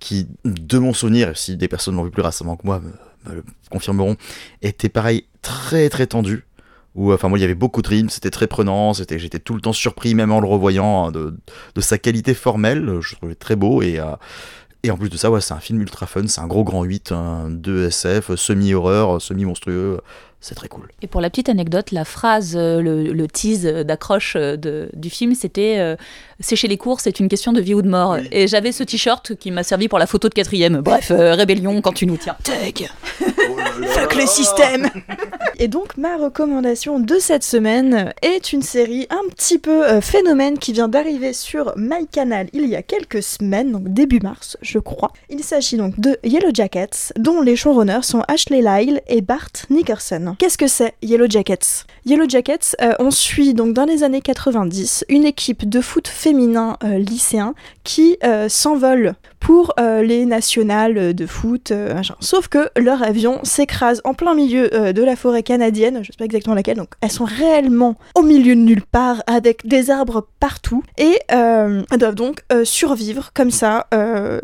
qui, 0.00 0.26
de 0.44 0.78
mon 0.78 0.92
souvenir, 0.92 1.36
si 1.36 1.56
des 1.56 1.68
personnes 1.68 1.96
l'ont 1.96 2.04
vu 2.04 2.10
plus 2.10 2.22
récemment 2.22 2.56
que 2.56 2.66
moi, 2.66 2.80
me, 2.80 3.30
me 3.30 3.36
le 3.36 3.44
confirmeront, 3.70 4.16
était 4.62 4.88
pareil, 4.88 5.26
très 5.42 5.88
très 5.88 6.06
tendu. 6.06 6.44
Où, 6.94 7.12
enfin, 7.12 7.28
moi, 7.28 7.38
il 7.38 7.42
y 7.42 7.44
avait 7.44 7.54
beaucoup 7.54 7.80
de 7.80 7.88
rimes, 7.88 8.10
c'était 8.10 8.30
très 8.30 8.46
prenant, 8.46 8.92
c'était, 8.92 9.18
j'étais 9.18 9.38
tout 9.38 9.54
le 9.54 9.60
temps 9.60 9.72
surpris, 9.72 10.14
même 10.14 10.30
en 10.30 10.40
le 10.40 10.46
revoyant, 10.46 11.06
hein, 11.06 11.10
de, 11.10 11.34
de 11.74 11.80
sa 11.80 11.96
qualité 11.96 12.34
formelle, 12.34 12.98
je 13.00 13.14
trouvais 13.14 13.34
très 13.34 13.56
beau, 13.56 13.80
et, 13.80 13.98
euh, 13.98 14.14
et 14.82 14.90
en 14.90 14.98
plus 14.98 15.08
de 15.08 15.16
ça, 15.16 15.30
ouais, 15.30 15.40
c'est 15.40 15.54
un 15.54 15.60
film 15.60 15.80
ultra 15.80 16.06
fun, 16.06 16.26
c'est 16.26 16.40
un 16.40 16.46
gros 16.46 16.64
grand 16.64 16.82
8, 16.84 17.12
un 17.12 17.50
2 17.50 17.86
SF, 17.86 18.34
semi-horreur, 18.34 19.22
semi-monstrueux, 19.22 20.00
c'est 20.42 20.56
très 20.56 20.68
cool. 20.68 20.88
Et 21.00 21.06
pour 21.06 21.20
la 21.20 21.30
petite 21.30 21.48
anecdote, 21.48 21.92
la 21.92 22.04
phrase, 22.04 22.54
euh, 22.56 22.82
le, 22.82 23.12
le 23.12 23.28
tease 23.28 23.62
d'accroche 23.62 24.34
euh, 24.36 24.56
du 24.92 25.08
film, 25.08 25.34
c'était 25.34 25.78
euh, 25.78 25.94
Sécher 26.42 26.66
les 26.66 26.76
cours, 26.76 27.00
c'est 27.00 27.20
une 27.20 27.28
question 27.28 27.52
de 27.52 27.60
vie 27.60 27.72
ou 27.72 27.82
de 27.82 27.88
mort. 27.88 28.16
Oui. 28.20 28.28
Et 28.32 28.48
j'avais 28.48 28.72
ce 28.72 28.82
t-shirt 28.82 29.36
qui 29.36 29.52
m'a 29.52 29.62
servi 29.62 29.86
pour 29.86 30.00
la 30.00 30.06
photo 30.06 30.28
de 30.28 30.34
quatrième. 30.34 30.80
Bref, 30.80 31.12
euh, 31.12 31.34
rébellion 31.34 31.80
quand 31.80 31.92
tu 31.92 32.04
nous 32.04 32.16
tiens. 32.16 32.36
Tug 32.42 32.88
Fuck 33.86 34.14
le 34.16 34.26
système 34.26 34.90
Et 35.58 35.68
donc 35.68 35.96
ma 35.96 36.16
recommandation 36.16 36.98
de 36.98 37.18
cette 37.18 37.44
semaine 37.44 38.12
est 38.22 38.52
une 38.52 38.62
série 38.62 39.06
un 39.10 39.28
petit 39.30 39.58
peu 39.58 39.86
euh, 39.86 40.00
phénomène 40.00 40.58
qui 40.58 40.72
vient 40.72 40.88
d'arriver 40.88 41.32
sur 41.32 41.72
MyCanal 41.76 42.48
il 42.52 42.66
y 42.66 42.76
a 42.76 42.82
quelques 42.82 43.22
semaines, 43.22 43.70
donc 43.70 43.88
début 43.88 44.20
mars 44.20 44.56
je 44.62 44.78
crois. 44.80 45.12
Il 45.30 45.44
s'agit 45.44 45.76
donc 45.76 45.98
de 46.00 46.18
Yellow 46.24 46.50
Jackets, 46.52 47.12
dont 47.16 47.40
les 47.40 47.54
showrunners 47.54 48.02
sont 48.02 48.24
Ashley 48.26 48.62
Lyle 48.62 49.00
et 49.06 49.20
Bart 49.20 49.52
Nickerson. 49.70 50.31
Qu'est-ce 50.38 50.58
que 50.58 50.66
c'est 50.66 50.94
Yellow 51.02 51.26
Jackets? 51.28 51.84
Yellow 52.04 52.28
Jackets, 52.28 52.76
euh, 52.80 52.92
on 52.98 53.10
suit 53.10 53.54
donc 53.54 53.74
dans 53.74 53.84
les 53.84 54.02
années 54.02 54.20
90 54.20 55.04
une 55.08 55.24
équipe 55.24 55.68
de 55.68 55.80
foot 55.80 56.08
féminin 56.08 56.76
euh, 56.82 56.98
lycéen 56.98 57.54
qui 57.84 58.16
euh, 58.24 58.48
s'envole 58.48 59.14
pour 59.38 59.74
les 59.78 60.24
nationales 60.24 61.14
de 61.14 61.26
foot. 61.26 61.72
Sauf 62.20 62.46
que 62.46 62.70
leur 62.78 63.02
avion 63.02 63.40
s'écrase 63.42 64.00
en 64.04 64.14
plein 64.14 64.36
milieu 64.36 64.68
de 64.92 65.02
la 65.02 65.16
forêt 65.16 65.42
canadienne, 65.42 65.98
je 66.02 66.12
sais 66.12 66.16
pas 66.16 66.26
exactement 66.26 66.54
laquelle, 66.54 66.76
donc 66.76 66.90
elles 67.00 67.10
sont 67.10 67.24
réellement 67.24 67.96
au 68.14 68.22
milieu 68.22 68.54
de 68.54 68.60
nulle 68.60 68.82
part 68.82 69.20
avec 69.26 69.66
des 69.66 69.90
arbres 69.90 70.28
partout 70.38 70.84
et 70.96 71.18
elles 71.26 71.84
doivent 71.98 72.14
donc 72.14 72.44
survivre 72.62 73.32
comme 73.34 73.50
ça, 73.50 73.88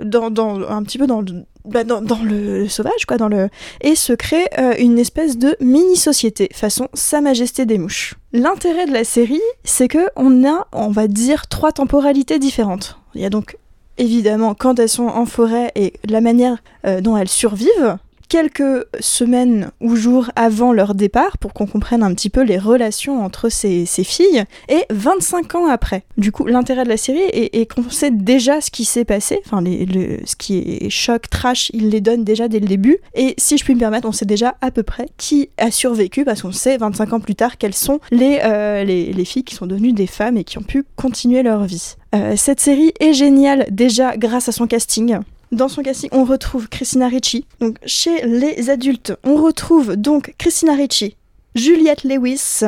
dans, 0.02 0.68
un 0.68 0.82
petit 0.82 0.98
peu 0.98 1.06
dans 1.06 1.22
bah, 1.68 1.84
dans, 1.84 2.00
le, 2.22 2.68
sauvage 2.68 3.06
quoi 3.06 3.16
dans 3.16 3.28
le 3.28 3.48
et 3.80 3.94
se 3.94 4.12
crée 4.12 4.48
euh, 4.58 4.74
une 4.78 4.98
espèce 4.98 5.38
de 5.38 5.56
mini 5.60 5.96
société 5.96 6.48
façon 6.52 6.88
Sa 6.94 7.20
Majesté 7.20 7.66
des 7.66 7.78
mouches. 7.78 8.14
L'intérêt 8.32 8.86
de 8.86 8.92
la 8.92 9.04
série, 9.04 9.40
c'est 9.64 9.88
que 9.88 10.08
on 10.16 10.46
a, 10.46 10.66
on 10.72 10.90
va 10.90 11.08
dire, 11.08 11.46
trois 11.46 11.72
temporalités 11.72 12.38
différentes. 12.38 12.98
Il 13.14 13.20
y 13.20 13.24
a 13.24 13.30
donc 13.30 13.56
évidemment 13.98 14.54
quand 14.54 14.78
elles 14.78 14.88
sont 14.88 15.08
en 15.08 15.26
forêt 15.26 15.72
et 15.74 15.94
la 16.08 16.20
manière 16.20 16.58
euh, 16.86 17.00
dont 17.00 17.16
elles 17.16 17.28
survivent 17.28 17.98
quelques 18.28 18.86
semaines 19.00 19.70
ou 19.80 19.96
jours 19.96 20.30
avant 20.36 20.72
leur 20.72 20.94
départ 20.94 21.38
pour 21.38 21.52
qu'on 21.52 21.66
comprenne 21.66 22.02
un 22.02 22.14
petit 22.14 22.30
peu 22.30 22.42
les 22.42 22.58
relations 22.58 23.24
entre 23.24 23.48
ces, 23.48 23.86
filles 23.86 24.44
et 24.68 24.84
25 24.90 25.54
ans 25.56 25.66
après. 25.66 26.04
Du 26.16 26.30
coup, 26.32 26.46
l'intérêt 26.46 26.84
de 26.84 26.88
la 26.88 26.96
série 26.96 27.18
est, 27.32 27.70
qu'on 27.72 27.90
sait 27.90 28.10
déjà 28.10 28.60
ce 28.60 28.70
qui 28.70 28.84
s'est 28.84 29.04
passé, 29.04 29.40
enfin 29.44 29.62
ce 29.64 30.36
qui 30.36 30.58
est 30.58 30.90
choc, 30.90 31.28
trash, 31.28 31.70
il 31.74 31.90
les 31.90 32.00
donne 32.00 32.24
déjà 32.24 32.48
dès 32.48 32.60
le 32.60 32.66
début 32.66 32.98
et 33.14 33.34
si 33.38 33.58
je 33.58 33.64
puis 33.64 33.74
me 33.74 33.80
permettre, 33.80 34.08
on 34.08 34.12
sait 34.12 34.24
déjà 34.24 34.56
à 34.60 34.70
peu 34.70 34.82
près 34.82 35.08
qui 35.16 35.50
a 35.58 35.70
survécu 35.70 36.24
parce 36.24 36.42
qu'on 36.42 36.52
sait 36.52 36.76
25 36.76 37.12
ans 37.12 37.20
plus 37.20 37.34
tard 37.34 37.58
quelles 37.58 37.74
sont 37.74 38.00
les, 38.10 38.40
euh, 38.44 38.84
les 38.84 39.24
filles 39.24 39.44
qui 39.44 39.54
sont 39.54 39.66
devenues 39.66 39.92
des 39.92 40.06
femmes 40.06 40.36
et 40.36 40.44
qui 40.44 40.58
ont 40.58 40.62
pu 40.62 40.84
continuer 40.96 41.42
leur 41.42 41.64
vie. 41.64 41.96
Euh, 42.14 42.34
cette 42.36 42.60
série 42.60 42.92
est 43.00 43.12
géniale 43.12 43.66
déjà 43.70 44.16
grâce 44.16 44.48
à 44.48 44.52
son 44.52 44.66
casting. 44.66 45.18
Dans 45.50 45.68
son 45.68 45.82
casting, 45.82 46.10
on 46.12 46.24
retrouve 46.24 46.68
Christina 46.68 47.08
Ricci. 47.08 47.46
Donc, 47.60 47.78
chez 47.86 48.26
les 48.26 48.68
adultes, 48.68 49.14
on 49.24 49.36
retrouve 49.36 49.96
donc 49.96 50.34
Christina 50.36 50.74
Ricci, 50.74 51.16
Juliette 51.54 52.04
Lewis 52.04 52.60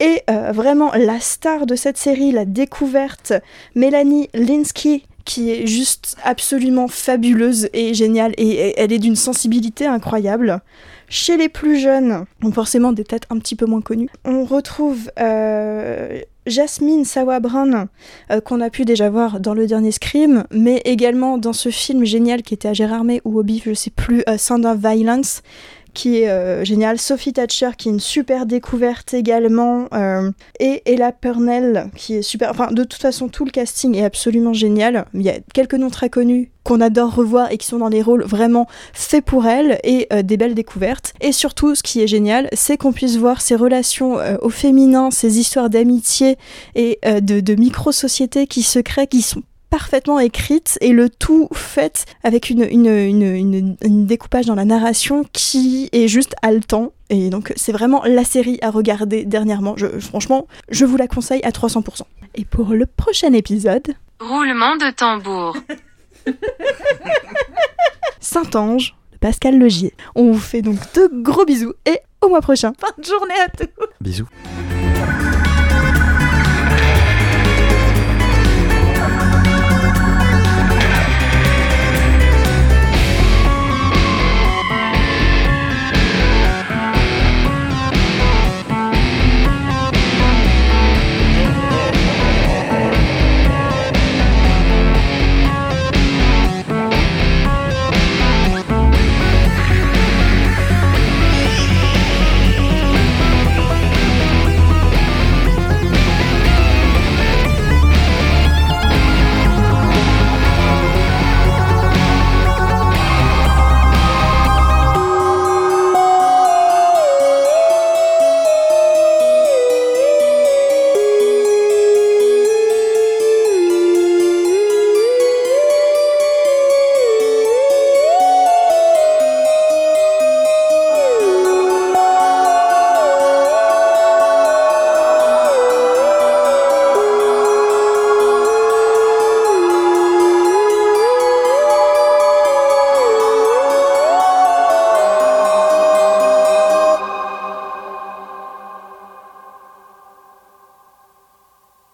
et 0.00 0.22
euh, 0.28 0.50
vraiment 0.52 0.90
la 0.92 1.20
star 1.20 1.66
de 1.66 1.76
cette 1.76 1.96
série, 1.96 2.32
la 2.32 2.44
découverte, 2.44 3.32
Mélanie 3.74 4.28
Linsky, 4.34 5.04
qui 5.24 5.50
est 5.50 5.66
juste 5.66 6.16
absolument 6.24 6.88
fabuleuse 6.88 7.68
et 7.72 7.94
géniale 7.94 8.32
et, 8.36 8.48
et 8.48 8.80
elle 8.80 8.92
est 8.92 8.98
d'une 8.98 9.16
sensibilité 9.16 9.86
incroyable. 9.86 10.60
Chez 11.08 11.36
les 11.36 11.48
plus 11.48 11.78
jeunes, 11.78 12.24
donc 12.40 12.54
forcément 12.54 12.92
des 12.92 13.04
têtes 13.04 13.26
un 13.30 13.38
petit 13.38 13.54
peu 13.54 13.66
moins 13.66 13.80
connues, 13.80 14.08
on 14.24 14.44
retrouve 14.44 15.10
euh, 15.20 16.20
Jasmine 16.46 17.04
Sawa-Brown, 17.04 17.86
euh, 18.30 18.40
qu'on 18.40 18.60
a 18.60 18.70
pu 18.70 18.84
déjà 18.84 19.08
voir 19.08 19.38
dans 19.38 19.54
le 19.54 19.66
dernier 19.66 19.92
Scream, 19.92 20.44
mais 20.50 20.82
également 20.84 21.38
dans 21.38 21.52
ce 21.52 21.68
film 21.68 22.04
génial 22.04 22.42
qui 22.42 22.54
était 22.54 22.68
à 22.68 22.72
Gérardmer 22.72 23.20
ou 23.24 23.38
au 23.38 23.44
Bif, 23.44 23.64
je 23.66 23.74
sais 23.74 23.90
plus, 23.90 24.24
euh, 24.28 24.36
Sound 24.36 24.66
of 24.66 24.78
Violence, 24.78 25.42
qui 25.96 26.18
est 26.18 26.28
euh. 26.28 26.96
Sophie 26.96 27.32
Thatcher, 27.32 27.70
qui 27.76 27.88
est 27.88 27.92
une 27.92 28.00
super 28.00 28.46
découverte 28.46 29.14
également, 29.14 29.86
euh, 29.94 30.30
et 30.60 30.82
Ella 30.84 31.10
Purnell, 31.10 31.90
qui 31.96 32.14
est 32.14 32.22
super. 32.22 32.50
Enfin, 32.50 32.68
de 32.70 32.84
toute 32.84 33.00
façon, 33.00 33.28
tout 33.28 33.44
le 33.44 33.50
casting 33.50 33.96
est 33.96 34.04
absolument 34.04 34.52
génial. 34.52 35.06
Il 35.14 35.22
y 35.22 35.30
a 35.30 35.38
quelques 35.54 35.74
noms 35.74 35.90
très 35.90 36.10
connus 36.10 36.50
qu'on 36.64 36.80
adore 36.80 37.14
revoir 37.14 37.50
et 37.50 37.58
qui 37.58 37.66
sont 37.66 37.78
dans 37.78 37.90
des 37.90 38.02
rôles 38.02 38.24
vraiment 38.24 38.66
faits 38.92 39.24
pour 39.24 39.46
elle 39.46 39.78
et 39.84 40.06
euh, 40.12 40.22
des 40.22 40.36
belles 40.36 40.54
découvertes. 40.54 41.14
Et 41.20 41.32
surtout, 41.32 41.74
ce 41.74 41.82
qui 41.82 42.02
est 42.02 42.06
génial, 42.06 42.48
c'est 42.52 42.76
qu'on 42.76 42.92
puisse 42.92 43.16
voir 43.16 43.40
ces 43.40 43.56
relations 43.56 44.18
au 44.42 44.50
féminin, 44.50 45.10
ces 45.10 45.38
histoires 45.38 45.70
d'amitié 45.70 46.36
et 46.74 46.98
de, 47.04 47.40
de 47.40 47.54
micro-sociétés 47.54 48.46
qui 48.46 48.62
se 48.62 48.80
créent, 48.80 49.06
qui 49.06 49.22
sont 49.22 49.42
parfaitement 49.70 50.18
écrites 50.20 50.78
et 50.80 50.92
le 50.92 51.08
tout 51.10 51.48
fait 51.52 52.04
avec 52.22 52.50
une, 52.50 52.62
une, 52.70 52.86
une, 52.86 53.22
une- 53.34 53.76
une 53.82 54.06
découpage 54.06 54.46
dans 54.46 54.54
la 54.54 54.64
narration 54.64 55.24
qui 55.32 55.88
est 55.92 56.08
juste 56.08 56.34
haletant. 56.42 56.92
Et 57.10 57.30
donc 57.30 57.52
c'est 57.56 57.72
vraiment 57.72 58.02
la 58.04 58.24
série 58.24 58.58
à 58.62 58.70
regarder 58.70 59.24
dernièrement. 59.24 59.74
Je, 59.76 59.86
franchement, 60.00 60.46
je 60.70 60.84
vous 60.84 60.96
la 60.96 61.06
conseille 61.08 61.40
à 61.44 61.50
300%. 61.50 62.02
Et 62.34 62.44
pour 62.44 62.68
le 62.70 62.86
prochain 62.86 63.32
épisode, 63.32 63.86
Roulement 64.20 64.76
de 64.76 64.90
tambour. 64.92 65.56
Saint-Ange 68.20 68.94
de 69.12 69.18
Pascal 69.18 69.58
Logier. 69.58 69.92
On 70.14 70.32
vous 70.32 70.38
fait 70.38 70.62
donc 70.62 70.78
de 70.94 71.08
gros 71.22 71.44
bisous 71.44 71.74
et 71.86 71.98
au 72.22 72.28
mois 72.28 72.40
prochain. 72.40 72.72
Bonne 72.80 73.04
journée 73.04 73.34
à 73.44 73.48
tous 73.48 73.68
Bisous. 74.00 74.26